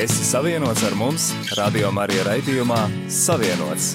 Esi 0.00 0.24
savienots 0.24 0.80
ar 0.86 0.94
mums, 0.96 1.26
Radio 1.58 1.90
Marija 1.92 2.22
raidījumā 2.24 2.78
Savienots. 3.12 3.90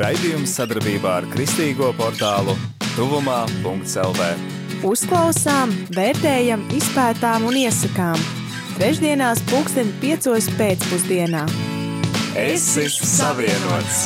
Raidījums 0.00 0.56
sadarbībā 0.58 1.12
ar 1.20 1.28
Kristīgo 1.30 1.92
portālu 1.94 2.56
Tuvumā.CLV. 2.96 4.32
Uzklausām, 4.88 5.76
vērtējam, 5.94 6.64
izpētām 6.74 7.46
un 7.46 7.60
iesakām. 7.60 8.18
Trešdienās, 8.80 9.44
pulksten 9.52 9.94
piecos 10.02 10.50
pēcpusdienā. 10.58 11.44
Esi 12.34 12.90
savienots! 12.90 14.02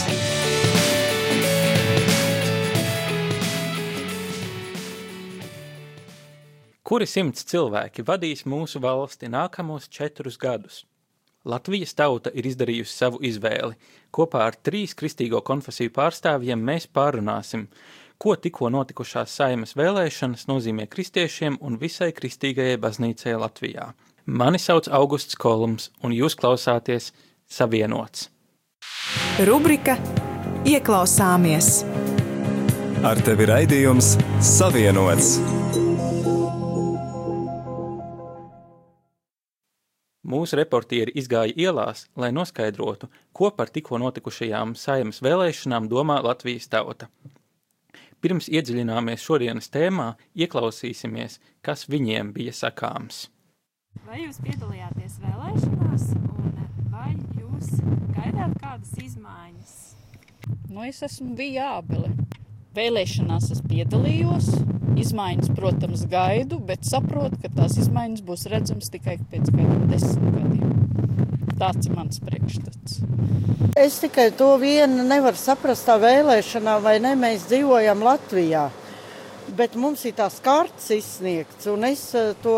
Kuri 6.84 7.08
simts 7.08 7.48
cilvēki 7.48 8.04
vadīs 8.04 8.44
mūsu 8.44 8.84
valsti 8.84 9.32
nākamos 9.32 9.88
četrus 9.88 10.36
gadus? 10.36 10.82
Latvijas 11.44 11.94
tauta 11.98 12.30
ir 12.34 12.46
izdarījusi 12.46 12.94
savu 12.94 13.18
izvēli. 13.26 13.74
Kopā 14.14 14.44
ar 14.46 14.56
trīs 14.62 14.94
kristīgo 14.94 15.40
konfesiju 15.42 15.90
pārstāvjiem 15.94 16.60
mēs 16.62 16.86
pārunāsim, 16.86 17.66
ko 18.22 18.36
tikko 18.38 18.70
notikušās 18.70 19.34
saimas 19.40 19.74
vēlēšanas 19.78 20.46
nozīmē 20.50 20.86
kristiešiem 20.92 21.58
un 21.60 21.80
visai 21.80 22.12
kristīgajai 22.14 22.78
baznīcai 22.82 23.34
Latvijā. 23.42 23.90
Mani 24.26 24.60
sauc 24.62 24.86
Augusts 24.94 25.34
Kolums, 25.34 25.90
un 26.02 26.14
jūs 26.14 26.38
klausāties 26.38 27.10
Savienots. 27.50 28.28
Rubrika 29.42 29.96
Ieklausāmies! 30.62 31.80
Ar 33.02 33.18
tevi 33.26 33.50
raidījums 33.50 34.14
Savienots! 34.38 35.61
Mūsu 40.22 40.54
reportieri 40.54 41.10
izgāja 41.18 41.50
ielās, 41.58 42.04
lai 42.14 42.30
noskaidrotu, 42.30 43.08
ko 43.34 43.50
par 43.50 43.72
tikko 43.74 43.98
notikušajām 43.98 44.76
saimas 44.78 45.18
vēlēšanām 45.24 45.88
domā 45.90 46.20
Latvijas 46.22 46.70
tauta. 46.70 47.08
Pirms 48.22 48.46
iedziļināmies 48.46 49.24
šodienas 49.26 49.66
tēmā, 49.74 50.12
ieklausīsimies, 50.38 51.40
kas 51.66 51.88
viņiem 51.90 52.30
bija 52.36 52.54
sakāms. 52.54 53.24
Vai 54.06 54.20
jūs 54.22 54.38
piedalījāties 54.44 55.18
vēlēšanās, 55.24 56.04
un 56.14 56.54
vai 56.94 57.10
jūs 57.40 57.72
gaidāt 58.14 58.54
kādas 58.62 58.94
izmaiņas? 59.02 59.74
Nu, 60.70 60.86
es 60.86 61.02
esmu 61.02 61.34
viābele. 61.34 62.14
Vēlēšanās 62.72 63.50
es 63.52 63.58
piedalījos, 63.68 64.46
izmaiņas, 64.96 65.50
protams, 65.52 66.06
gaidu, 66.08 66.56
bet 66.64 66.86
saprotu, 66.88 67.36
ka 67.42 67.50
tās 67.52 67.74
izmaiņas 67.82 68.22
būs 68.24 68.46
redzamas 68.48 68.88
tikai 68.94 69.18
pēc 69.28 69.50
kādiem 69.50 69.82
desmit 69.90 70.38
gadiem. 70.38 70.70
Tāds 71.60 71.90
ir 71.90 71.98
mans 71.98 72.22
priekšstats. 72.24 73.02
Es 73.76 73.98
tikai 74.00 74.30
to 74.38 74.48
vienu 74.62 75.04
nevaru 75.04 75.36
saprast, 75.36 75.84
tā 75.84 75.98
vēlēšanā, 76.00 76.78
vai 76.80 76.96
ne 77.04 77.12
mēs 77.20 77.44
dzīvojam 77.50 78.06
Latvijā. 78.08 78.64
Bet 79.52 79.76
mums 79.76 80.06
ir 80.08 80.16
tās 80.16 80.40
kartes 80.40 80.88
izsniegts, 80.96 81.68
un 81.68 81.84
es 81.90 82.06
eh, 82.16 82.32
to 82.40 82.56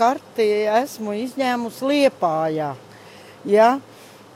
karti 0.00 0.48
esmu 0.72 1.18
izņēmusi 1.20 1.92
Liepājā. 1.92 2.72
Ja? 3.44 3.74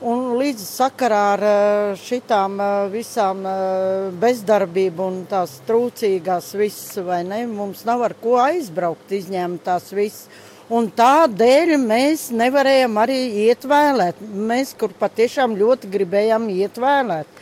Un 0.05 0.35
līdz 0.37 0.61
sakarā 0.61 1.19
ar 1.33 1.43
eh, 1.49 1.95
šitām 1.97 2.59
eh, 2.61 2.73
visām 2.93 3.39
eh, 3.49 4.11
bezdarbību 4.21 5.05
un 5.09 5.23
tās 5.31 5.55
trūcīgās 5.65 6.51
viss, 6.61 6.99
vai 7.01 7.23
ne, 7.25 7.39
mums 7.49 7.81
nav 7.89 8.05
ar 8.05 8.13
ko 8.21 8.35
aizbraukt, 8.43 9.15
izņemt 9.17 9.63
tās 9.65 9.89
viss. 9.97 10.27
Un 10.69 10.91
tādēļ 10.93 11.79
mēs 11.81 12.27
nevarējām 12.29 12.99
arī 13.01 13.17
iet 13.47 13.65
vēlēt. 13.65 14.21
Mēs, 14.21 14.75
kur 14.77 14.93
patiešām 15.01 15.57
ļoti 15.57 15.89
gribējām 15.89 16.51
iet 16.53 16.77
vēlēt. 16.77 17.41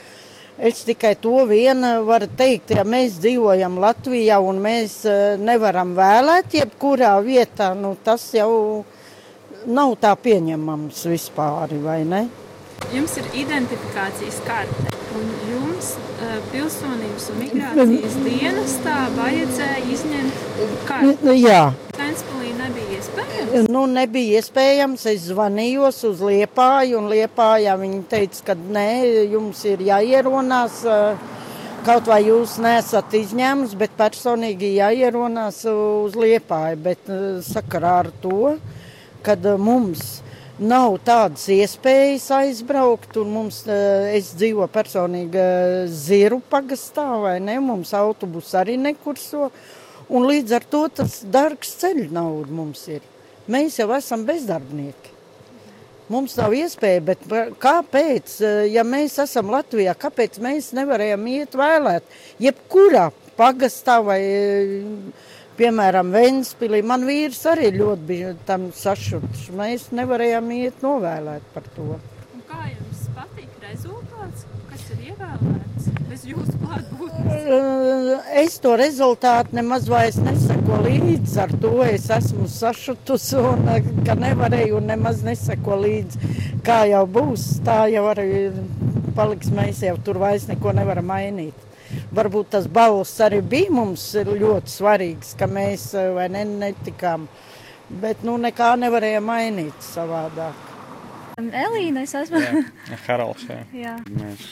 Es 0.54 0.84
tikai 0.86 1.16
to 1.18 1.42
vienu 1.50 2.04
varu 2.06 2.30
teikt, 2.38 2.70
ja 2.76 2.86
mēs 2.86 3.18
dzīvojam 3.18 3.80
Latvijā 3.82 4.38
un 4.38 4.62
mēs 4.62 5.00
nevaram 5.42 5.96
vēlēt 5.98 6.54
jebkurā 6.60 7.16
vietā, 7.26 7.72
nu 7.74 7.96
tas 8.04 8.28
jau 8.36 8.84
nav 9.66 9.98
tā 9.98 10.14
pieņemams 10.14 11.04
vispār, 11.10 11.74
vai 11.82 12.00
ne? 12.06 12.24
Jums 12.92 13.14
ir 13.18 13.28
identifikācijas 13.40 14.36
karte, 14.44 14.90
un 15.16 15.30
jums 15.48 15.94
uh, 15.96 16.36
pilsonības 16.52 17.30
un 17.32 17.40
migrācijas 17.40 18.16
dienestā 18.26 18.96
vajadzēja 19.16 19.80
izņemt 19.94 20.44
karti. 20.88 21.36
Jā. 21.40 21.62
Ventspilī 21.94 22.50
nebija 22.58 22.98
iespējams? 22.98 23.70
Nu, 23.72 23.84
nebija 23.90 24.40
iespējams. 24.40 25.06
Es 25.12 25.28
zvanījos 25.30 26.02
uz 26.10 26.22
Liepāju, 26.24 26.98
un 27.00 27.08
Liepājā 27.12 27.76
viņi 27.80 28.02
teica, 28.10 28.42
ka 28.50 28.58
nē, 28.58 28.88
jums 29.32 29.62
ir 29.70 29.84
jāieronās. 29.88 30.82
Kaut 31.84 32.06
vai 32.08 32.22
jūs 32.24 32.56
nesat 32.64 33.12
izņēmums, 33.18 33.74
bet 33.76 33.96
personīgi 33.98 34.74
jāieronās 34.78 35.62
uz 35.68 36.18
Liepāju. 36.18 36.82
Bet 36.86 37.10
sakarā 37.44 37.98
ar 38.04 38.12
to, 38.22 38.54
kad 39.24 39.44
mums 39.60 40.23
nav 40.58 40.98
tādas 41.06 41.46
iespējas 41.50 42.28
aizbraukt, 42.36 43.16
mums, 43.26 43.62
es 44.14 44.32
dzīvoju 44.38 44.70
personīgi 44.74 45.46
Ziru 45.90 46.40
pagastā, 46.50 47.06
vai 47.22 47.38
ne, 47.42 47.58
mums 47.62 47.94
autobus 47.96 48.52
arī 48.58 48.76
nekurso, 48.80 49.50
un 50.08 50.28
līdz 50.28 50.54
ar 50.58 50.68
to 50.70 50.84
tas 51.00 51.22
dārgs 51.24 51.74
ceļu 51.80 52.10
nauda 52.14 52.54
mums 52.54 52.86
ir. 52.92 53.02
Mēs 53.50 53.80
jau 53.80 53.90
esam 53.96 54.24
bezdarbnieki. 54.28 55.12
Mums 56.12 56.34
nav 56.36 56.52
iespēja, 56.52 57.00
bet 57.00 57.22
kāpēc, 57.60 58.36
ja 58.68 58.82
mēs 58.84 59.16
esam 59.22 59.48
Latvijā, 59.52 59.94
kāpēc 59.96 60.36
mēs 60.44 60.74
nevarējam 60.76 61.24
iet 61.32 61.56
vēlēt? 61.56 62.04
Jebkurā 62.44 63.08
pagastā 63.38 63.98
vai 64.04 64.20
Piemēram, 65.54 66.08
Vēnspīlī 66.10 66.80
man 66.82 67.04
vīrs 67.06 67.44
arī 67.46 67.68
ļoti 67.76 68.06
bija 68.08 68.30
tam 68.48 68.72
sašuts. 68.74 69.44
Mēs 69.54 69.92
nevarējām 69.94 70.48
iet 70.50 70.80
novēlēt 70.82 71.44
par 71.54 71.68
to. 71.76 71.94
Un 72.34 72.40
kā 72.48 72.64
jums 72.72 73.04
patīk 73.14 73.52
rezultāts? 73.62 74.48
Kas 74.72 74.88
ir 74.90 75.04
ievēlēts 75.12 75.92
bez 76.08 76.24
jūsu 76.26 76.56
klātbūtnes? 76.58 78.24
Es 78.42 78.58
to 78.64 78.72
rezultātu 78.80 79.54
nemaz 79.54 79.86
vairs 79.92 80.18
neseko 80.24 80.80
līdzi. 80.88 81.36
Ar 81.44 81.54
to 81.62 81.70
es 81.86 82.08
esmu 82.16 82.48
sašutus 82.50 83.28
un 83.38 83.70
ka 84.08 84.18
nevarēju 84.18 84.80
un 84.80 84.90
nemaz 84.90 85.22
neseko 85.22 85.78
līdzi. 85.84 86.32
Kā 86.66 86.80
jau 86.90 87.04
būs, 87.06 87.46
tā 87.62 87.84
jau 87.94 88.08
arī 88.10 88.48
paliks. 89.14 89.54
Mēs 89.54 89.86
jau 89.86 89.94
tur 90.02 90.18
vairs 90.24 90.48
neko 90.50 90.74
nevaram 90.74 91.06
mainīt. 91.14 91.70
Varbūt 92.14 92.52
tas 92.56 92.68
balss 92.68 93.20
arī 93.24 93.40
bija 93.44 93.72
mums 93.74 94.06
ļoti 94.28 94.72
svarīgs, 94.72 95.34
ka 95.38 95.48
mēs 95.50 95.90
ne, 96.32 96.44
netikām. 96.44 97.28
Bet 98.00 98.24
nu, 98.24 98.38
nekā 98.40 98.74
nevarēja 98.80 99.20
mainīt 99.24 99.84
savādāk. 99.84 100.73
Elīna, 101.34 102.04
es 102.06 102.12
esmu. 102.14 102.38
jā, 102.38 102.96
Haralds, 103.08 103.44
jā. 103.48 103.58
jā. 103.84 103.94
Mēs 104.06 104.44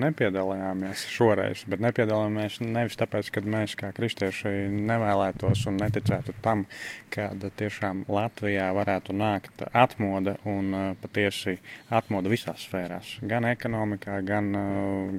nepiedalījāmies 0.00 1.02
šoreiz, 1.12 1.64
bet 1.68 1.82
nepiedalījāmies 1.84 2.60
nevis 2.64 2.96
tāpēc, 3.00 3.28
ka 3.34 3.42
mēs 3.44 3.76
kā 3.80 3.90
kristieši 3.96 4.52
nevēlētos 4.72 5.66
un 5.68 5.80
neticētu 5.82 6.34
tam, 6.44 6.64
ka 7.12 7.28
tiešām 7.60 8.06
Latvijā 8.08 8.70
varētu 8.76 9.16
nākt 9.16 9.66
atmoda 9.70 10.38
un 10.48 10.72
patiesi 11.02 11.58
atmoda 11.92 12.32
visās 12.32 12.64
sfērās, 12.68 13.18
gan 13.20 13.48
ekonomikā, 13.50 14.20
gan, 14.24 14.54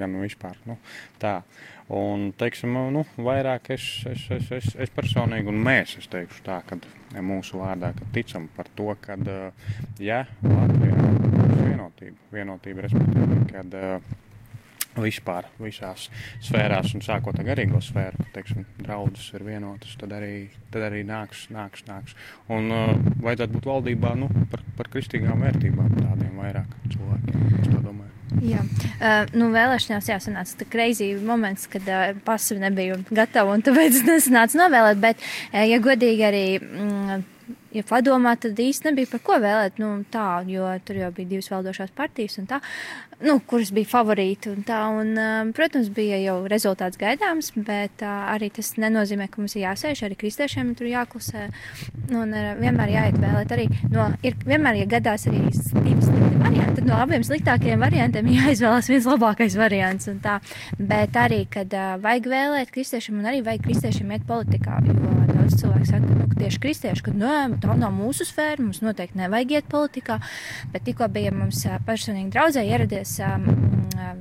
gan 0.02 0.18
vispār. 0.24 0.58
Nu, 0.66 0.80
tā. 1.22 1.42
Un, 1.92 2.30
teiksim, 2.40 2.78
nu, 2.96 3.04
vairāk 3.20 3.74
es, 3.76 3.86
es, 4.08 4.24
es, 4.32 4.48
es, 4.56 4.72
es 4.80 4.92
personīgi, 4.96 5.52
un 5.52 5.60
mēs, 5.60 5.98
es 6.00 6.08
teikšu 6.12 6.46
tā, 6.46 6.62
ka 6.64 6.78
mūsu 7.20 7.60
vārdā, 7.60 7.92
ka 7.98 8.08
ticam 8.16 8.48
par 8.56 8.72
to, 8.78 8.94
ka, 9.04 9.18
ja 10.00 10.22
Latvijā 10.46 10.96
būs 10.96 11.58
vienotība, 11.66 12.16
vienotība 12.32 12.86
respektīvi, 12.88 13.40
kad 13.52 13.76
vispār 15.00 15.48
visās 15.60 16.08
sfērās, 16.44 16.94
un 16.96 17.04
sākot 17.04 17.38
ar 17.40 17.48
garīgo 17.48 17.80
sfēru, 17.84 18.20
kad, 18.20 18.32
teiksim, 18.36 18.66
draudzes 18.82 19.30
ir 19.36 19.46
vienotas, 19.48 19.96
tad 20.00 20.16
arī, 20.18 20.50
tad 20.74 20.88
arī 20.90 21.04
nāks, 21.08 21.48
nāks, 21.54 21.86
nāks. 21.88 22.16
Un 22.52 22.72
uh, 22.76 22.96
vajadzētu 23.24 23.58
būt 23.58 23.70
valdībā, 23.72 24.16
nu, 24.20 24.32
par, 24.52 24.64
par 24.80 24.92
kristīgām 24.96 25.44
vērtībām 25.44 25.96
tādiem 26.00 26.40
vairāk 26.44 26.76
cilvēkiem, 26.88 27.48
es 27.62 27.70
tā 27.70 27.80
domāju. 27.80 28.11
Jā, 28.40 28.62
uh, 28.64 29.34
nu, 29.36 29.50
vēlēšanās 29.52 30.08
jāsanāca 30.08 30.62
tā 30.62 30.68
greizi 30.72 31.10
moments, 31.20 31.68
kad 31.72 31.88
uh, 31.92 32.14
pasivi 32.26 32.64
nebija 32.64 32.96
gatava 33.12 33.58
un 33.58 33.64
tāpēc 33.66 34.00
nesanāca 34.08 34.62
novēlēt, 34.64 35.02
bet, 35.04 35.26
uh, 35.52 35.66
ja 35.68 35.82
godīgi 35.84 36.26
arī 36.26 36.46
mm, 36.62 37.26
ja 37.76 37.84
padomā, 37.88 38.38
tad 38.40 38.60
īsti 38.60 38.90
nebija 38.90 39.12
par 39.12 39.24
ko 39.26 39.38
vēlēt, 39.44 39.82
nu, 39.84 39.94
tā, 40.14 40.28
jo 40.48 40.70
tur 40.88 41.02
jau 41.04 41.12
bija 41.16 41.34
divas 41.36 41.52
valdošās 41.52 41.92
partijas 41.98 42.40
un 42.42 42.48
tā, 42.50 42.62
nu, 43.26 43.38
kuras 43.48 43.72
bija 43.74 43.90
favorīti 43.92 44.50
un 44.52 44.64
tā, 44.68 44.80
un, 44.98 45.14
um, 45.20 45.52
protams, 45.56 45.90
bija 45.94 46.18
jau 46.22 46.38
rezultāts 46.52 47.00
gaidāms, 47.02 47.52
bet 47.56 48.04
uh, 48.06 48.32
arī 48.34 48.52
tas 48.54 48.74
nenozīmē, 48.82 49.28
ka 49.32 49.42
mums 49.42 49.56
ir 49.58 49.66
jāsēž, 49.66 50.04
arī 50.08 50.18
kristiešiem 50.24 50.74
tur 50.80 50.90
jāklusē, 50.90 51.48
un 52.10 52.34
uh, 52.34 52.52
vienmēr 52.60 52.96
jāiet 52.96 53.20
vēlēt 53.22 53.56
arī, 53.56 53.68
no, 53.94 54.10
ir 54.26 54.38
vienmēr, 54.46 54.82
ja 54.82 54.90
gadās 54.98 55.28
arī 55.30 55.44
divas 55.46 56.10
slikti 56.10 56.42
varianti, 56.42 56.76
tad 56.80 56.90
no 56.90 57.00
abiem 57.04 57.26
sliktākajiem 57.28 57.86
variantiem 57.86 58.32
jāizvēlas 58.40 58.92
viens 58.92 59.10
labākais 59.10 59.58
variants 59.60 60.10
bet 60.78 61.18
arī, 61.20 61.44
kad 61.52 61.74
uh, 61.78 61.96
vajag 62.02 62.32
vēlēt 62.32 62.74
kristiešiem 62.74 63.22
un 63.22 63.30
arī 63.32 63.44
vajag 63.46 63.68
kristiešiem 63.68 64.16
iet 64.18 64.26
politikā, 64.30 64.82
jo 64.88 64.98
daudz 65.32 65.58
cilvēku 65.62 65.88
saka, 65.90 66.08
nu, 66.08 66.28
ka 66.32 66.40
tieši 66.42 66.62
kristieši, 66.64 67.06
ka, 67.06 67.14
nē, 67.16 67.38
tā 67.64 67.76
nav 67.78 67.94
mūsu 67.96 68.26
sfēra, 68.28 68.62
mums 68.64 68.82
noteikti 68.84 69.20
nevajag 69.20 69.56
iet 69.58 69.70
politikā, 69.72 70.18
bet 70.74 70.86
tikko 70.88 71.08
bija 71.14 71.34
mums 71.36 71.64
personīgi 71.88 72.34
draudzē 72.34 72.64
ieradies 72.68 73.11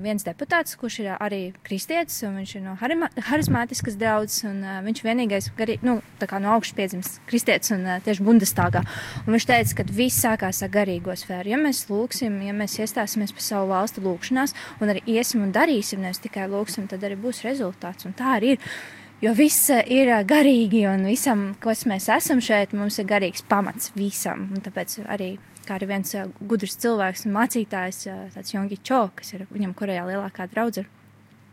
viens 0.01 0.25
deputāts, 0.25 0.77
kurš 0.81 0.99
ir 1.03 1.09
arī 1.15 1.41
kristietis, 1.67 2.21
un 2.27 2.39
viņš 2.41 2.55
ir 2.57 2.63
no 2.65 2.75
harizmātiskas 2.81 3.99
draudzes, 4.01 4.45
un 4.49 4.63
viņš 4.87 5.03
vienīgais, 5.05 5.51
garī, 5.59 5.77
nu, 5.87 5.99
tā 6.21 6.29
kā 6.31 6.41
no 6.43 6.55
augšas 6.55 6.77
piedzimis 6.79 7.11
kristietis 7.31 7.75
un 7.77 7.87
tieši 8.05 8.25
bundestāgā, 8.27 8.85
un 9.25 9.35
viņš 9.37 9.49
teica, 9.51 9.81
ka 9.81 9.89
viss 9.97 10.23
sākās 10.25 10.63
ar 10.65 10.73
garīgo 10.75 11.17
sfēru. 11.17 11.53
Ja 11.53 11.61
mēs 11.61 11.87
lūksim, 11.91 12.41
ja 12.47 12.55
mēs 12.57 12.79
iestāsimies 12.81 13.35
par 13.37 13.47
savu 13.47 13.71
valstu 13.75 14.05
lūkšanās, 14.07 14.57
un 14.81 14.95
arī 14.95 15.05
iesim 15.17 15.45
un 15.45 15.53
darīsim, 15.57 16.03
nevis 16.05 16.23
tikai 16.25 16.49
lūksim, 16.51 16.89
tad 16.91 17.05
arī 17.07 17.19
būs 17.21 17.45
rezultāts, 17.49 18.09
un 18.09 18.17
tā 18.17 18.39
arī 18.39 18.57
ir. 18.57 18.73
Jo 19.21 19.35
viss 19.37 19.69
ir 19.69 20.09
garīgi, 20.25 20.87
un 20.89 21.03
visam, 21.05 21.51
kas 21.61 21.83
mēs 21.85 22.07
esam 22.09 22.39
šeit, 22.41 22.73
mums 22.73 22.97
ir 23.03 23.05
garīgs 23.05 23.45
pamats 23.45 23.91
visam. 23.93 24.47
Un 24.49 24.63
tāpēc 24.65 24.95
arī, 25.13 25.35
kā 25.71 25.79
arī 25.79 25.93
viens 25.93 26.17
gudrs 26.51 26.75
cilvēks 26.83 27.29
un 27.29 27.37
mācītājs, 27.37 28.03
tāds 28.35 28.55
Jongi 28.55 28.81
Čo, 28.83 29.05
kas 29.15 29.37
ir 29.37 29.47
viņam 29.53 29.77
Korejā 29.79 30.03
lielākā 30.09 30.49
draudze, 30.51 30.85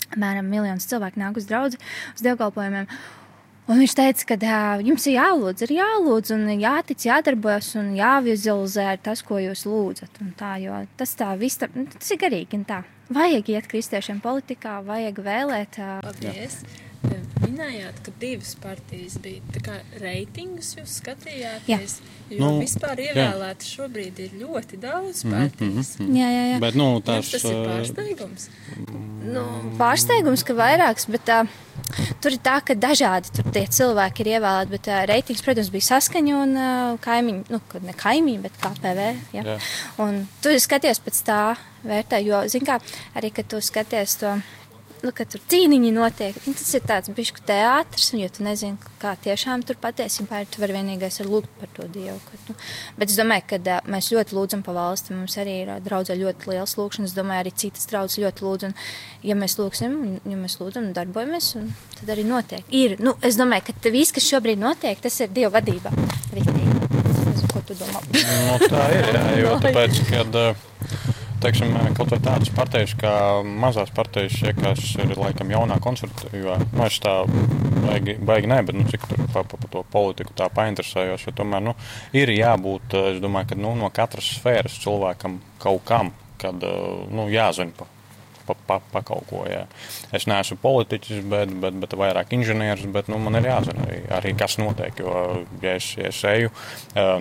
apmēram 0.09 0.49
miljons 0.49 0.89
cilvēku 0.89 1.21
nāk 1.21 1.37
uz 1.37 1.45
draudzi, 1.49 1.79
uz 2.15 2.25
dievkalpojumiem. 2.25 2.89
Un 3.67 3.81
viņš 3.81 3.93
teica, 3.99 4.25
ka 4.29 4.35
uh, 4.39 4.83
jums 4.87 5.03
ir 5.09 5.17
jālūdz, 5.17 5.65
ir 5.65 5.73
jālūdz, 5.75 6.31
un 6.37 6.45
jātic, 6.55 7.03
jādarbojas 7.09 7.73
un 7.75 7.89
jāvizualizē 7.97 8.93
tas, 9.03 9.19
ko 9.27 9.41
jūs 9.43 9.65
lūdzat. 9.67 10.21
Tā, 10.39 10.53
jo 10.63 10.79
tas 10.95 11.11
tā 11.19 11.33
viss, 11.35 11.59
tā, 11.59 11.67
nu, 11.75 11.83
tas 11.91 12.15
ir 12.15 12.21
garīgi 12.23 12.63
tā. 12.69 12.85
Vajag 13.11 13.51
iet 13.51 13.67
kristiešiem 13.67 14.23
politikā, 14.23 14.79
vajag 14.87 15.19
vēlēt. 15.27 15.83
Uh, 15.83 15.99
Paldies! 16.07 16.61
Minējāt, 17.47 17.99
ka 18.05 18.13
divas 18.21 18.53
partijas 18.61 19.17
bija. 19.23 19.41
Tā 19.55 19.61
kā 19.65 19.75
reitingus 20.01 20.73
jūs 20.77 20.97
skatījāties, 21.01 21.95
jā. 21.99 22.37
jo 22.37 22.41
nu, 22.43 22.61
vispār 22.61 23.01
ievēlēti 23.07 23.69
šobrīd 23.71 24.19
ir 24.25 24.35
ļoti 24.41 24.79
daudz 24.83 25.23
mhm, 25.25 25.35
partijas. 25.35 25.93
Mm 25.97 26.07
-hmm. 26.07 26.17
Jā, 26.19 26.31
jā, 26.33 26.43
jā. 26.51 26.59
Bet, 26.63 26.75
nu, 26.79 26.89
tās, 27.05 27.31
tas 27.31 27.47
ir 27.47 27.61
pārsteigums. 27.63 28.49
Nu, 29.27 29.45
pārsteigums, 29.79 30.43
ka 30.47 30.55
vairāks, 30.57 31.07
bet 31.11 31.31
uh, 31.33 31.49
tur 32.23 32.35
ir 32.35 32.41
tā, 32.43 32.59
ka 32.63 32.75
dažādi 32.75 33.33
tur 33.35 33.49
tie 33.51 33.65
cilvēki 33.79 34.23
ir 34.23 34.31
ievēlēti, 34.35 34.73
bet 34.75 34.91
uh, 34.91 35.01
reitings, 35.09 35.43
protams, 35.45 35.71
bija 35.73 35.89
saskaņa 35.89 36.43
un 36.43 36.53
kaimiņi, 37.03 37.43
nu, 37.49 37.61
ne 37.87 37.97
kaimiņi, 37.97 38.43
bet 38.43 38.61
KPV. 38.61 39.09
Ja? 39.33 39.43
Jā. 39.43 39.57
Un 40.03 40.27
tu 40.41 40.53
skaties 40.59 40.99
pēc 41.03 41.23
tā 41.27 41.41
vērtē, 41.87 42.21
jo, 42.25 42.43
zin 42.51 42.65
kā, 42.67 42.79
arī, 43.15 43.31
kad 43.31 43.49
tu 43.51 43.61
skaties 43.63 44.19
to 44.21 44.37
nu, 45.03 45.11
ka 45.15 45.25
tur 45.29 45.41
cīniņi 45.51 45.91
notiek. 45.95 46.37
Nu, 46.47 46.53
tas 46.57 46.69
ir 46.77 46.83
tāds 46.87 47.11
bišķi 47.13 47.43
teātris, 47.47 48.09
un 48.15 48.21
ja 48.23 48.29
tu 48.33 48.45
nezini, 48.45 48.77
kā 49.01 49.13
tiešām 49.23 49.63
tur 49.67 49.77
patiesībā 49.81 50.41
ir, 50.43 50.49
tu 50.51 50.61
vari 50.63 50.77
vienīgais 50.77 51.19
ir 51.21 51.29
lūgt 51.31 51.51
par 51.59 51.71
to 51.75 51.87
Dievu. 51.93 52.17
Kad, 52.27 52.43
nu, 52.49 52.55
bet 52.99 53.13
es 53.13 53.19
domāju, 53.19 53.45
ka 53.51 53.59
uh, 53.61 53.89
mēs 53.93 54.11
ļoti 54.13 54.37
lūdzam 54.37 54.63
pa 54.65 54.75
valsti, 54.77 55.15
mums 55.17 55.37
arī 55.41 55.57
ir 55.63 55.73
draudzē 55.85 56.17
ļoti 56.19 56.51
liels 56.51 56.77
lūkšanas, 56.79 57.11
es 57.13 57.17
domāju, 57.17 57.45
arī 57.45 57.53
citas 57.63 57.89
draudzes 57.91 58.21
ļoti 58.23 58.47
lūdz, 58.47 58.69
un 58.69 58.77
ja 59.31 59.37
mēs 59.39 59.57
lūksim, 59.61 59.99
ja 60.23 60.39
mēs 60.39 60.57
lūdzam 60.61 60.89
un 60.89 60.95
darbojamies, 60.97 61.51
un 61.61 61.69
tad 61.99 62.15
arī 62.15 62.25
notiek. 62.27 62.65
Ir, 62.73 62.97
nu, 63.03 63.17
es 63.25 63.39
domāju, 63.39 63.73
ka 63.73 63.93
viss, 63.93 64.15
kas 64.15 64.29
šobrīd 64.29 64.61
notiek, 64.61 65.01
tas 65.03 65.21
ir 65.23 65.33
Dieva 65.33 65.57
vadībā. 65.59 65.93
Riktīgi. 66.35 66.65
Ko 67.51 67.61
tu 67.65 67.75
domā? 67.77 68.01
nu, 68.11 68.57
tā 68.69 68.87
ir, 68.95 69.11
jā, 69.13 69.27
jo 69.43 69.59
tāpēc, 69.63 70.01
kad... 70.13 70.41
Uh, 70.47 71.06
teiksim, 71.43 71.73
kaut 71.97 72.13
vai 72.13 72.19
tādas 72.23 72.51
partijas, 72.53 72.93
kā 72.99 73.13
mazās 73.45 73.91
partijas, 73.95 74.37
ja, 74.43 74.53
kas 74.57 74.83
ir 75.03 75.15
laikam 75.17 75.51
jaunā 75.53 75.79
konservatīvā, 75.83 76.59
nu, 76.65 76.85
es 76.85 76.99
tā 77.03 77.15
baigi, 77.85 78.17
baigi 78.29 78.51
nē, 78.51 78.61
bet 78.67 78.77
nu, 78.77 78.87
cik 78.91 79.09
tur 79.09 79.25
pa, 79.33 79.43
pa, 79.43 79.59
pa 79.59 79.73
to 79.73 79.83
politiku 79.93 80.35
tā 80.37 80.49
painteresējos, 80.53 81.27
jo 81.27 81.35
tomēr 81.41 81.67
nu, 81.69 81.75
ir 82.17 82.33
jābūt, 82.35 82.97
es 83.13 83.21
domāju, 83.23 83.51
ka 83.51 83.59
nu, 83.59 83.75
no 83.79 83.91
katras 83.93 84.31
sfēras 84.37 84.79
cilvēkam 84.83 85.41
kaut 85.63 85.85
kam, 85.87 86.15
kad 86.41 86.61
nu, 86.61 87.29
jāzina 87.33 87.73
pa 87.77 87.89
pa, 88.47 88.55
pa, 88.67 88.79
pa 88.93 89.03
kaut 89.05 89.27
ko. 89.29 89.43
Jā. 89.49 89.65
Es 90.15 90.27
neesmu 90.29 90.59
politiķis, 90.63 91.23
bet, 91.29 91.53
bet, 91.61 91.77
bet 91.83 91.95
vairāk 91.99 92.33
inženieris, 92.37 92.87
bet 92.93 93.11
nu, 93.11 93.19
man 93.21 93.39
ir 93.39 93.49
jāzina 93.49 93.85
arī, 93.87 94.01
arī 94.19 94.33
kas 94.39 94.57
notiek. 94.61 95.03
Jo, 95.03 95.43
ja 95.63 95.75
es, 95.77 95.91
ja 95.99 96.11
es 96.11 96.21
eju, 96.27 96.53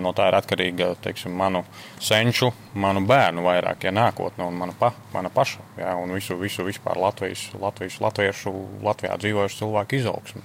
no 0.03 0.13
tā 0.17 0.29
ir 0.31 0.39
atkarīga 0.39 0.93
teiksim, 1.03 1.35
manu 1.37 1.63
senču, 2.03 2.51
manu 2.77 3.03
bērnu 3.07 3.43
vairāk, 3.45 3.87
ja 3.87 3.93
nākotne 3.95 4.47
un 4.47 4.57
mana, 4.57 4.75
pa, 4.77 4.93
mana 5.13 5.31
paša. 5.33 5.65
Jā, 5.77 5.93
un 5.99 6.13
visu, 6.15 6.37
visu 6.39 6.65
vispār 6.65 6.99
Latvijas, 7.01 7.47
Latvijas, 7.59 7.99
latviešu, 8.01 8.53
Latvijā 8.85 9.17
dzīvojušu 9.21 9.61
cilvēku 9.61 9.99
izaugsmi. 9.99 10.41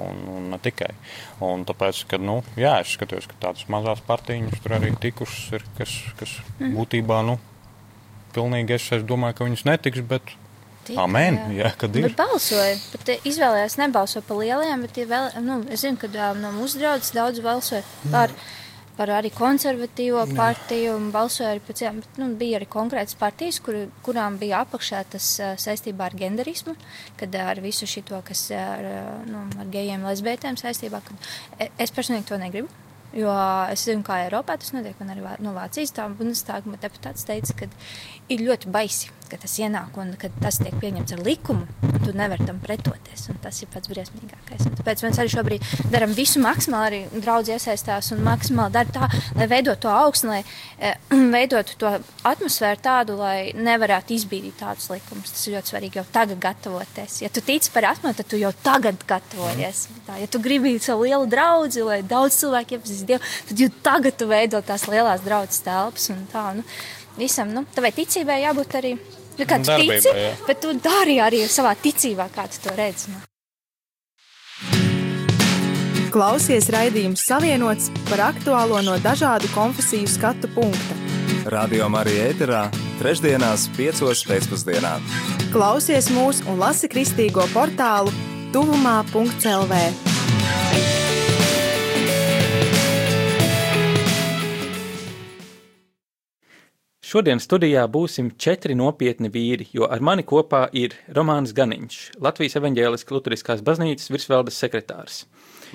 Un, 0.00 0.22
un 0.36 0.50
ne 0.52 0.58
tikai. 0.62 0.92
Un 1.44 1.64
tāpēc, 1.68 2.04
ka, 2.10 2.18
nu, 2.18 2.40
jā, 2.60 2.76
es 2.82 2.94
skatos, 2.96 3.28
ka 3.30 3.38
tādas 3.48 3.66
mazas 3.72 4.02
partijas 4.06 4.60
tur 4.64 4.76
arī 4.78 4.94
tikušas, 5.00 5.44
ir, 5.58 5.66
kas, 5.78 5.96
kas 6.18 6.38
mhm. 6.58 6.74
būtībā, 6.78 7.20
nu, 7.26 7.38
pilnīgi 8.34 8.76
es, 8.76 8.90
domāju, 9.06 9.38
ka 9.38 9.48
viņas 9.48 9.68
netiks, 9.68 10.02
bet 10.10 10.34
Tika, 10.84 11.04
Amen, 11.06 11.38
jā, 11.56 11.70
kad 11.80 11.94
ir. 11.96 12.10
Bet 12.10 12.18
balsoja, 12.18 12.74
bet 12.92 13.14
eh, 13.14 13.22
izvēlējās 13.30 13.78
nebalso 13.80 14.20
par 14.26 14.42
lielajām, 14.42 14.84
bet 14.84 15.00
vēl, 15.08 15.30
nu, 15.44 15.62
es 15.72 15.84
zinu, 15.84 15.96
ka 16.00 16.10
no 16.36 16.52
mūsu 16.58 16.82
draudzes 16.82 17.14
daudz 17.16 17.40
balsoja 17.44 17.80
par, 18.12 18.34
par 18.98 19.14
arī 19.16 19.30
konservatīvo 19.34 20.26
partiju 20.36 20.98
un 20.98 21.08
balsoja 21.14 21.54
arī 21.54 21.64
pēc, 21.64 21.84
bet, 22.02 22.20
nu, 22.20 22.28
bija 22.40 22.60
arī 22.60 22.68
konkrētas 22.76 23.16
partijas, 23.20 23.62
kur, 23.64 23.86
kurām 24.04 24.36
bija 24.40 24.60
apakšā 24.66 25.02
tas 25.16 25.30
saistībā 25.64 26.10
ar 26.10 26.18
genderismu, 26.20 26.76
kad 27.20 27.40
ar 27.40 27.64
visu 27.64 27.88
šito, 27.88 28.20
kas 28.28 28.50
ar, 28.52 28.84
nu, 29.30 29.46
ar 29.56 29.72
gejiem, 29.72 30.04
lesbietēm 30.04 30.60
saistībā, 30.60 31.00
kad 31.08 31.28
e, 31.64 31.72
es 31.80 31.96
personīgi 31.96 32.28
to 32.28 32.40
negribu. 32.40 32.68
Jo 33.14 33.30
es 33.70 33.84
zinu, 33.86 34.02
kā 34.02 34.24
Eiropā 34.24 34.56
tas 34.58 34.72
notiek, 34.74 34.98
un 34.98 35.12
arī 35.12 35.22
no 35.44 35.52
Vācijas 35.54 35.92
tā 35.94 36.08
Bundestāga 36.10 36.72
deputāts 36.82 37.22
teica, 37.28 37.54
ka 37.60 37.68
ir 38.32 38.44
ļoti 38.44 38.70
baisi, 38.72 39.10
ka 39.28 39.38
tas 39.40 39.56
ienāk 39.60 39.96
un 40.00 40.12
ka 40.20 40.28
tas 40.40 40.60
tiek 40.60 40.74
pieņemts 40.80 41.16
ar 41.16 41.22
likumu. 41.26 41.66
Tu 42.04 42.12
nevari 42.12 42.44
tam 42.44 42.58
pretoties. 42.60 43.24
Tas 43.40 43.58
ir 43.64 43.68
pats 43.72 43.88
briesmīgākais. 43.88 44.66
Un 44.68 44.74
tāpēc 44.76 45.02
mēs 45.06 45.18
arī 45.20 45.30
šobrīd 45.32 45.68
darām 45.92 46.12
visu 46.16 46.40
maksimāli, 46.44 47.00
arī 47.08 47.22
draugi 47.24 47.54
iesaistās 47.54 48.10
un 48.12 48.20
maksimāli 48.24 48.74
dara 48.74 48.92
tā, 48.92 49.08
lai 49.38 49.48
veidotu 49.48 49.86
to 49.86 49.92
augstu, 49.92 50.28
lai 50.28 50.40
e, 50.76 50.92
veidotu 51.36 51.78
to 51.80 51.92
atmosfēru 52.28 52.82
tādu, 52.84 53.16
lai 53.20 53.52
nevarētu 53.56 54.16
izbīdīt 54.16 54.58
tādus 54.60 54.90
likumus. 54.92 55.32
Tas 55.32 55.46
ir 55.48 55.56
ļoti 55.56 55.72
svarīgi 55.72 56.00
jau 56.00 56.06
tagad 56.12 56.42
gatavoties. 56.44 57.20
Ja 57.24 57.32
tu 57.32 57.44
tici 57.44 57.72
par 57.74 57.88
atmodu, 57.94 58.20
tad 58.20 58.32
tu 58.32 58.40
jau 58.40 58.52
tagad 58.64 59.06
gatavojies. 59.08 59.86
Tā, 60.08 60.18
ja 60.20 60.28
tu 60.28 60.42
gribi 60.44 60.76
savu 60.84 61.08
lielu 61.08 61.30
draugu, 61.30 61.86
lai 61.88 62.02
daudz 62.04 62.42
cilvēku 62.42 62.76
iepazīst 62.76 63.08
Dievu, 63.08 63.32
tad 63.48 63.64
jau 63.64 63.70
tagad 63.86 64.20
tu 64.20 64.28
veido 64.28 64.60
tās 64.64 64.84
lielās 64.90 65.24
draudzes 65.24 65.64
telpas 65.64 66.10
un 66.12 66.26
tā. 66.32 66.50
Nu, 66.58 66.66
visam. 67.18 67.52
Nu, 67.54 67.64
tavai 67.74 67.92
ticībai 67.94 68.42
jābūt 68.44 68.80
arī. 68.80 68.96
Nu, 69.34 69.46
kā 69.46 69.58
tu 69.58 69.70
Darbībā, 69.70 69.98
tici, 69.98 70.10
jā. 70.14 70.34
bet 70.46 70.60
tu 70.62 70.74
dari 70.78 71.18
arī 71.22 71.42
savā 71.50 71.74
ticībā, 71.74 72.28
kā 72.34 72.46
tu 72.50 72.60
to 72.62 72.74
redzi. 72.78 73.10
Nu. 73.10 73.22
Klausies 76.14 76.68
raidījums 76.70 77.24
Savienots 77.26 77.88
par 78.06 78.28
aktuālo 78.30 78.78
no 78.86 78.94
dažādu 79.02 79.50
konfesiju 79.50 80.06
skatu 80.06 80.46
punkta. 80.54 80.94
Radio 81.50 81.88
Marija 81.90 82.28
ēterā 82.30 82.62
trešdienās 83.02 83.66
piecos 83.74 84.22
pēcpusdienā. 84.28 84.94
Klausies 85.50 86.12
mūs 86.14 86.44
un 86.46 86.62
lasi 86.62 86.86
kristīgo 86.92 87.42
portālu 87.50 88.14
tuvumā.lv. 88.54 89.82
Šodien 97.14 97.38
studijā 97.38 97.84
būsim 97.86 98.32
četri 98.42 98.74
nopietni 98.74 99.28
vīri, 99.30 99.68
jo 99.70 99.86
ar 99.86 100.00
mani 100.02 100.24
kopā 100.26 100.64
ir 100.74 100.96
Romāns 101.14 101.52
Ganiņš, 101.54 101.98
Latvijas 102.18 102.56
evaņģēliskās 102.58 103.14
Lutheriskās 103.14 103.60
baznīcas 103.62 104.10
virsvaldes 104.10 104.56
sekretārs. 104.58 105.20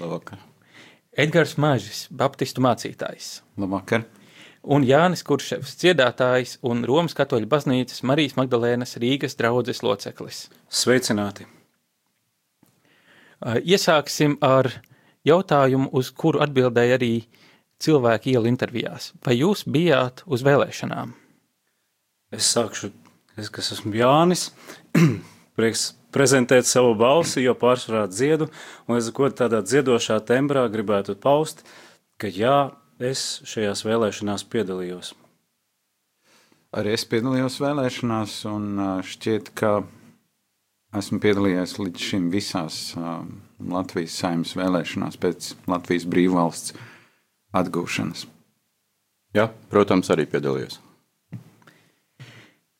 Labvakar. 0.01 0.41
Edgars 1.15 1.53
Mažis, 1.55 2.01
baptistu 2.11 2.59
mācītājs. 2.65 3.29
Labvakar. 3.55 4.03
Un 4.67 4.83
Jānis 4.83 5.23
Kurševs, 5.23 5.77
dziedātājs 5.79 6.57
un 6.67 6.83
Romas 6.83 7.15
katoļu 7.15 7.47
baznīcas 7.55 8.03
Marijas 8.03 8.35
Magdalēnas 8.35 8.97
Rīgas 8.99 9.39
draudzes 9.39 9.79
loceklis. 9.79 10.41
Sveicināti! 10.67 11.47
Iesāksim 13.63 14.35
ar 14.43 14.73
jautājumu, 15.23 15.87
uz 15.95 16.11
kuru 16.11 16.43
atbildēja 16.43 16.99
arī 16.99 17.13
cilvēki 17.79 18.35
ielu 18.35 18.51
intervijās. 18.51 19.13
Vai 19.23 19.39
jūs 19.39 19.63
bijāt 19.63 20.27
uz 20.27 20.43
vēlēšanām? 20.43 21.15
Es 22.35 22.49
sākšu, 22.53 22.91
es, 23.39 23.49
kas 23.49 23.71
esmu 23.73 23.95
Jānis, 23.97 24.49
prieks 25.57 25.93
prezentēt 26.13 26.67
savu 26.69 26.93
balsi, 26.97 27.43
jo 27.43 27.55
pārsvarā 27.57 28.05
dziedu, 28.09 28.49
un 28.89 28.99
es 28.99 29.09
ko 29.13 29.29
tādā 29.33 29.61
dziedošā 29.65 30.19
tembrā 30.27 30.67
gribētu 30.69 31.15
paust, 31.17 31.63
ka 32.21 32.29
jā, 32.29 32.71
es 32.99 33.41
šajās 33.49 33.85
vēlēšanās 33.87 34.45
piedalījos. 34.51 35.13
Arī 36.77 36.93
es 36.93 37.05
piedalījos 37.09 37.57
vēlēšanās, 37.63 38.33
un 38.49 38.81
šķiet, 39.05 39.49
ka 39.57 39.79
esmu 40.99 41.17
piedalījies 41.23 41.77
līdz 41.81 42.09
šim 42.11 42.27
visās 42.33 42.91
Latvijas 43.57 44.17
saimnes 44.21 44.53
vēlēšanās 44.57 45.17
pēc 45.21 45.53
Latvijas 45.69 46.05
brīvvalsts 46.09 46.77
atgūšanas. 47.57 48.27
Jā, 49.37 49.49
protams, 49.73 50.09
arī 50.13 50.25
piedalījos. 50.29 50.77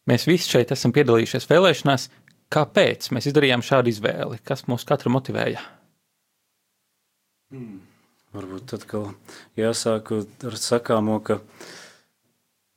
Mēs 0.09 0.25
visi 0.25 0.49
šeit 0.49 0.71
esam 0.73 0.93
piedalījušies 0.95 1.45
vēlēšanās. 1.49 2.07
Kāpēc 2.49 3.11
mēs 3.13 3.29
izdarījām 3.29 3.61
šādu 3.65 3.91
izvēli? 3.91 4.39
Kas 4.45 4.65
mūs 4.69 4.87
katru 4.89 5.13
motivēja? 5.13 5.61
Hmm. 7.53 7.83
Varbūt 8.29 8.75
atkal 8.77 9.07
jāsāk 9.57 10.11
ar 10.45 10.55
sakāmo, 10.61 11.15
ka 11.25 11.39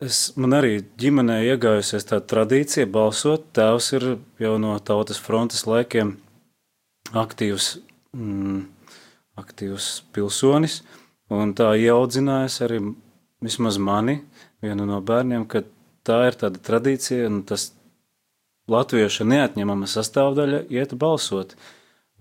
es, 0.00 0.30
man 0.40 0.56
arī 0.56 0.78
ģimenē 1.00 1.42
iegājusies 1.50 2.08
tā 2.08 2.22
tradīcija 2.24 2.88
balsot. 2.88 3.50
Tēvs 3.56 3.90
ir 3.98 4.06
jau 4.40 4.54
no 4.60 4.72
tautas 4.80 5.20
frontes 5.20 5.66
laikiem 5.68 6.14
aktīvs, 7.12 7.74
mm, 8.16 8.62
aktīvs 9.42 9.90
pilsonis, 10.16 10.80
un 11.28 11.52
tā 11.58 11.74
ieaudzinājas 11.76 12.62
arī 12.64 12.80
vismaz 13.44 13.76
mani, 13.76 14.22
vienu 14.64 14.88
no 14.88 15.02
bērniem, 15.04 15.44
ka 15.44 15.66
tā 16.06 16.18
ir 16.28 16.38
tāda 16.38 16.60
tradīcija, 16.62 17.28
un 17.30 17.42
tas 17.46 17.70
latvieša 18.70 19.26
neatņemama 19.28 19.88
sastāvdaļa 19.90 20.64
iet 20.72 20.94
balsot 20.98 21.56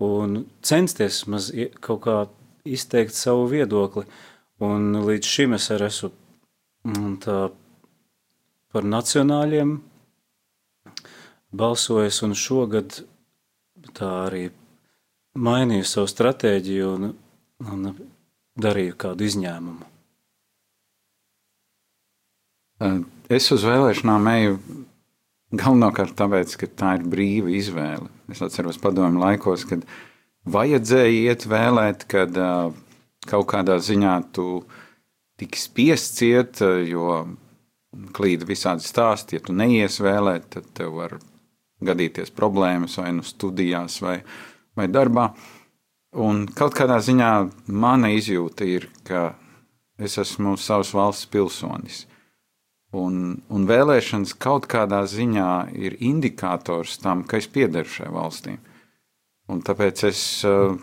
un 0.02 0.42
censties 0.66 1.22
maz 1.30 1.50
kaut 1.80 2.02
kā 2.06 2.16
izteikt 2.64 3.14
savu 3.14 3.46
viedokli. 3.50 4.06
Un 4.62 5.02
līdz 5.02 5.26
šim 5.26 5.56
es 5.56 5.68
arī 5.74 5.88
esmu 5.90 6.10
mm, 6.86 7.14
tā, 7.24 7.38
par 8.70 8.86
nacionāļiem 8.86 9.74
balsojis, 11.52 12.20
un 12.22 12.36
šogad 12.38 13.00
tā 13.96 14.10
arī 14.26 14.44
mainīju 15.34 15.88
savu 15.88 16.10
stratēģiju 16.12 16.92
un, 16.94 17.10
un 17.72 17.90
darīju 18.62 18.98
kādu 19.02 19.26
izņēmumu. 19.26 19.90
Es 23.32 23.46
uz 23.54 23.62
vēlēšanām 23.64 24.26
eju 24.28 24.56
galvenokārt 25.56 26.12
tāpēc, 26.18 26.56
ka 26.60 26.66
tā 26.76 26.90
ir 26.98 27.04
brīva 27.08 27.52
izvēle. 27.56 28.10
Es 28.32 28.42
atceros 28.44 28.80
padomu 28.82 29.22
laikos, 29.22 29.64
kad 29.70 29.86
vajadzēja 30.52 31.30
iet 31.30 31.46
vēlēt, 31.48 32.04
kad 32.12 32.36
uh, 32.36 32.74
kaut 33.30 33.48
kādā 33.54 33.78
ziņā 33.80 34.18
tu 34.36 34.46
tiki 35.40 35.62
spiests 35.62 36.20
iet, 36.26 36.60
jo 36.88 37.22
klīda 38.12 38.48
visādi 38.48 38.84
stāsti. 38.84 39.38
Ja 39.38 39.46
tu 39.46 39.56
neies 39.56 39.96
vēlēt, 40.04 40.50
tad 40.52 40.68
tev 40.76 40.98
var 41.00 41.16
gadīties 41.82 42.34
problēmas 42.36 42.98
vai 43.00 43.14
nu 43.16 43.24
studijās 43.24 44.00
vai, 44.04 44.18
vai 44.76 44.90
darbā. 44.92 45.30
Un 46.20 46.44
kaut 46.52 46.76
kādā 46.76 47.00
ziņā 47.00 47.32
mana 47.72 48.12
izjūta 48.12 48.68
ir, 48.68 48.90
ka 49.08 49.30
es 49.96 50.20
esmu 50.20 50.58
savas 50.60 50.92
valsts 50.92 51.32
pilsonis. 51.32 52.04
Un, 52.92 53.38
un 53.48 53.62
vēlēšanas 53.64 54.34
kaut 54.36 54.66
kādā 54.68 55.00
ziņā 55.08 55.48
ir 55.80 55.96
indikators 56.04 56.98
tam, 57.00 57.22
ka 57.24 57.38
es 57.40 57.48
piederu 57.48 57.88
šai 57.88 58.10
valstīm. 58.12 58.58
Un 59.48 59.62
tāpēc 59.64 60.04
es 60.10 60.20
uh, 60.44 60.76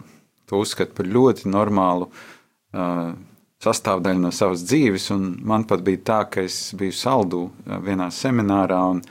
to 0.49 0.61
uzskatu 0.63 0.95
par 0.97 1.09
ļoti 1.09 1.51
normālu 1.53 2.07
uh, 2.09 3.11
sastāvdaļu 3.61 4.23
no 4.23 4.31
savas 4.33 4.65
dzīves. 4.65 5.11
Man 5.45 5.67
pat 5.69 5.85
bija 5.85 6.01
tā, 6.09 6.19
ka 6.33 6.47
es 6.49 6.57
biju 6.77 6.97
saldū 6.97 7.43
uh, 7.45 7.77
vienā 7.85 8.09
seminārā, 8.09 8.81
un, 8.95 9.03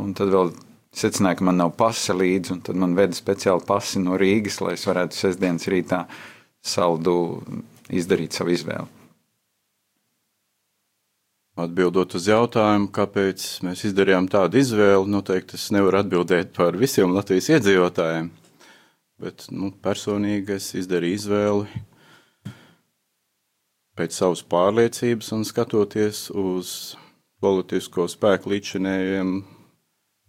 un 0.00 0.16
tad 0.16 0.32
vēl 0.32 0.54
secināju, 0.96 1.42
ka 1.42 1.48
man 1.50 1.60
nav 1.60 1.76
pasa 1.76 2.16
līdzi, 2.16 2.56
un 2.56 2.64
tad 2.64 2.80
man 2.80 2.96
veda 2.96 3.16
speciāli 3.16 3.68
pasi 3.68 4.00
no 4.00 4.16
Rīgas, 4.20 4.62
lai 4.64 4.78
es 4.78 4.88
varētu 4.88 5.20
sestdienas 5.20 5.68
rītā 5.68 6.06
saldū 6.64 7.16
izdarīt 7.92 8.40
savu 8.40 8.56
izvēli. 8.56 9.01
Atbildot 11.60 12.14
uz 12.16 12.26
jautājumu, 12.30 12.88
kāpēc 12.96 13.48
mēs 13.66 13.82
izdarījām 13.90 14.28
tādu 14.32 14.62
izvēli, 14.62 15.10
noteikti 15.12 15.58
es 15.58 15.66
nevaru 15.74 16.00
atbildēt 16.00 16.54
par 16.56 16.78
visiem 16.80 17.12
Latvijas 17.12 17.50
iedzīvotājiem 17.58 18.30
bet 19.22 19.46
nu, 19.54 19.70
personīgi 19.84 20.56
es 20.56 20.72
izdarīju 20.78 21.18
izvēli 21.18 21.82
pēc 23.98 24.16
savas 24.16 24.42
pārliecības 24.48 25.28
un 25.36 25.44
skatoties 25.46 26.24
uz 26.42 26.72
politisko 27.42 28.08
spēku 28.10 28.54
līdzinējiem 28.54 29.36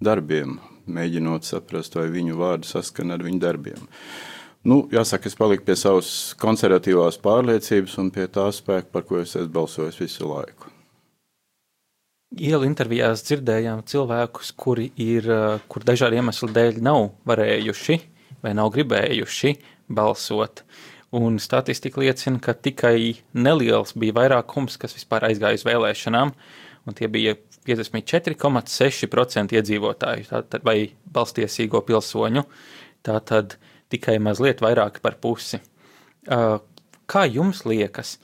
darbiem, 0.03 0.57
mēģinot 0.85 1.47
saprast, 1.47 1.95
vai 1.97 2.09
viņu 2.11 2.37
vārdi 2.41 2.69
saskan 2.69 3.15
ar 3.15 3.23
viņu 3.23 3.41
darbiem. 3.41 3.87
Nu, 4.67 4.83
jāsaka, 4.91 5.31
es 5.31 5.39
paliku 5.39 5.65
pie 5.67 5.77
savas 5.79 6.11
konservatīvās 6.39 7.19
pārliecības 7.23 7.97
un 8.03 8.13
pie 8.15 8.29
tā 8.31 8.49
spēka, 8.55 8.91
par 8.93 9.07
ko 9.07 9.23
es 9.23 9.35
esmu 9.35 9.51
balsojis 9.57 9.99
visu 10.03 10.27
laiku. 10.29 10.72
Ielu 12.33 12.65
intervijās 12.65 13.21
dzirdējām 13.27 13.83
cilvēkus, 13.85 14.55
kuri 14.57 14.87
ir, 14.97 15.27
kur 15.69 15.83
dažādu 15.85 16.17
iemeslu 16.17 16.47
dēļ 16.49 16.79
nav 16.81 17.11
varējuši 17.29 17.97
vai 18.41 18.53
nav 18.57 18.71
gribējuši 18.73 19.51
balsot. 19.93 20.63
Un 21.13 21.37
statistika 21.37 22.01
liecina, 22.01 22.39
ka 22.41 22.55
tikai 22.57 23.21
neliels 23.37 23.93
bija 23.93 24.15
vairākums, 24.17 24.79
kas 24.81 24.95
vispār 24.97 25.27
aizgāja 25.29 25.59
uz 25.59 25.65
vēlēšanām, 25.67 26.33
un 26.89 26.97
tie 26.97 27.07
bija 27.11 27.35
54,6% 27.69 29.53
iedzīvotāju 29.53 30.25
tātad, 30.31 30.65
vai 30.65 30.89
balstiesīgo 31.13 31.83
pilsoņu. 31.85 32.43
Tātad 33.05 33.59
tikai 33.93 34.17
mazliet 34.17 34.65
vairāk 34.65 34.99
par 35.05 35.21
pusi. 35.21 35.61
Kā 36.25 37.23
jums 37.29 37.61
liekas, 37.69 38.17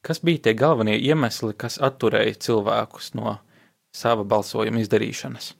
kas 0.00 0.24
bija 0.24 0.48
tie 0.48 0.56
galvenie 0.56 0.96
iemesli, 0.96 1.52
kas 1.60 1.76
atturēja 1.76 2.40
cilvēkus 2.48 3.12
no 3.20 3.36
sava 3.96 4.24
balsojuma 4.24 4.82
izdarīšanas? 4.82 5.54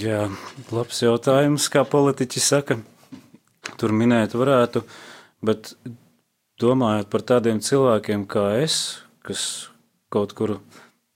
Jā, 0.00 0.30
labs 0.72 1.02
jautājums, 1.04 1.68
kā 1.68 1.82
politiķi 1.84 2.40
saka. 2.40 2.78
Tur 3.80 3.92
minēt 3.92 4.32
varētu, 4.36 4.80
bet 5.44 5.74
domājot 6.60 7.10
par 7.12 7.24
tādiem 7.28 7.60
cilvēkiem 7.64 8.24
kā 8.28 8.46
es, 8.62 9.02
kas 9.24 9.68
kaut 10.12 10.32
kur 10.36 10.56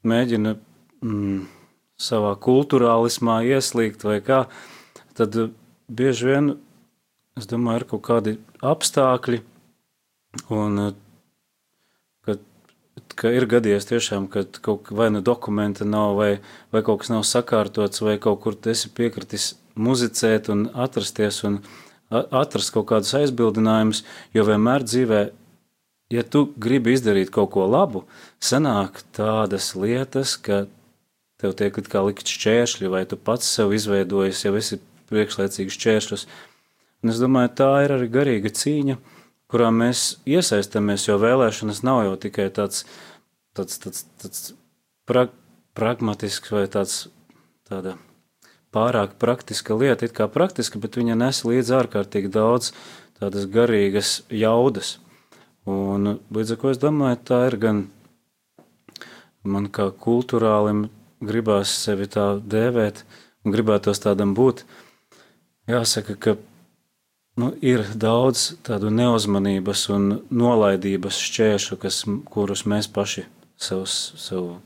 mēģina 0.09 0.57
mm, 1.01 1.47
savā 2.01 2.35
kultūrālismā 2.45 3.41
ieslīgt 3.49 4.05
vai 4.05 4.19
kā, 4.25 4.45
tad 5.17 5.37
bieži 5.89 6.29
vien, 6.29 6.55
es 7.41 7.49
domāju, 7.49 7.83
ir 7.83 7.89
kaut 7.93 8.05
kādi 8.05 8.37
apstākļi 8.61 9.41
un 10.53 10.91
ka 13.19 13.33
ir 13.35 13.49
gadījies 13.51 13.89
tiešām, 13.91 14.29
ka 14.31 14.45
kaut 14.63 14.93
vai 14.95 15.09
nu 15.11 15.23
dokumenta 15.25 15.87
nav, 15.89 16.15
vai, 16.19 16.31
vai 16.75 16.85
kaut 16.87 17.03
kas 17.03 17.11
nav 17.13 17.25
sakārtots, 17.27 18.03
vai 18.05 18.17
kaut 18.23 18.41
kur 18.45 18.57
esi 18.71 18.91
piekritis 18.95 19.53
muzicēt 19.79 20.51
un 20.53 20.69
atrasties 20.75 21.43
un 21.49 21.61
atrast 22.11 22.73
kaut 22.75 22.89
kādus 22.93 23.15
aizbildinājumus, 23.19 24.05
jo 24.35 24.47
vienmēr 24.49 24.87
dzīvē, 24.87 25.21
ja 26.15 26.25
tu 26.25 26.47
gribi 26.57 26.95
izdarīt 26.97 27.33
kaut 27.35 27.53
ko 27.57 27.67
labu, 27.69 28.07
sanāk 28.41 29.03
tādas 29.17 29.75
lietas, 29.77 30.39
ka 30.41 30.65
tev 31.39 31.55
tiek 31.59 31.77
kā 31.91 32.03
likt 32.07 32.31
šķēršļi, 32.31 32.91
vai 32.91 33.05
tu 33.07 33.19
pats 33.21 33.51
sev 33.59 33.75
izveidojis, 33.77 34.47
jau 34.47 34.55
esi 34.59 34.81
priekšlaicīgs 35.13 35.77
šķēršļus. 35.77 36.27
Un 37.05 37.13
es 37.13 37.21
domāju, 37.23 37.53
tā 37.61 37.71
ir 37.85 37.95
arī 37.95 38.09
garīga 38.11 38.51
cīņa, 38.51 38.97
kurā 39.49 39.69
mēs 39.73 40.19
iesaistāmies, 40.29 41.07
jo 41.07 41.21
vēlēšanas 41.23 41.85
nav 41.87 42.03
jau 42.09 42.17
tikai 42.25 42.49
tāds 42.57 42.83
tāds, 43.59 43.81
tāds, 43.83 44.05
tāds 44.23 44.53
pra, 45.09 45.29
pragmatisks 45.79 46.55
vai 46.55 46.67
tāds, 46.71 47.09
tāda 47.69 47.97
pārāk 48.75 49.17
praktiska 49.21 49.77
lieta, 49.79 50.07
it 50.07 50.15
kā 50.17 50.29
praktiska, 50.31 50.81
bet 50.81 50.99
viņa 50.99 51.17
nes 51.19 51.45
līdz 51.47 51.75
ārkārtīgi 51.83 52.33
daudz 52.33 52.73
tādas 53.19 53.49
garīgas 53.51 54.23
jaudas. 54.31 54.99
Un 55.69 56.19
līdz 56.33 56.55
ar 56.55 56.61
to 56.63 56.73
es 56.73 56.81
domāju, 56.81 57.21
tā 57.29 57.45
ir 57.51 57.59
gan 57.61 57.87
man 59.45 59.69
kā 59.73 59.89
kultūrālim 60.05 60.87
gribās 61.25 61.73
sevi 61.85 62.09
tā 62.11 62.37
dēvēt 62.41 63.03
un 63.45 63.55
gribētos 63.55 64.01
tādam 64.05 64.35
būt. 64.39 64.65
Jāsaka, 65.69 66.17
ka 66.17 66.37
nu, 67.41 67.51
ir 67.61 67.85
daudz 67.95 68.55
tādu 68.67 68.93
neuzmanības 68.95 69.89
un 69.95 70.09
nolaidības 70.31 71.19
šķēršu, 71.29 71.81
kas, 71.83 72.05
kurus 72.33 72.65
mēs 72.69 72.89
paši 72.93 73.27
sev, 73.59 73.85
sev 73.91 74.59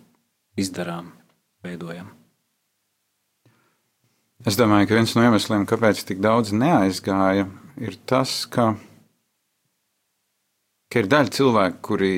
izdarām, 0.58 1.12
veidojam. 1.64 2.12
Es 4.42 4.58
domāju, 4.58 4.88
ka 4.90 4.96
viens 4.98 5.12
no 5.14 5.22
iemesliem, 5.22 5.64
kāpēc 5.70 6.02
tik 6.06 6.22
daudz 6.22 6.50
neaizgāja, 6.50 7.46
ir 7.78 7.94
tas, 8.10 8.42
ka, 8.50 8.72
ka 10.90 11.02
ir 11.02 11.08
daļa 11.10 11.34
cilvēku, 11.36 11.78
kuri 11.86 12.14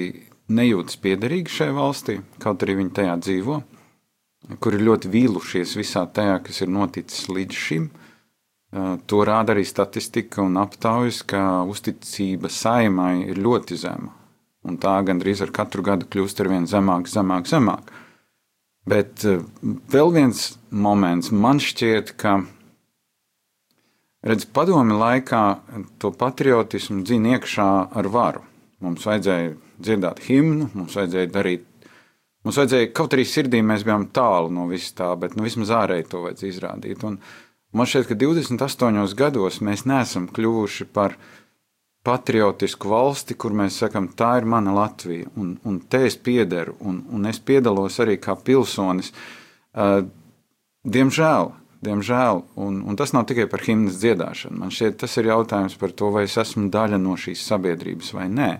nejūtas 0.48 0.96
piederīgi 1.04 1.52
šai 1.52 1.68
valstī, 1.76 2.18
kaut 2.40 2.64
arī 2.64 2.78
viņi 2.80 2.94
tajā 2.96 3.18
dzīvo, 3.26 3.58
kuri 4.56 4.80
ir 4.80 4.86
ļoti 4.88 5.12
vīlušies 5.12 5.76
visā 5.76 6.06
tajā, 6.16 6.40
kas 6.48 6.64
ir 6.64 6.72
noticis 6.72 7.28
līdz 7.28 7.60
šim. 7.66 7.86
To 9.06 9.22
rāda 9.28 9.54
arī 9.54 9.62
statistika 9.68 10.42
un 10.42 10.56
aptaujas, 10.58 11.20
ka 11.28 11.62
uzticība 11.68 12.50
saimai 12.50 13.28
ir 13.28 13.38
ļoti 13.38 13.78
zema. 13.84 14.23
Un 14.64 14.78
tā 14.80 14.94
gandrīz 15.04 15.42
ar 15.44 15.52
katru 15.52 15.84
gadu 15.84 16.08
kļūst 16.08 16.40
ar 16.40 16.48
vien 16.48 16.66
zemāk, 16.68 17.08
zemāk, 17.12 17.48
zemāk. 17.50 17.92
Bet 18.88 19.24
eh, 19.28 19.42
vēl 19.92 20.12
viens 20.14 20.54
moments 20.70 21.30
man 21.32 21.60
šķiet, 21.60 22.14
ka 22.20 22.38
redz, 24.24 24.48
padomi 24.56 24.96
laikā 24.96 25.44
to 26.00 26.12
patriotismu 26.16 27.04
dzina 27.04 27.36
iekšā 27.36 27.68
ar 27.92 28.08
varu. 28.12 28.44
Mums 28.84 29.04
vajadzēja 29.08 29.54
dzirdēt 29.84 30.24
himnu, 30.28 30.70
mums 30.76 30.96
vajadzēja 30.96 31.32
darīt. 31.32 31.68
Mums 32.44 32.60
vajadzēja, 32.60 32.90
kaut 32.96 33.16
arī 33.16 33.24
sirdī 33.28 33.62
mēs 33.64 33.84
bijām 33.84 34.10
tālu 34.16 34.50
no 34.52 34.66
vis 34.68 34.90
tā, 34.96 35.12
bet 35.16 35.36
nu, 35.36 35.44
vismaz 35.46 35.72
ārēji 35.72 36.10
to 36.10 36.24
vajadzēja 36.24 36.56
izrādīt. 36.56 37.04
Un 37.08 37.16
man 37.72 37.88
šķiet, 37.88 38.10
ka 38.10 38.20
28 38.20 39.16
gados 39.16 39.62
mēs 39.64 39.86
neesam 39.88 40.28
kļuvuši 40.28 40.88
par 40.92 41.16
uh, 41.16 41.43
patriotisku 42.04 42.90
valsti, 42.92 43.36
kur 43.40 43.54
mēs 43.56 43.78
sakām, 43.80 44.10
tā 44.16 44.34
ir 44.40 44.48
mana 44.48 44.74
Latvija, 44.76 45.30
un, 45.40 45.54
un 45.64 45.80
te 45.90 46.04
es 46.08 46.18
piederu, 46.20 46.76
un, 46.84 47.00
un 47.16 47.30
es 47.30 47.40
piedalos 47.40 47.96
arī 48.04 48.18
kā 48.20 48.36
pilsonis. 48.36 49.12
Uh, 49.72 50.04
diemžēl, 50.84 51.50
diemžēl 51.84 52.42
un, 52.60 52.82
un 52.84 53.00
tas 53.00 53.14
nav 53.16 53.24
tikai 53.30 53.48
par 53.50 53.64
himnas 53.64 53.96
dziedāšanu. 54.02 54.60
Man 54.60 54.74
šķiet, 54.74 54.98
tas 55.00 55.16
ir 55.20 55.30
jautājums 55.32 55.78
par 55.80 55.96
to, 55.96 56.12
vai 56.14 56.26
es 56.28 56.36
esmu 56.40 56.68
daļa 56.74 57.00
no 57.00 57.16
šīs 57.20 57.46
sabiedrības 57.48 58.12
vai 58.16 58.28
nē. 58.32 58.52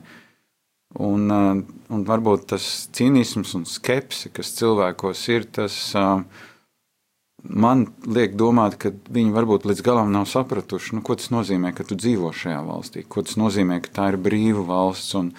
Un, 1.04 1.28
uh, 1.28 1.60
un 1.92 2.08
varbūt 2.08 2.48
tas 2.54 2.64
cīnisms 2.96 3.54
un 3.58 3.68
skepse, 3.68 4.32
kas 4.32 4.54
cilvēkos 4.56 5.28
ir, 5.34 5.48
tas 5.52 5.78
uh, 5.98 6.22
man 7.48 7.86
liek 8.08 8.36
domāt, 8.38 8.78
ka 8.80 8.92
viņi 9.12 9.34
varbūt 9.34 9.66
līdz 9.68 9.82
galam 9.84 10.12
nav 10.14 10.26
sapratuši, 10.30 10.96
nu, 10.96 11.02
ko 11.04 11.16
tas 11.18 11.30
nozīmē, 11.34 11.74
ka 11.76 11.86
tu 11.86 11.98
dzīvo 11.98 12.32
šajā 12.34 12.62
valstī, 12.64 13.04
ko 13.08 13.24
tas 13.26 13.36
nozīmē, 13.40 13.80
ka 13.84 13.92
tā 13.98 14.08
ir 14.12 14.18
brīva 14.24 14.64
valsts 14.68 15.16
un, 15.20 15.30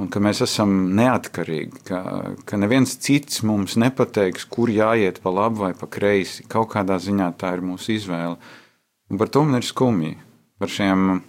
un 0.00 0.10
ka 0.12 0.22
mēs 0.22 0.42
esam 0.46 0.74
neatkarīgi, 0.96 1.84
ka, 1.88 2.00
ka 2.48 2.60
neviens 2.60 2.96
cits 3.04 3.42
mums 3.46 3.76
nepateiks, 3.80 4.48
kur 4.48 4.72
jāiet 4.72 5.20
pa 5.24 5.32
labi 5.34 5.64
vai 5.66 5.72
pa 5.76 5.88
kreisi. 5.90 6.46
Kaut 6.48 6.72
kādā 6.72 6.98
ziņā 7.02 7.32
tā 7.40 7.54
ir 7.56 7.64
mūsu 7.64 7.96
izvēle. 7.96 8.36
Un 9.10 9.20
par 9.20 9.30
to 9.30 9.44
man 9.46 9.60
ir 9.60 9.66
skumji. 9.66 10.16
Par 10.56 10.72
šiem 10.72 11.20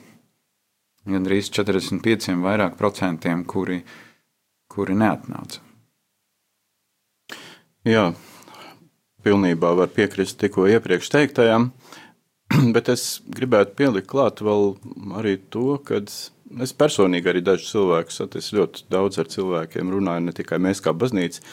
gandrīz 1.07 1.51
45 1.51 2.35
vairāk 2.43 2.77
procentiem, 2.79 3.43
kuri, 3.47 3.81
kuri 4.71 4.95
neatnāca. 4.95 5.63
Jā, 7.87 8.09
pilnībā 9.27 9.74
var 9.75 9.91
piekrist 9.91 10.39
tikko 10.39 10.69
iepriekš 10.72 11.12
teiktajam, 11.12 11.72
bet 12.75 12.91
es 12.93 13.19
gribētu 13.27 13.75
pielikt 13.79 14.10
klāt 14.12 14.41
vēl 14.46 14.74
arī 15.19 15.38
to, 15.51 15.75
ka 15.84 16.00
es 16.63 16.74
personīgi 16.79 17.27
arī 17.27 17.43
dažus 17.43 17.74
cilvēkus 17.74 18.22
satiku 18.22 18.62
ļoti 18.62 18.88
daudz 18.93 19.19
ar 19.19 19.27
cilvēkiem, 19.34 19.91
runāju 19.91 20.27
ne 20.29 20.36
tikai 20.36 20.62
mēs 20.63 20.79
kā 20.84 20.96
baznīca, 20.96 21.43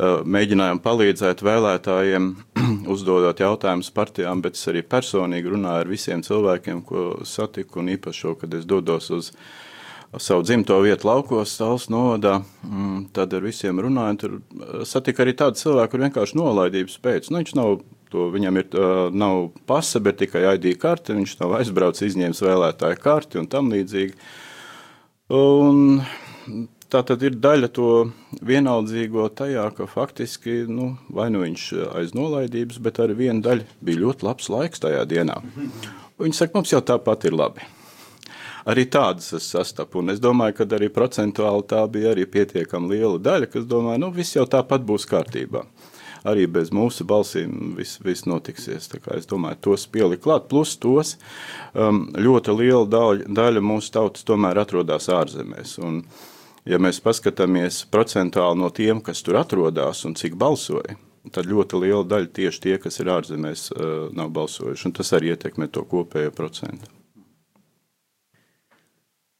mēģinājām 0.00 0.80
palīdzēt 0.80 1.42
vēlētājiem, 1.44 2.30
uzdodot 2.94 3.42
jautājumus 3.42 3.92
partijām, 3.92 4.40
bet 4.44 4.56
es 4.56 4.68
arī 4.72 4.84
personīgi 4.86 5.52
runāju 5.52 5.84
ar 5.84 5.90
visiem 5.90 6.24
cilvēkiem, 6.24 6.84
ko 6.88 7.10
satiku, 7.28 7.82
un 7.82 7.92
īpaši 7.96 8.24
šo, 8.24 8.36
kad 8.40 8.54
es 8.56 8.64
dodos 8.68 9.10
uz 9.12 9.34
savu 10.18 10.42
dzimto 10.42 10.80
vietu 10.82 11.06
laukos, 11.06 11.52
Stāvs 11.54 11.86
novadā, 11.92 12.40
mm, 12.66 13.10
tad 13.14 13.34
ar 13.36 13.44
visiem 13.46 13.78
runājot, 13.78 14.18
tur 14.18 14.36
eh, 14.40 14.82
satika 14.88 15.22
arī 15.22 15.36
tādu 15.38 15.60
cilvēku, 15.60 15.92
kur 15.92 16.04
vienkārši 16.06 16.38
nolaidības 16.40 16.98
pēc. 17.04 17.30
Nu, 17.30 17.38
viņš 17.38 17.54
nav, 17.58 17.78
to, 18.10 18.26
viņam 18.34 18.58
ir, 18.58 18.66
uh, 18.74 19.04
nav 19.14 19.52
pasa, 19.70 20.00
bet 20.02 20.18
tikai 20.18 20.42
ID 20.56 20.72
karte, 20.82 21.14
viņš 21.14 21.36
nav 21.44 21.60
aizbraucis, 21.60 22.08
izņēmis 22.10 22.42
vēlētāju 22.42 22.98
karti 22.98 23.38
un 23.38 23.46
tam 23.46 23.70
līdzīgi. 23.70 24.18
Un 25.30 26.02
tā 26.90 27.04
tad 27.06 27.22
ir 27.22 27.38
daļa 27.38 27.70
to 27.70 28.10
vienaldzīgo 28.42 29.28
tajā, 29.38 29.68
ka 29.78 29.86
faktiski, 29.86 30.64
nu, 30.66 30.96
vai 31.06 31.30
nu 31.30 31.44
viņš 31.44 31.70
aiz 32.02 32.16
nolaidības, 32.18 32.82
bet 32.82 32.98
arī 32.98 33.20
viena 33.28 33.46
daļa 33.46 33.78
bija 33.78 34.02
ļoti 34.02 34.26
labs 34.26 34.50
laiks 34.50 34.82
tajā 34.82 35.06
dienā. 35.06 35.38
Viņi 36.18 36.34
saka, 36.42 36.58
mums 36.58 36.74
jau 36.74 36.82
tāpat 36.82 37.30
ir 37.30 37.38
labi 37.38 37.62
arī 38.68 38.86
tādas 38.90 39.32
es 39.36 39.48
sastapu. 39.52 40.00
Un 40.02 40.14
es 40.14 40.20
domāju, 40.22 40.58
ka 40.60 40.68
arī 40.76 40.90
procentuāli 40.92 41.66
tā 41.70 41.84
bija 41.92 42.14
arī 42.14 42.26
pietiekami 42.26 42.94
liela 42.94 43.18
daļa, 43.18 43.50
kas 43.52 43.68
domāja, 43.68 44.02
nu 44.02 44.10
viss 44.14 44.36
jau 44.36 44.46
tāpat 44.48 44.84
būs 44.86 45.08
kārtībā. 45.10 45.64
Arī 46.28 46.44
bez 46.52 46.68
mūsu 46.74 47.06
balsīm 47.08 47.76
viss, 47.78 48.00
viss 48.04 48.26
notiksies. 48.28 48.90
Es 49.16 49.28
domāju, 49.28 49.56
tos 49.64 49.86
pielikt 49.88 50.26
klāt. 50.26 50.50
Plus 50.50 50.74
tos 50.76 51.14
um, 51.72 52.10
ļoti 52.12 52.56
liela 52.58 52.84
daļa, 52.92 53.30
daļa 53.40 53.62
mūsu 53.64 53.94
tautas 53.96 54.26
tomēr 54.28 54.60
atrodas 54.60 55.08
ārzemēs. 55.08 55.78
Un, 55.80 56.02
ja 56.68 56.76
mēs 56.82 57.00
paskatāmies 57.00 57.86
procentuāli 57.92 58.60
no 58.60 58.68
tiem, 58.68 59.00
kas 59.00 59.24
tur 59.24 59.40
atrodas 59.40 60.04
un 60.04 60.18
cik 60.18 60.36
balsoja, 60.36 60.98
tad 61.32 61.48
ļoti 61.48 61.84
liela 61.86 62.04
daļa 62.04 62.32
tieši 62.36 62.66
tie, 62.68 62.78
kas 62.84 63.00
ir 63.00 63.14
ārzemēs, 63.16 63.70
uh, 63.72 64.08
nav 64.12 64.32
balsojuši. 64.36 64.96
Tas 65.00 65.16
arī 65.16 65.32
ietekmē 65.32 65.72
to 65.72 65.88
kopējo 65.88 66.36
procentu. 66.36 66.99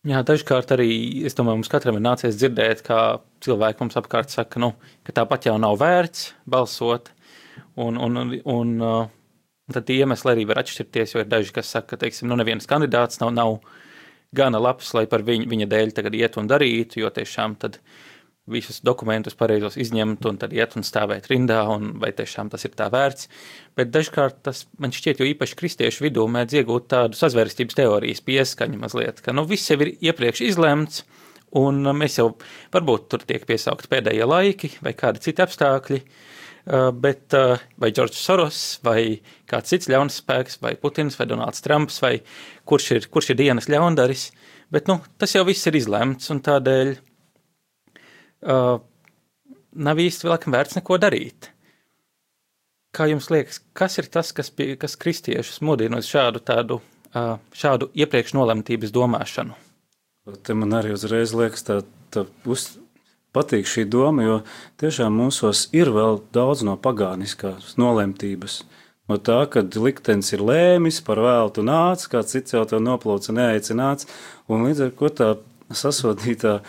Jā, 0.08 0.22
dažkārt 0.24 0.70
arī 0.72 0.92
es 1.28 1.34
domāju, 1.36 1.58
mums 1.58 1.68
katram 1.68 1.98
ir 1.98 2.00
nācies 2.00 2.38
dzirdēt, 2.40 2.78
kā 2.86 3.20
cilvēki 3.44 3.82
mums 3.82 3.98
apkārt 4.00 4.32
saka, 4.32 4.56
nu, 4.62 4.70
ka 5.04 5.12
tāpat 5.18 5.50
jau 5.50 5.58
nav 5.60 5.76
vērts 5.82 6.30
balsot. 6.48 7.10
Un, 7.76 7.98
un, 8.00 8.16
un, 8.16 8.30
un 8.48 8.70
uh, 8.80 9.10
tad 9.68 9.92
iemesli 9.92 10.32
arī 10.32 10.46
var 10.48 10.62
atšķirties, 10.62 11.12
ir 11.18 11.28
daži, 11.28 11.52
kas 11.52 11.74
saka, 11.76 11.92
ka 11.92 12.00
teiksim, 12.00 12.30
nu, 12.30 12.38
neviens 12.40 12.64
kandidāts 12.70 13.20
nav, 13.20 13.34
nav 13.36 13.58
gana 14.32 14.62
labs, 14.62 14.94
lai 14.96 15.04
par 15.10 15.20
viņu, 15.26 15.50
viņa 15.52 15.68
dēļ 15.68 15.92
tagad 15.98 16.16
iet 16.16 16.40
un 16.40 16.48
darītu, 16.48 17.02
jo 17.02 17.12
tiešām 17.20 17.58
tad 17.60 17.76
visus 18.52 18.80
dokumentus 18.86 19.36
pareizos 19.38 19.78
izņemt 19.80 20.26
un 20.28 20.40
tad 20.40 20.54
iet 20.56 20.76
un 20.78 20.86
stāvēt 20.86 21.30
rindā, 21.30 21.62
un 21.72 21.94
vai 22.02 22.12
tiešām 22.16 22.50
tas 22.52 22.66
ir 22.66 22.74
tā 22.78 22.90
vērts. 22.92 23.30
Bet 23.78 23.92
dažkārt 23.94 24.42
tas 24.46 24.64
man 24.82 24.94
šķiet, 24.94 25.22
jo 25.22 25.30
īpaši 25.30 25.58
kristiešu 25.60 26.06
vidū 26.08 26.26
mēdz 26.30 26.60
iegūt 26.60 26.90
tādu 26.92 27.18
sazvērstības 27.18 27.78
teorijas 27.78 28.24
pieskaņu 28.26 28.82
mazliet, 28.82 29.22
ka 29.24 29.34
nu 29.36 29.46
viss 29.48 29.70
jau 29.70 29.78
ir 29.84 29.94
iepriekš 30.10 30.44
izlemts, 30.50 31.04
un 31.56 31.82
mēs 31.96 32.18
jau 32.20 32.32
varbūt 32.74 33.08
tur 33.10 33.24
tiek 33.26 33.46
piesaukt 33.46 33.90
pēdējie 33.90 34.26
laiki 34.28 34.74
vai 34.84 34.94
kādi 34.98 35.22
citi 35.24 35.42
apstākļi, 35.42 36.00
bet 37.00 37.34
vai 37.80 37.90
Džordžs 37.90 38.22
Soros, 38.22 38.62
vai 38.86 39.20
kāds 39.50 39.72
cits 39.72 39.90
ļauns 39.90 40.20
spēks, 40.22 40.60
vai 40.62 40.76
Putins, 40.78 41.16
vai 41.18 41.26
Donalds 41.30 41.64
Trumps, 41.64 41.98
vai 42.04 42.18
kurš 42.68 42.90
ir, 42.96 43.08
kurš 43.10 43.32
ir 43.32 43.40
dienas 43.40 43.70
ļaundaris, 43.72 44.28
bet 44.70 44.90
nu, 44.90 45.00
tas 45.18 45.34
jau 45.34 45.44
viss 45.48 45.66
ir 45.66 45.78
izlemts, 45.80 46.30
un 46.30 46.42
tādēļ 46.44 46.94
nav 48.40 50.02
īsti 50.02 50.28
vēl 50.28 50.38
vērts 50.54 50.78
neko 50.80 50.98
darīt. 51.00 51.50
Kā 52.90 53.06
jums 53.06 53.28
liekas, 53.30 53.60
kas 53.72 53.98
ir 54.02 54.08
tas, 54.10 54.32
kas, 54.34 54.50
pie, 54.50 54.74
kas 54.80 54.96
kristiešus 54.98 55.60
modina 55.62 56.00
uz 56.02 56.08
šādu, 56.10 56.42
tādu, 56.42 56.80
šādu 57.54 57.90
iepriekš 57.94 58.34
nolemtības 58.34 58.90
domāšanu? 58.94 59.54
Te 60.42 60.54
man 60.58 60.74
arī 60.74 60.94
uzreiz 60.96 61.32
liekas, 61.34 61.62
tā, 61.66 61.80
tā 62.10 62.24
uz, 62.50 62.72
patīk 63.34 63.68
šī 63.70 63.86
doma, 63.90 64.26
jo 64.26 64.36
tiešām 64.82 65.14
mūsos 65.22 65.68
ir 65.76 65.92
vēl 65.94 66.20
daudz 66.34 66.64
no 66.66 66.76
pagāniskās 66.82 67.76
nolemtības. 67.80 68.64
No 69.10 69.18
tā, 69.18 69.40
ka 69.50 69.62
liktenis 69.62 70.30
ir 70.34 70.42
lēmis, 70.46 71.00
par 71.02 71.18
vēlu 71.22 71.54
tu 71.54 71.64
nāc, 71.66 72.04
kāds 72.10 72.34
cits 72.34 72.54
jau 72.54 72.62
to 72.68 72.78
noplauca 72.82 73.34
neaicināts, 73.34 74.06
un 74.50 74.66
līdz 74.68 74.84
ar 74.86 74.92
to 74.98 75.10
tā 75.18 75.30
sasodītā, 75.74 76.60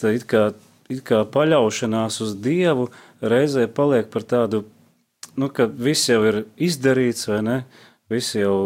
tā 0.00 0.12
it 0.16 0.26
kā 0.28 0.50
kā 0.88 1.22
paļaušanās 1.28 2.20
uz 2.24 2.34
Dievu 2.40 2.88
reizē 3.20 3.66
paliek 3.68 4.08
par 4.12 4.24
tādu, 4.24 4.64
nu, 5.36 5.50
ka 5.52 5.68
viss 5.68 6.08
jau 6.08 6.22
ir 6.28 6.42
izdarīts, 6.56 7.28
vai 7.28 7.42
ne? 7.44 7.58
Visi 8.08 8.40
jau, 8.40 8.56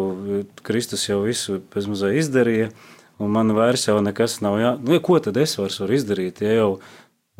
Kristus 0.63 1.03
jau 1.09 1.19
visu 1.25 1.59
bezmazliet 1.73 2.21
izdarīja, 2.21 2.69
un 3.19 3.33
man 3.35 3.51
vairs 3.55 3.89
jau 3.89 3.97
nekas 3.99 4.39
nav 4.43 4.55
jā... 4.61 4.75
Nu, 4.79 4.95
ko 5.03 5.19
tad 5.19 5.37
es 5.41 5.57
vairs 5.59 5.81
varu 5.83 5.97
izdarīt, 5.97 6.39
ja 6.45 6.55
jau, 6.61 6.69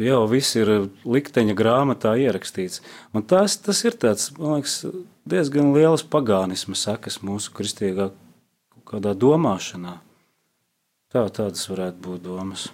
jau 0.04 0.20
viss 0.28 0.60
ir 0.60 0.74
likteņa 1.08 1.56
grāmatā 1.56 2.18
ierakstīts. 2.20 2.84
Un 3.16 3.24
tas, 3.24 3.56
tas 3.56 3.80
ir 3.88 3.96
tāds, 3.96 4.34
man 4.36 4.60
liekas, 4.60 4.82
diezgan 5.24 5.72
liels 5.78 6.04
pagānisma 6.04 6.76
sakas 6.76 7.22
mūsu 7.24 7.56
kristīgā 7.56 8.12
kādā 8.90 9.16
domāšanā. 9.16 10.02
Tā, 11.14 11.28
tādas 11.30 11.70
varētu 11.72 12.04
būt 12.04 12.26
domas. 12.26 12.72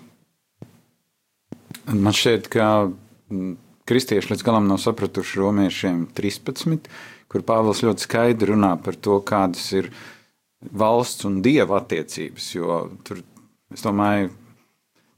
Man 1.89 2.13
šķiet, 2.13 2.49
ka 2.53 2.65
mm, 2.85 3.55
kristieši 3.89 4.33
līdz 4.33 4.43
galam 4.45 4.67
nav 4.69 4.77
sapratuši 4.83 5.39
romiešiem 5.41 6.03
13, 6.17 6.89
kur 7.31 7.45
Pāvils 7.45 7.81
ļoti 7.85 8.05
skaidri 8.05 8.51
runā 8.51 8.75
par 8.83 8.97
to, 8.97 9.17
kādas 9.25 9.63
ir 9.73 9.89
valsts 10.59 11.25
un 11.25 11.39
dieva 11.45 11.79
attiecības. 11.79 12.49
Jo 12.53 12.83
tur, 13.07 13.23
es 13.73 13.85
domāju, 13.85 14.29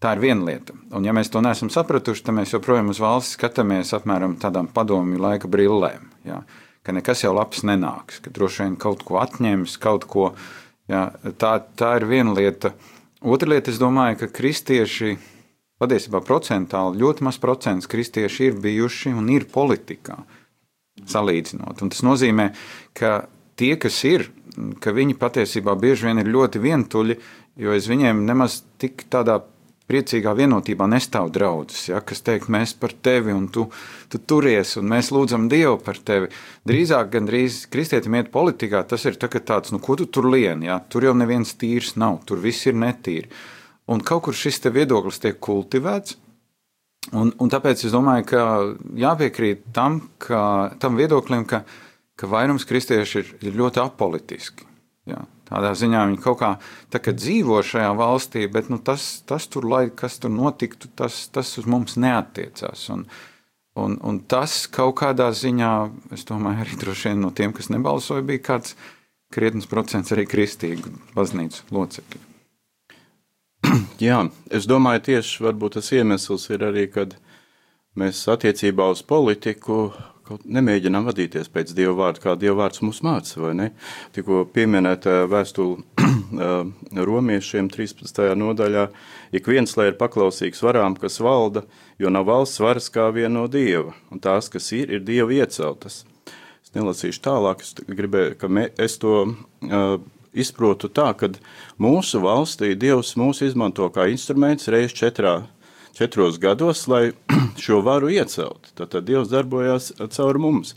tā 0.01 0.15
ir 0.15 0.23
viena 0.23 0.47
lieta. 0.47 0.75
Un, 0.95 1.07
ja 1.07 1.15
mēs 1.15 1.31
to 1.33 1.41
neesam 1.43 1.71
sapratuši, 1.73 2.23
tad 2.27 2.37
mēs 2.39 2.55
joprojām 2.55 2.93
uz 2.93 3.01
valsts 3.03 3.35
skatāmies 3.35 3.91
apmēram 3.97 4.37
tādām 4.39 4.71
padomju 4.71 5.19
laika 5.21 5.51
brillēm. 5.51 6.07
Ja? 6.27 6.41
Ka 6.85 6.95
nekas 6.95 7.25
jau 7.25 7.33
labs 7.35 7.65
nenāks, 7.67 8.21
ka 8.23 8.31
droši 8.33 8.63
vien 8.63 8.79
kaut 8.79 9.03
ko 9.05 9.19
atņems, 9.21 9.75
kaut 9.81 10.07
ko. 10.09 10.31
Ja? 10.89 11.09
Tā, 11.35 11.57
tā 11.75 11.97
ir 11.99 12.07
viena 12.09 12.37
lieta. 12.37 12.71
Otra 13.21 13.51
lieta, 13.51 13.69
es 13.73 13.81
domāju, 13.81 14.23
ka 14.23 14.31
kristieši 14.39 15.17
patiesībā 15.81 16.21
procentāli 16.25 17.01
ļoti 17.01 17.25
maz 17.25 17.39
procents 17.41 17.89
kristieši 17.91 18.51
ir 18.51 18.59
bijuši 18.61 19.15
un 19.17 19.29
ir 19.33 19.47
politikā 19.51 20.19
salīdzinot. 21.09 21.81
Un 21.81 21.91
tas 21.91 22.03
nozīmē, 22.05 22.51
ka 22.97 23.25
tie, 23.59 23.73
kas 23.81 24.01
ir, 24.07 24.27
ka 24.83 24.93
viņi 24.95 25.17
patiesībā 25.19 25.75
bieži 25.79 26.09
vien 26.09 26.21
ir 26.21 26.29
ļoti 26.29 26.61
vientuļi, 26.61 27.17
jo 27.61 27.73
aiz 27.73 27.87
viņiem 27.89 28.25
nemaz 28.27 28.61
tik 28.81 29.07
tādā 29.11 29.41
priecīgā 29.91 30.31
vienotībā 30.37 30.87
nestāv 30.87 31.31
draudzes, 31.35 31.89
ja, 31.89 31.99
kas 32.05 32.23
teikt, 32.23 32.47
mēs 32.53 32.73
par 32.79 32.93
tevi 33.03 33.33
un 33.35 33.49
tu, 33.51 33.65
tu 34.11 34.21
turies 34.23 34.77
un 34.79 34.87
mēs 34.91 35.11
lūdzam 35.11 35.49
Dievu 35.51 35.79
par 35.83 35.99
tevi. 36.07 36.29
Drīzāk, 36.67 37.09
gan 37.15 37.27
drīz 37.27 37.65
kristietim 37.71 38.15
iet 38.19 38.31
politikā, 38.31 38.85
tas 38.87 39.03
ir 39.09 39.19
tā, 39.19 39.27
tāds, 39.27 39.73
nu, 39.75 39.81
ko 39.83 39.97
tu 39.99 40.07
tur 40.07 40.29
lien, 40.31 40.63
ja, 40.63 40.79
tur 40.87 41.09
jau 41.09 41.15
neviens 41.17 41.57
tīrs 41.59 41.97
nav, 41.99 42.21
tur 42.29 42.39
viss 42.43 42.69
ir 42.69 42.77
netīri. 42.79 43.27
Un 43.91 44.03
kaut 44.05 44.25
kur 44.27 44.37
šis 44.37 44.61
viedoklis 44.71 45.19
tiek 45.19 45.39
kultivēts, 45.43 46.15
un, 47.11 47.33
un 47.35 47.51
tāpēc 47.51 47.85
es 47.87 47.93
domāju, 47.93 48.27
ka 48.31 48.43
jāpiekrīt 49.01 49.67
tam, 49.75 49.99
ka, 50.21 50.71
tam 50.79 50.99
viedoklim, 50.99 51.43
ka, 51.49 51.63
ka 52.15 52.29
vairums 52.31 52.67
kristieši 52.69 53.23
ir, 53.23 53.31
ir 53.49 53.57
ļoti 53.59 53.83
apolitiski. 53.83 54.67
Ja. 55.09 55.25
Tādā 55.51 55.73
ziņā 55.75 56.05
viņi 56.07 56.21
kaut 56.23 56.39
kā 56.39 57.11
dzīvo 57.11 57.57
šajā 57.67 57.89
valstī, 57.99 58.45
bet 58.47 58.69
nu, 58.71 58.77
tas, 58.79 59.19
tas 59.27 59.49
tur, 59.51 59.67
lai 59.67 59.89
kas 59.91 60.15
tur 60.23 60.31
notiktu, 60.31 60.87
tas, 60.95 61.25
tas 61.27 61.51
uz 61.59 61.67
mums 61.67 61.97
neatiecās. 61.99 62.85
Un, 62.95 63.03
un, 63.75 63.99
un 63.99 64.21
tas 64.31 64.61
kaut 64.71 64.95
kādā 65.03 65.27
ziņā, 65.35 65.73
es 66.15 66.23
domāju, 66.29 66.63
arī 66.63 66.79
droši 66.79 67.11
vien 67.11 67.23
no 67.25 67.35
tiem, 67.35 67.51
kas 67.57 67.67
nebalsoja, 67.73 68.23
bija 68.23 68.45
kāds 68.53 68.77
krietnes 69.35 69.67
procents 69.67 70.15
arī 70.15 70.23
kristīgu 70.31 70.95
baznīcu 71.17 71.67
locekļu. 71.75 72.30
Jā, 74.01 74.23
es 74.49 74.67
domāju, 74.69 75.03
tieši 75.11 75.51
tas 75.73 75.91
iemesls 75.93 76.49
ir 76.49 76.65
arī, 76.65 76.87
kad 76.91 77.17
mēs 77.95 78.23
attiecībā 78.31 78.89
uz 78.91 79.03
politiku 79.03 79.91
nemēģinām 80.45 81.07
vadīties 81.09 81.49
pēc 81.51 81.73
Dieva 81.75 81.93
vārda, 81.97 82.21
kā 82.23 82.35
Dieva 82.39 82.63
vārds 82.63 82.81
mums 82.83 83.01
māca, 83.05 83.35
vai 83.41 83.53
ne? 83.57 83.67
Tikko 84.15 84.45
pieminēta 84.53 85.25
vēstule 85.31 85.81
romiešiem 87.11 87.69
13. 87.73 88.21
nodaļā, 88.39 88.87
ik 89.35 89.49
viens, 89.51 89.75
lai 89.77 89.89
ir 89.91 89.99
paklausīgs 89.99 90.63
varām, 90.63 90.95
kas 91.01 91.19
valda, 91.23 91.65
jo 91.99 92.13
nav 92.13 92.29
valsts 92.29 92.61
varas 92.63 92.89
kā 92.93 93.09
viena 93.15 93.33
no 93.39 93.47
Dieva, 93.51 93.95
un 94.11 94.23
tās, 94.23 94.49
kas 94.51 94.71
ir, 94.77 94.91
ir 94.91 95.05
Dieva 95.07 95.41
ieceltas. 95.41 96.03
Es 96.61 96.73
nelasīšu 96.77 97.23
tālāk, 97.25 97.65
es 97.65 97.75
gribēju, 97.87 98.37
ka 98.39 98.51
me, 98.51 98.69
es 98.79 98.97
to 99.01 99.15
uh, 99.25 99.95
izprotu 100.33 100.89
tā, 100.91 101.11
ka 101.17 101.31
mūsu 101.81 102.21
valstī 102.23 102.73
Dievs 102.79 103.15
mūs 103.19 103.43
izmanto 103.45 103.89
kā 103.93 104.07
instruments 104.11 104.69
reiz 104.71 104.95
četrā 104.95 105.41
četros 105.97 106.39
gados, 106.39 106.87
lai 106.87 107.11
šo 107.63 107.81
varu 107.81 108.09
iecelt. 108.09 108.71
Tad, 108.73 108.89
tad 108.95 109.07
Dievs 109.07 109.31
darbojās 109.31 109.91
caur 110.09 110.39
mums. 110.39 110.75